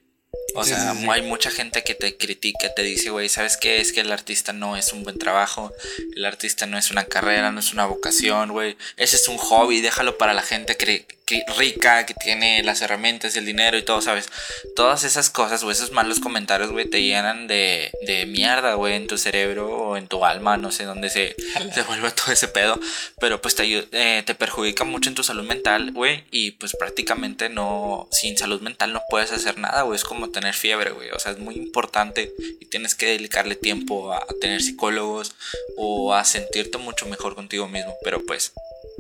O 0.55 0.65
Sí, 0.65 0.71
sea, 0.71 0.93
sí, 0.95 1.01
sí. 1.03 1.07
hay 1.11 1.23
mucha 1.23 1.51
gente 1.51 1.85
que 1.85 1.95
te 1.95 2.17
critica, 2.17 2.73
te 2.75 2.83
dice, 2.83 3.11
güey, 3.11 3.29
¿sabes 3.29 3.57
qué? 3.57 3.81
Es 3.81 3.93
que 3.93 4.01
el 4.01 4.11
artista 4.11 4.53
no 4.53 4.77
es 4.77 4.93
un 4.93 5.05
buen 5.05 5.19
trabajo, 5.19 5.73
el 6.17 6.25
artista 6.25 6.67
no 6.67 6.79
es 6.79 6.91
una 6.91 7.05
carrera, 7.05 7.53
no 7.53 7.61
es 7.61 7.73
una 7.73 7.87
vocación, 7.87 8.53
güey. 8.53 8.77
Ese 8.97 9.17
es 9.17 9.29
un 9.29 9.37
hobby, 9.39 9.81
déjalo 9.81 10.17
para 10.19 10.33
la 10.33 10.43
gente 10.43 10.77
cri- 10.77 11.05
cri- 11.29 11.45
rica 11.57 12.07
que 12.07 12.15
tiene 12.15 12.63
las 12.63 12.81
herramientas 12.83 13.35
y 13.35 13.39
el 13.39 13.45
dinero 13.47 13.77
y 13.77 13.83
todo, 13.83 14.01
¿sabes? 14.01 14.29
Todas 14.75 15.05
esas 15.05 15.31
cosas 15.31 15.63
o 15.63 15.71
esos 15.71 15.93
malos 15.93 16.21
comentarios, 16.21 16.71
güey, 16.71 16.89
te 16.89 17.03
llenan 17.03 17.47
de, 17.47 17.91
de 18.07 18.27
mierda, 18.27 18.75
güey, 18.75 18.95
en 18.95 19.07
tu 19.07 19.19
cerebro 19.19 19.69
o 19.69 19.97
en 19.97 20.09
tu 20.09 20.25
alma, 20.25 20.57
no 20.57 20.71
sé 20.73 20.85
dónde 20.85 21.11
se, 21.11 21.35
se 21.75 21.83
vuelve 21.83 22.11
todo 22.13 22.33
ese 22.33 22.49
pedo. 22.49 22.79
Pero 23.21 23.41
pues 23.43 23.55
te, 23.55 23.87
eh, 23.93 24.23
te 24.25 24.35
perjudica 24.35 24.85
mucho 24.85 25.09
en 25.11 25.15
tu 25.15 25.23
salud 25.23 25.45
mental, 25.45 25.93
güey, 25.93 26.25
y 26.31 26.53
pues 26.53 26.75
prácticamente 26.79 27.49
no, 27.49 28.09
sin 28.13 28.39
salud 28.39 28.61
mental 28.61 28.93
no 28.93 29.03
puedes 29.11 29.33
hacer 29.33 29.59
nada, 29.59 29.83
güey, 29.83 29.97
es 29.97 30.05
como 30.05 30.31
tener 30.31 30.55
fiebre, 30.55 30.91
güey, 30.91 31.11
o 31.11 31.19
sea, 31.19 31.33
es 31.33 31.39
muy 31.39 31.57
importante 31.57 32.33
y 32.61 32.67
tienes 32.67 32.95
que 32.95 33.07
dedicarle 33.07 33.57
tiempo 33.57 34.13
a, 34.13 34.19
a 34.19 34.27
tener 34.41 34.63
psicólogos 34.63 35.35
o 35.77 36.15
a 36.15 36.25
sentirte 36.25 36.79
mucho 36.79 37.07
mejor 37.07 37.35
contigo 37.35 37.69
mismo, 37.69 37.95
pero 38.03 38.25
pues... 38.25 38.53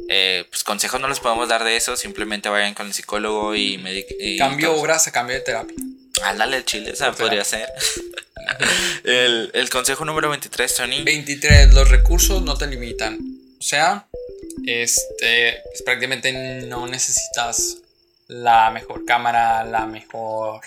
eh, 0.08 0.44
pues 0.48 0.64
consejos 0.64 1.00
no 1.00 1.08
les 1.08 1.20
podemos 1.20 1.48
dar 1.48 1.64
de 1.64 1.76
eso, 1.76 1.96
simplemente 1.96 2.48
vayan 2.48 2.74
con 2.74 2.86
el 2.86 2.92
psicólogo 2.92 3.54
y 3.54 3.78
Cambio 4.38 4.74
obras 4.74 5.06
a 5.08 5.12
cambio 5.12 5.36
de 5.36 5.42
terapia. 5.42 5.76
Ándale 6.22 6.58
el 6.58 6.64
chile, 6.64 6.92
o 6.92 6.96
sea, 6.96 7.12
podría 7.12 7.44
ser. 7.44 7.68
el, 9.04 9.50
el 9.54 9.70
consejo 9.70 10.04
número 10.04 10.28
23, 10.30 10.74
Tony. 10.74 11.02
23. 11.02 11.74
Los 11.74 11.90
recursos 11.90 12.42
no 12.42 12.56
te 12.56 12.66
limitan. 12.66 13.18
O 13.58 13.62
sea, 13.62 14.06
este, 14.66 15.62
pues, 15.64 15.82
prácticamente 15.82 16.32
no 16.66 16.86
necesitas 16.86 17.78
la 18.28 18.70
mejor 18.70 19.04
cámara, 19.04 19.64
la 19.64 19.86
mejor, 19.86 20.60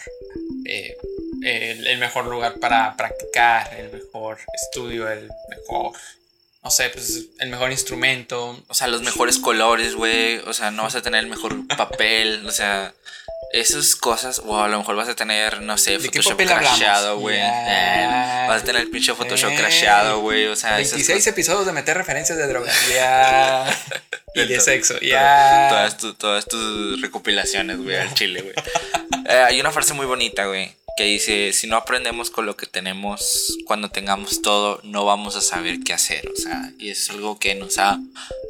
eh, 0.66 0.98
el, 1.44 1.88
el 1.88 1.98
mejor 2.00 2.26
lugar 2.26 2.60
para 2.60 2.96
practicar, 2.98 3.74
el 3.76 3.92
mejor 3.92 4.40
estudio, 4.54 5.10
el 5.10 5.30
mejor, 5.50 5.94
no 6.64 6.70
sé, 6.72 6.90
pues 6.90 7.26
el 7.40 7.50
mejor 7.50 7.72
instrumento. 7.72 8.64
O 8.68 8.74
sea, 8.74 8.88
los 8.88 9.02
mejores 9.02 9.38
colores, 9.40 9.96
güey. 9.96 10.38
O 10.48 10.54
sea, 10.54 10.72
no 10.72 10.84
vas 10.84 10.96
a 10.96 11.02
tener 11.02 11.22
el 11.24 11.30
mejor 11.30 11.56
papel. 11.78 12.46
O 12.46 12.52
sea, 12.52 12.94
esas 13.54 13.96
cosas. 13.96 14.42
O 14.46 14.62
a 14.62 14.68
lo 14.68 14.78
mejor 14.78 14.96
vas 14.96 15.10
a 15.10 15.16
tener, 15.16 15.62
no 15.62 15.78
sé, 15.78 15.98
¿De 15.98 16.10
qué 16.10 16.22
Photoshop 16.22 16.38
crasheado, 16.38 17.18
güey. 17.20 17.38
Eh, 17.40 18.46
vas 18.48 18.62
a 18.62 18.66
tener 18.66 18.82
el 18.84 18.90
pinche 18.90 19.14
Photoshop 19.14 19.52
Eh, 19.52 19.56
crasheado, 19.58 20.20
güey. 20.22 20.48
O 20.48 20.56
sea, 20.56 20.80
esas 20.80 20.94
26 20.94 21.18
cosas- 21.18 21.28
episodios 21.34 21.66
de 21.66 21.72
meter 21.74 21.98
referencias 21.98 22.38
de 22.38 22.48
drogas. 22.48 22.76
Ya. 22.94 23.66
y 24.36 24.46
de 24.48 24.60
sexo. 24.62 24.98
Ya. 25.02 25.68
Todas, 25.70 25.98
tu- 25.98 26.14
todas 26.14 26.46
tus 26.48 27.02
recopilaciones, 27.02 27.78
güey, 27.80 27.98
al 27.98 28.14
chile, 28.14 28.42
güey. 28.42 28.56
Eh, 29.24 29.44
hay 29.46 29.62
una 29.62 29.72
frase 29.72 29.94
muy 29.94 30.06
bonita, 30.08 30.46
güey, 30.48 30.76
que 30.98 31.04
dice, 31.04 31.54
si 31.54 31.68
no 31.68 31.78
aprendemos 31.78 32.30
con 32.30 32.46
lo 32.46 32.56
que 32.56 32.66
tenemos, 32.66 33.58
cuando 33.66 33.90
tengamos 33.90 34.42
todo, 34.42 34.80
no 34.84 35.06
vamos 35.06 35.36
a 35.36 35.42
saber 35.42 35.80
qué 35.84 35.94
hacer. 35.94 36.30
O 36.30 36.36
sea, 36.36 36.72
y 36.80 36.90
es 36.90 37.10
algo 37.10 37.40
que 37.40 37.56
nos 37.56 37.78
ha 37.78 38.00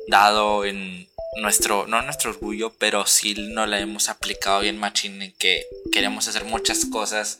dado 0.07 0.65
en 0.65 1.07
nuestro, 1.37 1.87
no 1.87 2.01
nuestro 2.01 2.31
orgullo, 2.31 2.73
pero 2.77 3.05
sí 3.05 3.35
nos 3.35 3.67
la 3.69 3.79
hemos 3.79 4.09
aplicado 4.09 4.61
bien 4.61 4.77
machín 4.77 5.21
en 5.21 5.31
que 5.33 5.65
queremos 5.91 6.27
hacer 6.27 6.45
muchas 6.45 6.85
cosas. 6.85 7.39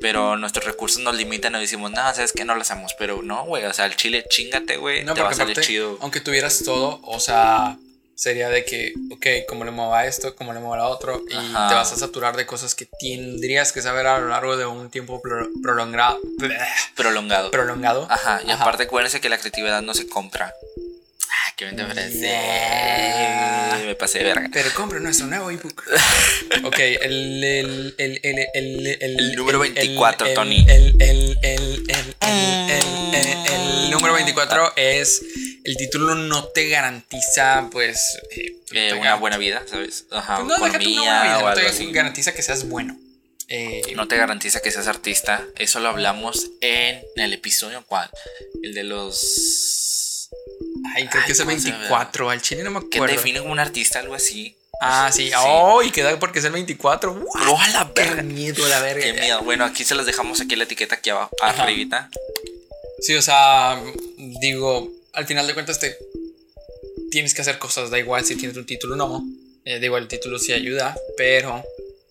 Pero 0.00 0.36
nuestros 0.36 0.64
recursos 0.64 1.02
nos 1.02 1.16
limitan 1.16 1.54
y 1.56 1.60
decimos, 1.60 1.90
no, 1.90 1.96
sabes 1.96 2.32
que 2.32 2.44
no 2.44 2.54
lo 2.54 2.62
hacemos. 2.62 2.94
Pero 2.98 3.22
no, 3.22 3.44
güey, 3.46 3.64
o 3.64 3.72
sea, 3.72 3.86
el 3.86 3.96
chile, 3.96 4.24
chingate, 4.28 4.76
güey, 4.76 5.04
No, 5.04 5.14
te 5.14 5.22
va 5.22 5.30
a 5.30 5.34
salir 5.34 5.58
chido. 5.60 5.98
aunque 6.00 6.20
tuvieras 6.20 6.62
todo, 6.64 7.00
o 7.02 7.18
sea, 7.18 7.76
sería 8.16 8.48
de 8.48 8.64
que, 8.64 8.94
ok, 9.12 9.46
como 9.46 9.64
le 9.64 9.70
mueva 9.70 10.06
esto, 10.06 10.34
como 10.34 10.52
le 10.54 10.58
mueva 10.58 10.82
a 10.84 10.88
otro, 10.88 11.22
y 11.30 11.34
Ajá. 11.34 11.68
te 11.68 11.74
vas 11.74 11.92
a 11.92 11.96
saturar 11.96 12.34
de 12.36 12.46
cosas 12.46 12.74
que 12.74 12.86
tendrías 12.98 13.72
que 13.72 13.82
saber 13.82 14.06
a 14.06 14.18
lo 14.18 14.28
largo 14.28 14.56
de 14.56 14.64
un 14.66 14.90
tiempo 14.90 15.20
pro- 15.22 15.48
prolongado. 15.62 16.18
Prolongado. 16.96 17.50
prolongado. 17.50 18.06
Ajá, 18.10 18.40
y 18.44 18.50
Ajá. 18.50 18.62
aparte 18.62 18.84
acuérdense 18.84 19.20
que 19.20 19.28
la 19.28 19.36
creatividad 19.38 19.82
no 19.82 19.92
se 19.94 20.08
compra. 20.08 20.52
Ah, 21.28 21.52
qué 21.56 21.66
bien 21.66 21.76
te. 21.76 22.10
Yeah. 22.10 23.82
Me 23.84 23.94
pasé 23.94 24.18
de 24.20 24.24
verga. 24.24 24.48
Pero 24.52 24.70
compre 24.74 24.98
nuestro 25.00 25.26
nuevo 25.26 25.50
ebook. 25.50 25.82
ok, 26.64 26.78
el. 26.78 27.44
El, 27.44 27.94
el, 27.98 28.20
el, 28.22 28.46
el, 28.54 28.96
el, 29.00 29.36
número 29.36 29.62
el- 29.62 29.72
24, 29.74 30.26
el- 30.28 30.34
Tony. 30.34 30.64
El, 30.68 30.96
el, 31.00 31.38
el, 31.42 31.84
el, 31.90 32.16
el, 32.20 32.70
el, 32.70 33.14
el- 33.14 33.46
el 33.84 33.90
número 33.90 34.14
24 34.14 34.72
es. 34.76 35.22
El 35.66 35.76
título 35.76 36.14
no 36.14 36.44
te 36.48 36.68
garantiza, 36.68 37.68
pues. 37.72 38.18
eh, 38.30 38.56
Eh, 38.72 38.88
te 38.90 38.94
una 38.94 39.16
gar- 39.16 39.20
buena 39.20 39.36
vida, 39.38 39.62
¿sabes? 39.68 40.04
Ajá, 40.10 40.36
Pues 40.36 40.46
no, 40.48 40.54
una 40.54 40.58
buena 40.58 40.78
vida, 40.78 41.38
o 41.38 41.48
no 41.48 41.54
te 41.54 41.66
así. 41.66 41.90
garantiza 41.92 42.32
que 42.34 42.42
seas 42.42 42.68
bueno. 42.68 42.96
Eh, 43.48 43.82
No 43.94 44.08
te 44.08 44.16
garantiza 44.16 44.60
que 44.60 44.70
seas 44.72 44.86
artista. 44.88 45.44
Eso 45.56 45.78
lo 45.80 45.88
hablamos 45.88 46.50
en 46.60 47.00
el 47.16 47.32
episodio 47.32 47.84
cuál. 47.86 48.10
El 48.62 48.74
de 48.74 48.82
los. 48.84 50.28
ay, 50.94 51.06
creo 51.08 51.22
Ay, 51.22 51.26
que 51.26 51.32
es 51.32 51.40
el 51.40 51.46
¿cómo 51.46 51.58
se 51.58 51.64
llama? 51.68 51.78
24. 51.78 52.30
Al 52.30 52.42
chile 52.42 52.62
no 52.64 52.70
me 52.72 52.80
¿Qué 52.80 52.86
te 52.88 52.96
acuerdo. 52.98 53.14
define 53.16 53.38
como 53.40 53.52
un 53.52 53.58
artista? 53.60 54.00
Algo 54.00 54.14
así. 54.14 54.56
Ah, 54.80 55.10
sí. 55.12 55.30
Oh, 55.38 55.82
y 55.82 55.90
queda 55.90 56.18
porque 56.18 56.40
es 56.40 56.44
el 56.44 56.52
24. 56.52 57.14
¡Wow! 57.14 57.24
¡Oh, 57.50 57.58
a 57.60 57.68
la 57.68 57.90
¡Qué 57.94 58.02
verga! 58.02 58.22
miedo, 58.22 58.66
la 58.68 58.80
verga! 58.80 59.02
Qué 59.04 59.12
miedo. 59.14 59.40
Bueno, 59.42 59.64
aquí 59.64 59.84
se 59.84 59.94
los 59.94 60.04
dejamos 60.06 60.40
aquí 60.40 60.54
la 60.56 60.64
etiqueta 60.64 60.96
aquí 60.96 61.10
abajo, 61.10 61.34
Ajá. 61.40 61.62
arribita. 61.62 62.10
Sí, 63.00 63.14
o 63.14 63.22
sea, 63.22 63.80
digo, 64.40 64.90
al 65.16 65.26
final 65.26 65.46
de 65.46 65.54
cuentas 65.54 65.80
te 65.80 65.96
tienes 67.10 67.34
que 67.34 67.40
hacer 67.40 67.58
cosas, 67.58 67.90
da 67.90 67.98
igual 67.98 68.24
si 68.24 68.36
tienes 68.36 68.56
un 68.56 68.66
título 68.66 68.94
o 68.94 68.96
no. 68.96 69.24
Eh, 69.64 69.80
da 69.80 69.86
igual, 69.86 70.02
el 70.02 70.08
título 70.08 70.38
sí 70.38 70.52
ayuda, 70.52 70.94
pero 71.16 71.64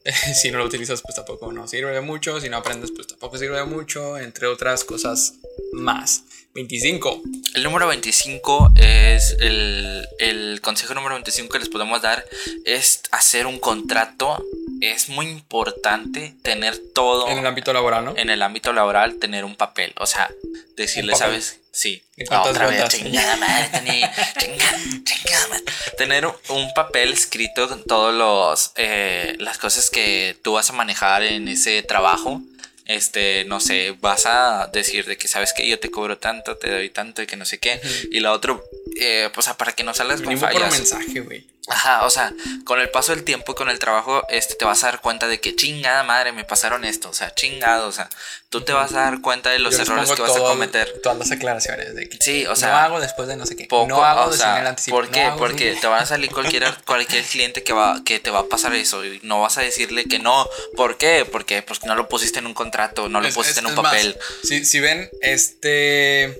si 0.41 0.51
no 0.51 0.57
lo 0.57 0.65
utilizas, 0.65 1.01
pues 1.01 1.15
tampoco 1.15 1.51
no 1.53 1.67
sirve 1.67 1.91
de 1.91 2.01
mucho. 2.01 2.41
Si 2.41 2.49
no 2.49 2.57
aprendes, 2.57 2.91
pues 2.91 3.07
tampoco 3.07 3.37
sirve 3.37 3.57
de 3.57 3.65
mucho, 3.65 4.17
entre 4.17 4.47
otras 4.47 4.83
cosas 4.83 5.35
más. 5.71 6.23
25. 6.55 7.21
El 7.53 7.63
número 7.63 7.87
25 7.87 8.73
es 8.75 9.35
el, 9.39 10.07
el 10.19 10.61
consejo 10.61 10.95
número 10.95 11.15
25 11.15 11.51
que 11.51 11.59
les 11.59 11.69
podemos 11.69 12.01
dar 12.01 12.25
es 12.65 13.01
hacer 13.11 13.45
un 13.45 13.59
contrato. 13.59 14.43
Es 14.91 15.09
muy 15.09 15.27
importante 15.27 16.35
tener 16.43 16.77
todo 16.93 17.27
En 17.29 17.37
el 17.39 17.45
ámbito 17.45 17.73
laboral, 17.73 18.05
¿no? 18.05 18.13
en 18.17 18.29
el 18.29 18.41
ámbito 18.41 18.73
laboral, 18.73 19.15
tener 19.19 19.43
un 19.45 19.55
papel. 19.55 19.93
O 19.97 20.05
sea, 20.05 20.29
decirle. 20.75 21.15
¿sabes? 21.15 21.59
Sí. 21.71 22.03
¿Y 22.15 22.25
cuántas 22.25 22.51
Otra 22.51 22.67
vez, 22.67 22.77
vueltas? 22.79 22.99
chingada 22.99 23.35
madre, 23.37 23.69
Tony, 23.73 24.01
chingada, 24.39 24.77
chingada 25.03 25.47
madre. 25.49 25.63
Tener 25.97 26.25
un- 26.25 26.73
papel 26.75 27.11
escrito 27.13 27.67
con 27.69 27.83
todos 27.83 28.13
los 28.13 28.71
eh, 28.75 29.35
las 29.39 29.57
cosas 29.57 29.89
que 29.89 30.37
tú 30.43 30.53
vas 30.53 30.69
a 30.69 30.73
manejar 30.73 31.23
en 31.23 31.47
ese 31.47 31.81
trabajo. 31.83 32.41
Este, 32.85 33.45
no 33.45 33.59
sé, 33.59 33.95
vas 33.99 34.25
a 34.27 34.67
decir 34.71 35.05
de 35.05 35.17
que 35.17 35.27
sabes 35.27 35.53
que 35.53 35.67
yo 35.67 35.79
te 35.79 35.89
cobro 35.89 36.17
tanto, 36.19 36.55
te 36.57 36.69
doy 36.69 36.89
tanto 36.91 37.21
y 37.23 37.27
que 37.27 37.35
no 37.35 37.43
sé 37.45 37.57
qué. 37.59 37.81
Y 38.11 38.19
lo 38.19 38.31
otro, 38.31 38.63
eh, 38.99 39.29
pues 39.33 39.47
para 39.57 39.71
que 39.73 39.83
no 39.83 39.93
salgas 39.93 40.21
con 40.21 40.29
Mínimo 40.29 40.47
por 40.47 40.61
fallas. 40.61 40.77
mensaje, 40.77 41.19
güey. 41.21 41.47
Ajá, 41.67 42.05
o 42.05 42.11
sea, 42.11 42.31
con 42.63 42.79
el 42.79 42.89
paso 42.91 43.11
del 43.15 43.23
tiempo 43.23 43.53
y 43.53 43.55
con 43.55 43.69
el 43.69 43.79
trabajo, 43.79 44.23
este, 44.29 44.53
te 44.53 44.65
vas 44.65 44.83
a 44.83 44.87
dar 44.87 45.01
cuenta 45.01 45.27
de 45.27 45.39
que 45.39 45.55
chingada 45.55 46.03
madre, 46.03 46.31
me 46.31 46.43
pasaron 46.43 46.85
esto, 46.85 47.09
o 47.09 47.13
sea, 47.13 47.33
chingado, 47.33 47.87
o 47.87 47.91
sea, 47.91 48.07
tú 48.49 48.61
te 48.61 48.71
vas 48.71 48.93
a 48.93 49.01
dar 49.01 49.21
cuenta 49.21 49.49
de 49.49 49.57
los 49.57 49.75
Yo 49.75 49.81
errores 49.81 50.11
que 50.11 50.21
vas 50.21 50.35
a 50.35 50.39
cometer. 50.41 50.93
Todas 51.01 51.17
las 51.17 51.31
aclaraciones 51.31 51.95
de 51.95 52.07
que 52.07 52.17
Sí, 52.21 52.45
o 52.45 52.49
no 52.49 52.55
sea, 52.55 52.83
hago 52.83 52.99
después 52.99 53.27
de 53.27 53.35
no 53.35 53.47
sé 53.47 53.55
qué. 53.55 53.65
Poco, 53.65 53.87
no 53.87 54.03
hago 54.05 54.25
o 54.25 54.29
de 54.29 54.37
sea, 54.37 54.61
el 54.61 54.67
anticipo. 54.67 54.95
¿por 54.97 55.05
no 55.05 55.11
qué? 55.11 55.21
hago 55.23 55.37
Porque 55.39 55.71
sin- 55.71 55.81
te 55.81 55.87
van 55.87 56.03
a 56.03 56.05
salir 56.05 56.29
cualquier, 56.31 56.65
cualquier 56.85 57.23
cliente 57.23 57.63
que 57.63 57.73
va, 57.73 57.99
que 58.05 58.19
te 58.19 58.29
va 58.29 58.41
a 58.41 58.45
pasar 58.45 58.75
eso 58.75 59.03
y 59.03 59.19
no 59.23 59.41
vas 59.41 59.57
a 59.57 59.61
decirle 59.61 60.05
que 60.05 60.19
no. 60.19 60.47
¿Por 60.77 60.97
qué? 60.99 61.25
Porque 61.29 61.63
pues 61.63 61.83
no 61.83 61.95
lo 61.95 62.07
pusiste 62.07 62.37
en 62.37 62.45
un 62.45 62.53
contrato, 62.53 63.09
no 63.09 63.21
lo 63.21 63.27
Es- 63.27 63.33
pusiste 63.33 63.59
es- 63.61 63.65
en 63.65 63.71
un 63.71 63.81
más, 63.81 63.91
papel. 63.91 64.15
si, 64.43 64.65
si 64.65 64.79
ven 64.79 65.09
este. 65.21 66.37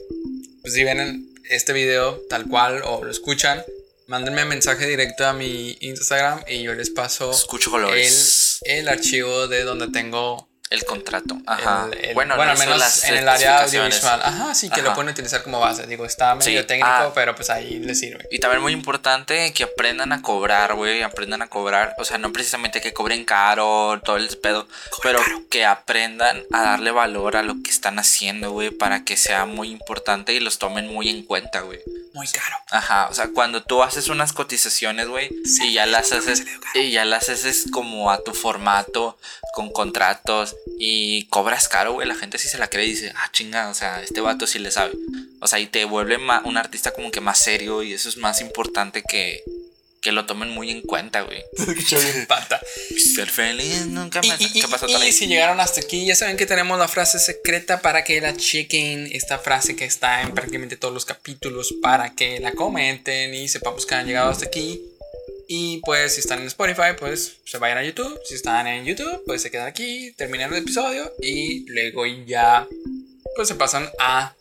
pues, 0.62 0.74
si 0.76 0.84
ven 0.84 1.32
este 1.50 1.74
video 1.74 2.22
tal 2.30 2.46
cual 2.48 2.82
o 2.86 3.04
lo 3.04 3.10
escuchan, 3.12 3.64
mándenme 4.08 4.46
mensaje 4.46 4.88
directo 4.88 5.26
a 5.26 5.34
mi 5.34 5.78
Instagram 5.82 6.44
y 6.48 6.64
yo 6.64 6.74
les 6.74 6.90
paso 6.90 7.32
Escucho 7.32 7.72
colores. 7.72 8.60
el, 8.66 8.80
el 8.80 8.90
archivo 8.90 9.48
de 9.48 9.64
donde 9.64 9.88
tengo 9.90 10.50
El 10.76 10.86
contrato, 10.86 11.38
ajá. 11.48 11.88
El- 11.92 12.06
el- 12.06 12.14
bueno, 12.14 12.36
bueno, 12.36 12.54
no 12.54 12.60
al 12.60 12.66
menos 12.68 12.78
las 12.80 13.04
en 13.06 13.16
el 13.16 13.30
área 13.30 13.64
audiovisual. 13.64 14.22
Ajá, 14.22 14.54
sí, 14.54 14.70
que 14.70 14.82
lo 14.82 14.90
Ajá. 14.90 14.96
pueden 14.96 15.12
utilizar 15.12 15.42
como 15.42 15.60
base. 15.60 15.88
Digo, 15.88 16.06
está 16.06 16.36
medio 16.36 16.62
Sí, 16.62 16.68
técnico, 16.68 16.90
ah. 16.90 17.12
pero 17.16 17.34
pues 17.34 17.50
ahí 17.50 17.80
le 17.80 17.96
sirve. 17.96 18.28
Y 18.30 18.40
también 18.40 18.62
muy 18.62 18.74
importante 18.74 19.54
que 19.54 19.64
aprendan 19.64 20.12
a 20.12 20.22
cobrar, 20.22 20.74
güey, 20.76 21.02
aprendan 21.02 21.42
a 21.42 21.48
cobrar, 21.48 21.96
o 21.98 22.04
sea, 22.06 22.18
no 22.18 22.34
precisamente 22.34 22.82
que 22.82 22.94
cobren 22.94 23.24
caro, 23.26 24.00
todo 24.04 24.18
el 24.18 24.28
pedo, 24.38 24.68
pero 25.02 25.20
que 25.50 25.66
aprendan 25.66 26.44
a 26.52 26.62
darle 26.64 26.92
valor 26.92 27.38
a 27.38 27.42
lo 27.44 27.56
que 27.64 27.72
están 27.72 27.98
haciendo, 28.00 28.52
güey, 28.52 28.70
para 28.72 29.04
que 29.06 29.16
sea 29.18 29.46
muy 29.46 29.70
importante 29.70 30.34
y 30.34 30.40
los 30.42 30.60
tomen 30.60 30.88
muy 30.88 31.10
en 31.10 31.24
cuenta, 31.24 31.62
güey. 31.62 31.80
Muy 32.14 32.28
caro. 32.28 32.56
Ajá, 32.72 33.08
o 33.10 33.14
sea, 33.14 33.28
cuando 33.34 33.62
tú 33.64 33.84
haces 33.84 34.08
unas 34.08 34.32
cotizaciones, 34.32 35.08
güey, 35.08 35.30
y 35.64 35.74
ya 35.74 35.86
las 35.86 36.12
haces, 36.14 36.46
y 36.74 36.92
ya 36.92 37.04
las 37.06 37.28
haces 37.30 37.66
como 37.72 38.10
a 38.10 38.24
tu 38.24 38.34
formato, 38.34 39.18
con 39.54 39.70
contratos, 39.72 40.56
y 40.80 41.26
cobras 41.28 41.68
caro, 41.68 41.94
güey, 41.94 42.08
la 42.08 42.16
gente 42.16 42.38
sí 42.38 42.48
se 42.48 42.58
la 42.58 42.70
cree 42.70 42.86
y 42.86 42.90
dice, 42.92 43.12
ah, 43.16 43.30
chinga, 43.32 43.70
o 43.70 43.74
sea, 43.74 44.02
este 44.02 44.22
vato 44.22 44.48
sí 44.48 44.60
le 44.60 44.72
sabe. 44.72 44.94
O 45.42 45.48
sea, 45.48 45.60
y 45.60 45.68
te 45.68 45.86
vuelve 45.86 46.18
un 46.44 46.58
artista 46.58 46.92
como 46.92 47.12
que 47.12 47.22
más 47.22 47.38
serio, 47.40 47.84
y 47.84 47.94
eso 47.94 48.10
es 48.10 48.18
más 48.18 48.42
importante 48.42 49.04
que, 49.08 49.44
que 50.02 50.12
lo 50.12 50.26
tomen 50.26 50.50
muy 50.50 50.70
en 50.72 50.82
cuenta, 50.82 51.22
güey. 51.22 51.42
Pata. 52.28 52.60
Ser 53.16 53.30
feliz 53.30 53.86
nunca 53.88 54.22
Y, 54.24 54.28
más. 54.28 54.42
y- 54.42 54.62
¿Qué 54.62 54.68
pasó, 54.68 54.88
y- 54.88 55.08
y 55.08 55.12
si 55.12 55.28
llegaron 55.28 55.60
hasta 55.60 55.82
aquí, 55.82 56.06
ya 56.06 56.16
saben 56.16 56.38
que 56.38 56.46
tenemos 56.46 56.78
la 56.80 56.88
frase 56.88 57.20
secreta 57.20 57.82
para 57.82 58.04
que 58.04 58.20
la 58.22 58.36
chequen. 58.36 59.10
Esta 59.12 59.38
frase 59.40 59.76
que 59.76 59.86
está 59.86 60.22
en 60.24 60.34
prácticamente 60.34 60.78
todos 60.78 60.94
los 60.94 61.06
capítulos 61.06 61.74
para 61.82 62.14
que 62.16 62.40
la 62.40 62.52
comenten 62.54 63.34
y 63.36 63.48
sepamos 63.48 63.86
que 63.86 63.96
han 63.96 64.08
llegado 64.08 64.30
hasta 64.32 64.46
aquí. 64.46 64.82
Y 65.48 65.80
pues 65.86 66.16
si 66.16 66.22
están 66.22 66.40
en 66.42 66.48
Spotify, 66.48 66.94
pues 66.98 67.38
se 67.46 67.58
vayan 67.58 67.78
a 67.78 67.84
YouTube. 67.84 68.20
Si 68.26 68.36
están 68.36 68.66
en 68.68 68.86
YouTube, 68.86 69.24
pues 69.26 69.42
se 69.42 69.52
quedan 69.52 69.68
aquí, 69.68 70.12
terminan 70.18 70.52
el 70.54 70.60
episodio 70.64 71.12
y 71.22 71.66
luego 71.70 72.06
ya 72.06 72.68
pues 73.36 73.48
se 73.48 73.56
pasan 73.56 73.88
a, 74.00 74.34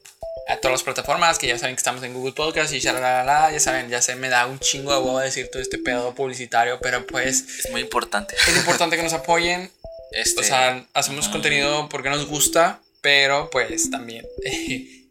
a 0.49 0.57
todas 0.59 0.73
las 0.73 0.83
plataformas 0.83 1.39
que 1.39 1.47
ya 1.49 1.59
saben 1.59 1.75
que 1.75 1.81
estamos 1.81 2.03
en 2.05 2.15
Google 2.15 2.33
Podcast 2.33 2.73
y 2.73 2.79
shalalala, 2.79 3.51
ya 3.53 3.61
saben, 3.61 3.89
ya 3.91 4.01
se 4.01 4.15
me 4.17 4.29
da 4.29 4.47
un 4.47 4.59
chingo 4.61 4.93
de 4.93 4.99
huevo 4.99 5.19
decir 5.19 5.49
todo 5.51 5.61
este 5.61 5.79
pedo 5.79 6.15
publicitario, 6.15 6.79
pero 6.81 7.07
pues 7.07 7.45
Es 7.65 7.71
muy 7.71 7.81
importante. 7.81 8.35
es 8.49 8.57
importante 8.57 8.97
que 8.97 9.03
nos 9.03 9.13
apoyen. 9.13 9.71
Este, 10.13 10.41
O 10.43 10.45
sea, 10.45 10.87
hacemos 10.95 11.25
ujú. 11.27 11.33
contenido 11.33 11.89
porque 11.89 12.09
nos 12.09 12.27
gusta, 12.27 12.81
pero 13.01 13.51
pues 13.51 13.91
también 13.91 14.25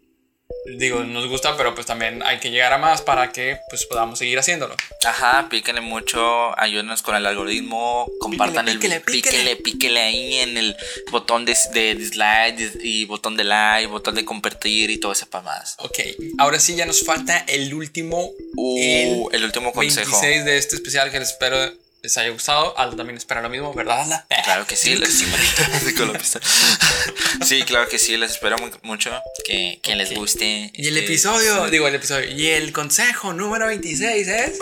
digo, 0.78 1.04
nos 1.04 1.28
gusta, 1.28 1.56
pero 1.58 1.74
pues 1.76 1.86
también 1.86 2.24
hay 2.24 2.40
que 2.40 2.50
llegar 2.52 2.74
a 2.74 2.78
más 2.78 3.02
para 3.02 3.32
que 3.32 3.60
pues 3.70 3.86
podamos 3.86 4.20
seguir 4.20 4.40
haciéndolo. 4.40 4.76
Ajá, 5.06 5.48
píquenle 5.50 5.82
mucho, 5.82 6.58
ayúdenos 6.60 7.02
con 7.02 7.16
el 7.16 7.26
algoritmo, 7.26 8.10
compartan 8.20 8.68
el 8.70 8.80
píquele, 8.80 9.56
píquele 9.58 10.00
ahí 10.00 10.36
en 10.36 10.58
el 10.58 10.76
botón 11.12 11.46
de, 11.46 11.58
de 11.74 11.96
dislike 11.96 12.58
dis- 12.58 12.80
y 12.82 13.06
botón 13.06 13.36
de 13.38 13.44
like, 13.44 13.88
botón 13.88 14.16
de 14.16 14.24
compartir 14.26 14.90
y 14.90 15.00
todo 15.00 15.12
eso 15.12 15.26
para 15.28 15.44
más. 15.44 15.76
Ok, 15.80 16.00
ahora 16.38 16.60
sí 16.60 16.76
ya 16.76 16.86
nos 16.86 17.04
falta 17.06 17.40
el 17.48 17.74
último, 17.74 18.32
Uh, 18.56 19.30
el, 19.32 19.44
último 19.44 19.74
consejo. 19.74 20.12
26 20.12 20.46
de 20.46 20.58
este 20.58 20.76
especial 20.76 21.12
que 21.12 21.20
les 21.20 21.30
espero 21.30 21.58
les 22.04 22.18
haya 22.18 22.30
gustado. 22.32 22.78
Aldo 22.78 22.98
también 22.98 23.16
espera 23.18 23.42
lo 23.42 23.50
mismo, 23.50 23.74
¿verdad, 23.74 24.02
Alda? 24.02 24.26
Claro 24.44 24.68
que 24.68 24.76
sí, 24.76 24.96
les- 24.98 25.14
sí, 27.46 27.64
claro 27.64 27.88
que 27.90 27.98
sí, 27.98 28.18
les 28.18 28.32
espero 28.32 28.58
mu- 28.58 28.70
mucho 28.84 29.10
que, 29.46 29.80
que 29.82 29.96
les 29.96 30.14
guste. 30.14 30.70
Y 30.74 30.88
el 30.88 30.98
este, 30.98 31.06
episodio, 31.08 31.70
digo 31.70 31.88
el 31.88 31.96
episodio, 31.96 32.30
y 32.30 32.48
el 32.50 32.74
consejo 32.74 33.32
número 33.34 33.68
26 33.68 34.28
es... 34.28 34.60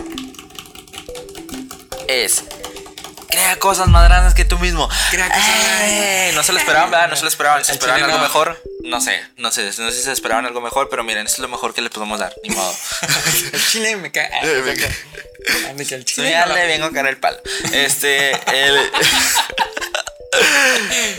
es 2.08 2.44
crea 3.28 3.58
cosas 3.60 3.88
más 3.88 4.08
grandes 4.10 4.34
que 4.36 4.44
tú 4.46 4.60
mismo. 4.60 4.88
Crea 5.10 5.28
cosas 5.30 5.48
más 5.48 5.82
¡Eh! 5.84 6.32
No 6.36 6.44
se 6.44 6.52
lo 6.54 6.60
esperaban, 6.60 6.92
¿verdad? 6.92 7.10
No 7.10 7.16
se 7.16 7.22
lo 7.24 7.30
esperaban. 7.30 7.64
¿Se 7.66 7.72
esperaban 7.72 8.04
algo 8.04 8.18
no. 8.18 8.24
mejor? 8.24 8.62
No 8.84 9.00
sé, 9.00 9.20
no 9.38 9.52
sé, 9.52 9.64
no 9.66 9.72
sé 9.72 9.92
si 9.94 10.02
se 10.04 10.12
esperaban 10.12 10.46
algo 10.46 10.60
mejor, 10.62 10.90
pero 10.90 11.04
miren, 11.04 11.26
es 11.26 11.40
lo 11.40 11.48
mejor 11.48 11.74
que 11.74 11.82
le 11.82 11.90
podemos 11.90 12.20
dar, 12.20 12.34
ni 12.44 12.54
modo. 12.54 12.76
El 13.54 13.66
chile 13.68 13.96
me 13.96 14.12
cae... 14.12 14.30
Sí, 16.06 16.22
ya 16.32 16.46
le 16.46 16.68
vengo 16.68 16.86
a 16.86 16.92
caer 16.92 17.08
el 17.08 17.18
palo. 17.18 17.38
Este, 17.74 18.32
el... 18.32 18.76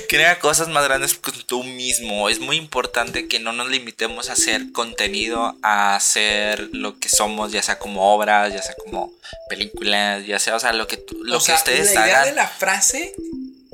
Crea 0.09 0.39
cosas 0.39 0.69
más 0.69 0.85
grandes 0.85 1.15
que 1.15 1.33
tú 1.47 1.63
mismo. 1.65 2.29
Es 2.29 2.39
muy 2.41 2.57
importante 2.57 3.29
que 3.29 3.41
no 3.41 3.53
nos 3.53 3.69
limitemos 3.69 4.31
a 4.31 4.35
hacer 4.35 4.73
contenido, 4.73 5.57
a 5.63 5.97
hacer 5.97 6.69
lo 6.73 6.99
que 6.99 7.09
somos, 7.09 7.53
ya 7.53 7.63
sea 7.63 7.79
como 7.79 8.15
obras, 8.15 8.53
ya 8.53 8.63
sea 8.63 8.75
como 8.75 9.13
películas, 9.49 10.27
ya 10.27 10.39
sea, 10.39 10.57
o 10.57 10.61
sea, 10.61 10.73
lo 10.73 10.87
que, 10.87 10.97
tú- 10.99 11.23
lo 11.25 11.37
o 11.37 11.41
que 11.41 11.47
sea, 11.47 11.57
ustedes 11.57 11.95
la 11.95 12.07
idea 12.07 12.21
hagan. 12.23 12.29
de 12.31 12.35
la 12.37 12.49
frase 12.49 13.15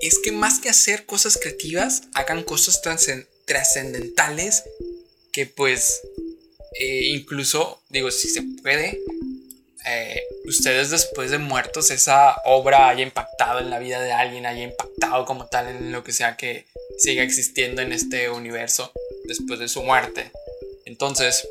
es 0.00 0.18
que 0.22 0.32
más 0.32 0.58
que 0.60 0.68
hacer 0.70 1.06
cosas 1.06 1.38
creativas, 1.40 2.02
hagan 2.14 2.42
cosas 2.42 2.82
trascen- 2.82 3.26
trascendentales 3.46 4.64
que 5.32 5.46
pues 5.46 6.00
eh, 6.80 7.06
incluso, 7.06 7.82
digo, 7.88 8.10
si 8.10 8.28
se 8.28 8.42
puede, 8.62 8.98
eh, 9.90 10.22
ustedes 10.44 10.90
después 10.90 11.30
de 11.30 11.38
muertos 11.38 11.90
esa 11.90 12.36
obra 12.44 12.88
haya 12.88 13.02
impactado 13.02 13.60
en 13.60 13.70
la 13.70 13.78
vida 13.78 14.00
de 14.00 14.12
alguien, 14.12 14.44
haya 14.44 14.62
impactado 14.62 15.24
como 15.24 15.46
tal 15.46 15.68
en 15.68 15.92
lo 15.92 16.04
que 16.04 16.12
sea 16.12 16.36
que 16.36 16.66
siga 16.98 17.22
existiendo 17.22 17.80
en 17.80 17.92
este 17.92 18.28
universo 18.28 18.92
después 19.24 19.58
de 19.58 19.68
su 19.68 19.82
muerte. 19.82 20.30
Entonces, 20.84 21.46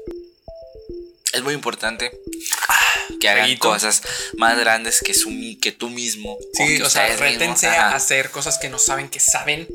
Es 1.34 1.44
muy 1.44 1.54
importante 1.54 2.12
que 3.20 3.30
hagan 3.30 3.56
cosas 3.58 4.02
más 4.38 4.58
grandes 4.58 5.02
que, 5.02 5.14
su, 5.14 5.30
que 5.62 5.72
tú 5.72 5.90
mismo. 5.90 6.38
sí, 6.54 6.78
que 6.78 6.84
o 6.84 6.90
sea, 6.90 7.16
rétense 7.18 7.68
a 7.68 7.96
hacer 7.96 8.30
cosas 8.32 8.58
que 8.58 8.70
no 8.70 8.80
saben 8.80 9.10
que 9.10 9.20
saben, 9.20 9.68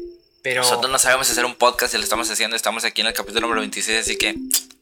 pero... 0.43 0.63
Nosotros 0.63 0.91
no 0.91 0.99
sabemos 0.99 1.31
hacer 1.31 1.45
un 1.45 1.55
podcast 1.55 1.95
y 1.95 1.99
lo 1.99 2.05
estamos 2.05 2.31
haciendo. 2.31 2.57
Estamos 2.57 2.85
aquí 2.85 3.01
en 3.01 3.09
el 3.09 3.13
capítulo 3.13 3.43
número 3.43 3.61
26, 3.61 4.01
así 4.01 4.17
que 4.17 4.35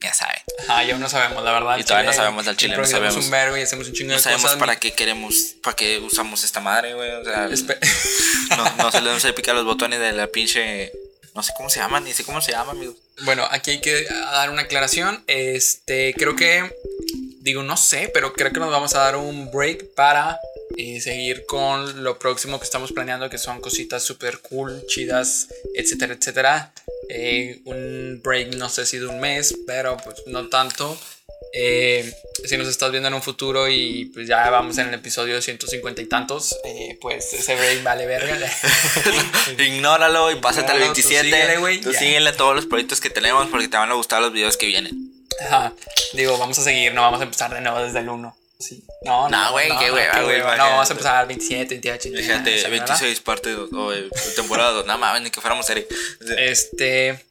ya 0.02 0.14
saben. 0.14 0.36
Ajá, 0.68 0.84
ya 0.84 0.96
no 0.98 1.08
sabemos, 1.08 1.42
la 1.44 1.52
verdad. 1.52 1.78
Y 1.78 1.84
todavía 1.84 2.10
no 2.10 2.16
sabemos 2.16 2.46
al 2.48 2.56
chile, 2.56 2.76
no 2.76 2.84
sabemos. 2.86 3.16
un 3.24 3.30
verbo 3.30 3.56
y 3.56 3.62
hacemos 3.62 3.86
un 3.88 3.92
chingo 3.94 4.10
No 4.10 4.16
de 4.16 4.22
sabemos 4.22 4.42
cosas. 4.44 4.58
para 4.58 4.76
qué 4.76 4.92
queremos, 4.92 5.34
para 5.62 5.76
qué 5.76 5.98
usamos 5.98 6.42
esta 6.44 6.60
madre, 6.60 6.94
güey. 6.94 7.10
O 7.10 7.24
sea, 7.24 7.46
Espe- 7.50 7.78
no, 8.56 8.76
no 8.84 8.90
se 8.92 9.00
le 9.00 9.10
no 9.10 9.20
se 9.20 9.28
le 9.28 9.32
pica 9.34 9.52
los 9.52 9.64
botones 9.64 10.00
de 10.00 10.12
la 10.12 10.26
pinche. 10.26 10.92
No 11.34 11.42
sé 11.44 11.52
cómo 11.56 11.70
se 11.70 11.78
llama, 11.80 12.00
ni 12.00 12.12
sé 12.12 12.24
cómo 12.24 12.40
se 12.40 12.50
llama, 12.52 12.72
amigos. 12.72 12.96
bueno, 13.22 13.46
aquí 13.50 13.70
hay 13.72 13.80
que 13.80 14.04
dar 14.04 14.50
una 14.50 14.62
aclaración. 14.62 15.22
Este, 15.28 16.12
creo 16.14 16.34
que, 16.34 16.74
digo, 17.40 17.62
no 17.62 17.76
sé, 17.76 18.10
pero 18.12 18.32
creo 18.32 18.52
que 18.52 18.58
nos 18.58 18.70
vamos 18.70 18.94
a 18.96 18.98
dar 18.98 19.14
un 19.16 19.48
break 19.52 19.94
para 19.94 20.38
eh, 20.76 21.00
seguir 21.00 21.44
con 21.46 22.04
lo 22.04 22.18
próximo 22.18 22.58
que 22.58 22.64
estamos 22.64 22.92
planeando, 22.92 23.30
que 23.30 23.38
son 23.38 23.60
cositas 23.60 24.02
súper 24.02 24.40
cool, 24.40 24.84
chidas, 24.86 25.48
etcétera, 25.74 26.14
etcétera. 26.14 26.72
Eh, 27.08 27.60
un 27.64 28.20
break, 28.22 28.54
no 28.54 28.68
sé 28.68 28.86
si 28.86 28.98
de 28.98 29.06
un 29.06 29.20
mes, 29.20 29.54
pero 29.66 29.96
pues 29.98 30.16
no 30.26 30.48
tanto. 30.48 30.98
Eh, 31.52 32.14
si 32.44 32.56
nos 32.56 32.68
estás 32.68 32.92
viendo 32.92 33.08
en 33.08 33.14
un 33.14 33.22
futuro 33.22 33.68
y 33.68 34.04
pues 34.14 34.28
ya 34.28 34.48
vamos 34.50 34.78
en 34.78 34.88
el 34.88 34.94
episodio 34.94 35.42
150 35.42 36.00
y 36.00 36.06
tantos, 36.06 36.56
eh, 36.64 36.96
pues 37.00 37.32
ese 37.32 37.56
break 37.56 37.82
vale 37.82 38.06
verga. 38.06 38.38
Ignóralo 39.58 40.30
y 40.30 40.36
pásate 40.36 40.70
al 40.70 40.78
Ignóralo, 40.78 40.94
tú 40.94 41.08
27. 41.08 41.24
síguele, 41.24 41.56
güey, 41.58 41.80
Tú 41.80 41.92
síguele 41.92 42.32
todos 42.32 42.54
los 42.54 42.66
proyectos 42.66 43.00
que 43.00 43.10
tenemos 43.10 43.48
porque 43.48 43.66
te 43.66 43.76
van 43.76 43.90
a 43.90 43.94
gustar 43.94 44.22
los 44.22 44.32
videos 44.32 44.56
que 44.56 44.66
vienen. 44.66 45.10
Ajá. 45.44 45.72
Digo, 46.12 46.38
vamos 46.38 46.58
a 46.58 46.62
seguir, 46.62 46.94
no 46.94 47.02
vamos 47.02 47.20
a 47.20 47.24
empezar 47.24 47.52
de 47.52 47.60
nuevo 47.60 47.80
desde 47.80 47.98
el 47.98 48.08
1. 48.08 48.36
Sí. 48.60 48.84
No, 49.02 49.28
No, 49.28 49.52
güey, 49.52 49.68
qué 49.78 49.90
hueva, 49.90 50.22
güey. 50.22 50.38
No, 50.40 50.46
vamos 50.46 50.88
a 50.88 50.92
empezar 50.92 51.26
27, 51.26 51.74
28, 51.74 52.10
29, 52.10 52.22
Fíjate, 52.22 52.62
¿sabes, 52.62 52.70
verdad? 52.80 53.00
26 53.00 53.20
parte 53.20 53.50
dos, 53.52 53.72
o 53.72 53.92
eh, 53.92 54.08
temporada 54.36 54.72
2. 54.72 54.86
Nada 54.86 54.98
más, 54.98 55.20
ni 55.22 55.30
que 55.30 55.40
fuéramos 55.40 55.66
serie. 55.66 55.88
Este. 56.36 57.24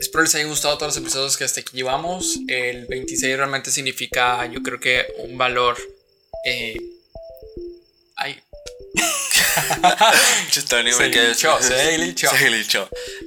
Espero 0.00 0.24
les 0.24 0.34
hayan 0.34 0.48
gustado 0.48 0.76
todos 0.78 0.94
los 0.94 1.02
episodios 1.02 1.36
que 1.36 1.44
hasta 1.44 1.60
aquí 1.60 1.76
llevamos. 1.76 2.38
El 2.48 2.86
26 2.86 3.36
realmente 3.36 3.70
significa, 3.70 4.46
yo 4.46 4.62
creo 4.62 4.80
que 4.80 5.06
un 5.18 5.36
valor. 5.36 5.76
Eh, 6.46 6.76
ay. 8.16 8.40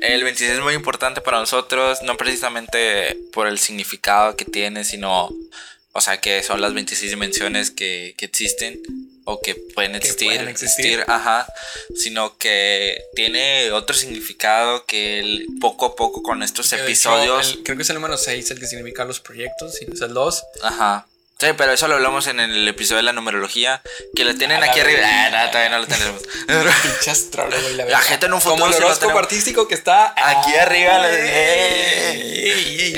El 0.01 0.23
26 0.23 0.51
es 0.51 0.59
muy 0.59 0.73
importante 0.73 1.21
para 1.21 1.39
nosotros, 1.39 2.01
no 2.01 2.17
precisamente 2.17 3.17
por 3.31 3.47
el 3.47 3.59
significado 3.59 4.35
que 4.35 4.45
tiene, 4.45 4.83
sino, 4.83 5.29
o 5.97 6.01
sea, 6.01 6.21
que 6.21 6.43
son 6.43 6.61
las 6.61 6.73
26 6.73 7.09
dimensiones 7.11 7.71
que, 7.71 8.13
que 8.17 8.25
existen 8.25 8.79
o 9.25 9.41
que 9.41 9.55
pueden 9.55 9.91
Que 9.93 9.97
existir, 9.97 10.27
pueden 10.27 10.47
existir. 10.47 11.03
ajá, 11.07 11.47
sino 11.95 12.37
que 12.37 13.01
tiene 13.15 13.71
otro 13.71 13.95
significado 13.95 14.85
que 14.85 15.19
el- 15.19 15.45
poco 15.59 15.87
a 15.87 15.95
poco 15.95 16.21
con 16.23 16.43
estos 16.43 16.71
hecho, 16.71 16.83
episodios, 16.83 17.53
el- 17.55 17.63
creo 17.63 17.75
que 17.77 17.83
es 17.83 17.89
el 17.89 17.95
número 17.95 18.15
6 18.17 18.51
el 18.51 18.59
que 18.59 18.67
significa 18.67 19.03
los 19.05 19.19
proyectos, 19.19 19.73
no 19.87 19.93
es 19.95 20.01
el 20.01 20.13
2. 20.13 20.43
ajá, 20.63 21.07
Sí, 21.39 21.47
pero 21.55 21.71
eso 21.71 21.87
lo 21.87 21.93
hablamos 21.95 22.25
en 22.25 22.39
el 22.39 22.67
episodio 22.67 22.97
de 22.97 23.03
la 23.03 23.13
numerología. 23.13 23.83
Que 24.15 24.23
lo 24.25 24.33
tienen 24.35 24.59
la 24.59 24.65
aquí 24.71 24.79
arriba. 24.79 25.01
Ah, 25.03 25.29
no, 25.45 25.51
todavía 25.51 25.69
no 25.69 25.79
lo 25.79 25.85
tenemos. 25.87 26.19
La 26.47 26.63
La 27.75 27.85
verga. 27.85 27.99
gente 27.99 28.25
en 28.25 28.33
un 28.33 28.41
futuro 28.41 28.61
Como 28.63 28.75
el 28.75 28.83
horóscopo 28.83 29.19
artístico 29.19 29.67
que 29.67 29.75
está 29.75 30.13
Aquí 30.17 30.55
arriba. 30.55 31.01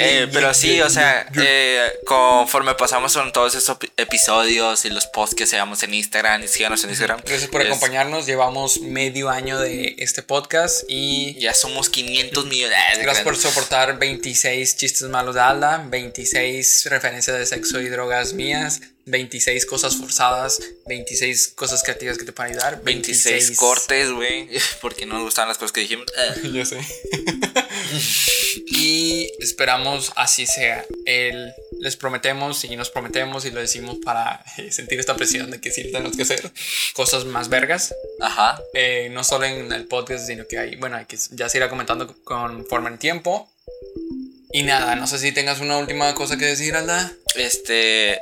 Eh, 0.01 0.29
pero 0.31 0.53
sí, 0.53 0.79
o 0.81 0.89
sea, 0.89 1.27
eh, 1.35 1.91
conforme 2.05 2.75
pasamos 2.75 3.13
con 3.13 3.31
todos 3.33 3.55
esos 3.55 3.77
ep- 3.77 3.91
episodios 3.97 4.85
y 4.85 4.89
los 4.89 5.07
posts 5.07 5.35
que 5.35 5.43
hagamos 5.55 5.83
en 5.83 5.93
Instagram, 5.93 6.43
y 6.43 6.47
síganos 6.47 6.83
en 6.83 6.91
Instagram. 6.91 7.19
Gracias 7.25 7.49
por 7.49 7.61
acompañarnos. 7.61 8.25
Llevamos 8.25 8.79
medio 8.81 9.29
año 9.29 9.59
de 9.59 9.95
este 9.97 10.23
podcast 10.23 10.83
y 10.87 11.33
Ya 11.39 11.53
somos 11.53 11.89
500 11.89 12.45
millones. 12.45 12.77
Ah, 12.77 12.93
gracias 13.01 13.23
por 13.25 13.35
soportar 13.35 13.97
26 13.97 14.77
chistes 14.77 15.09
malos 15.09 15.35
de 15.35 15.41
Alda, 15.41 15.83
26 15.87 16.85
referencias 16.89 17.37
de 17.37 17.45
sexo 17.45 17.81
y 17.81 17.89
drogas 17.89 18.28
mías, 18.33 18.81
26 19.05 19.65
cosas 19.65 19.95
forzadas, 19.95 20.59
26 20.87 21.49
cosas 21.55 21.83
creativas 21.83 22.17
que 22.17 22.25
te 22.25 22.31
pueden 22.31 22.53
ayudar, 22.53 22.81
26 22.83 23.57
cortes, 23.57 24.11
güey. 24.11 24.49
Porque 24.81 25.05
no 25.05 25.15
nos 25.15 25.23
gustaban 25.23 25.49
las 25.49 25.57
cosas 25.57 25.71
que 25.71 25.81
dijimos. 25.81 26.05
Eh. 26.17 26.49
Yo 26.53 26.65
sé. 26.65 26.79
y 28.67 29.29
esperamos 29.39 30.11
así 30.15 30.45
sea. 30.45 30.85
El, 31.05 31.51
les 31.79 31.95
prometemos 31.95 32.63
y 32.65 32.75
nos 32.75 32.89
prometemos 32.89 33.45
y 33.45 33.51
lo 33.51 33.59
decimos 33.59 33.97
para 34.03 34.43
eh, 34.57 34.71
sentir 34.71 34.99
esta 34.99 35.15
presión 35.15 35.49
de 35.49 35.59
que 35.59 35.71
sí 35.71 35.83
tenemos 35.91 36.15
que 36.15 36.23
hacer 36.23 36.51
cosas 36.93 37.25
más 37.25 37.49
vergas. 37.49 37.95
Ajá. 38.21 38.61
Eh, 38.73 39.09
no 39.11 39.23
solo 39.23 39.45
en 39.45 39.71
el 39.71 39.85
podcast, 39.85 40.27
sino 40.27 40.45
que 40.45 40.59
hay, 40.59 40.75
bueno, 40.75 40.97
hay 40.97 41.05
que 41.05 41.17
ya 41.31 41.49
se 41.49 41.57
irá 41.57 41.69
comentando 41.69 42.15
conforme 42.23 42.89
el 42.89 42.99
tiempo. 42.99 43.49
Y 44.51 44.63
nada, 44.63 44.95
no 44.95 45.05
sé 45.05 45.19
si 45.19 45.31
tengas 45.31 45.59
una 45.59 45.77
última 45.77 46.13
cosa 46.15 46.37
que 46.37 46.45
decir, 46.45 46.75
Alda. 46.75 47.11
Este. 47.35 48.19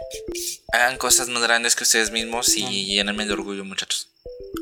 Hagan 0.74 0.98
cosas 0.98 1.30
más 1.30 1.42
grandes 1.42 1.76
que 1.76 1.84
ustedes 1.84 2.12
mismos 2.12 2.56
y 2.58 2.86
llénenme 2.86 3.26
de 3.26 3.34
orgullo, 3.34 3.64
muchachos. 3.64 4.10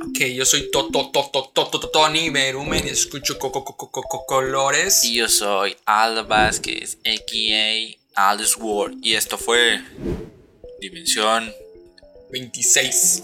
Ok, 0.07 0.19
yo 0.33 0.45
soy 0.45 0.69
to, 0.71 0.87
to, 0.91 1.09
to, 1.11 1.29
to, 1.31 1.49
to, 1.53 1.67
to, 1.67 1.79
to- 1.79 1.89
Tony 1.89 2.29
Berumen 2.29 2.85
y 2.85 2.89
escucho 2.89 3.39
co, 3.39 3.51
co, 3.51 3.63
co, 3.65 3.75
co, 3.77 3.89
co- 3.91 4.01
co- 4.03 4.25
colores. 4.25 5.03
Y 5.03 5.15
yo 5.15 5.27
soy 5.27 5.75
Alda 5.85 6.21
Vázquez, 6.21 6.97
a.k.a. 7.05 8.29
Aldous 8.29 8.55
Ward. 8.57 8.93
Y 9.01 9.15
esto 9.15 9.37
fue. 9.37 9.81
Dimensión. 10.79 11.51
26. 12.31 13.23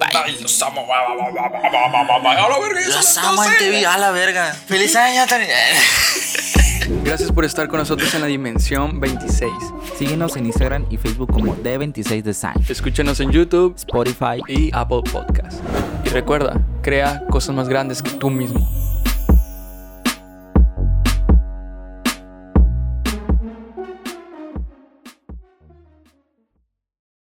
Bye. 0.00 0.08
Ay, 0.24 0.38
los 0.40 0.62
amo. 0.62 0.86
A 0.92 1.14
la 1.14 2.58
verga, 2.58 2.88
Los 2.88 3.18
amo 3.18 3.44
en 3.44 3.50
12. 3.52 3.64
TV, 3.64 3.86
a 3.86 3.98
la 3.98 4.10
verga. 4.10 4.52
¡Feliz 4.66 4.96
año, 4.96 5.26
Tony! 5.28 5.44
Gracias 7.04 7.30
por 7.30 7.44
estar 7.44 7.68
con 7.68 7.78
nosotros 7.78 8.12
en 8.14 8.22
la 8.22 8.26
dimensión 8.26 8.98
26. 8.98 9.52
Síguenos 9.96 10.36
en 10.36 10.46
Instagram 10.46 10.86
y 10.90 10.96
Facebook 10.96 11.32
como 11.32 11.54
D26 11.56 12.22
Design, 12.22 12.54
Escúchanos 12.68 13.20
en 13.20 13.30
YouTube 13.30 13.76
Spotify 13.76 14.40
y 14.48 14.70
Apple 14.74 15.02
Podcast. 15.12 15.60
Y 16.04 16.08
recuerda, 16.08 16.54
crea 16.82 17.22
cosas 17.30 17.54
más 17.54 17.68
grandes 17.68 18.02
que 18.02 18.10
tú 18.10 18.30
mismo. 18.30 18.68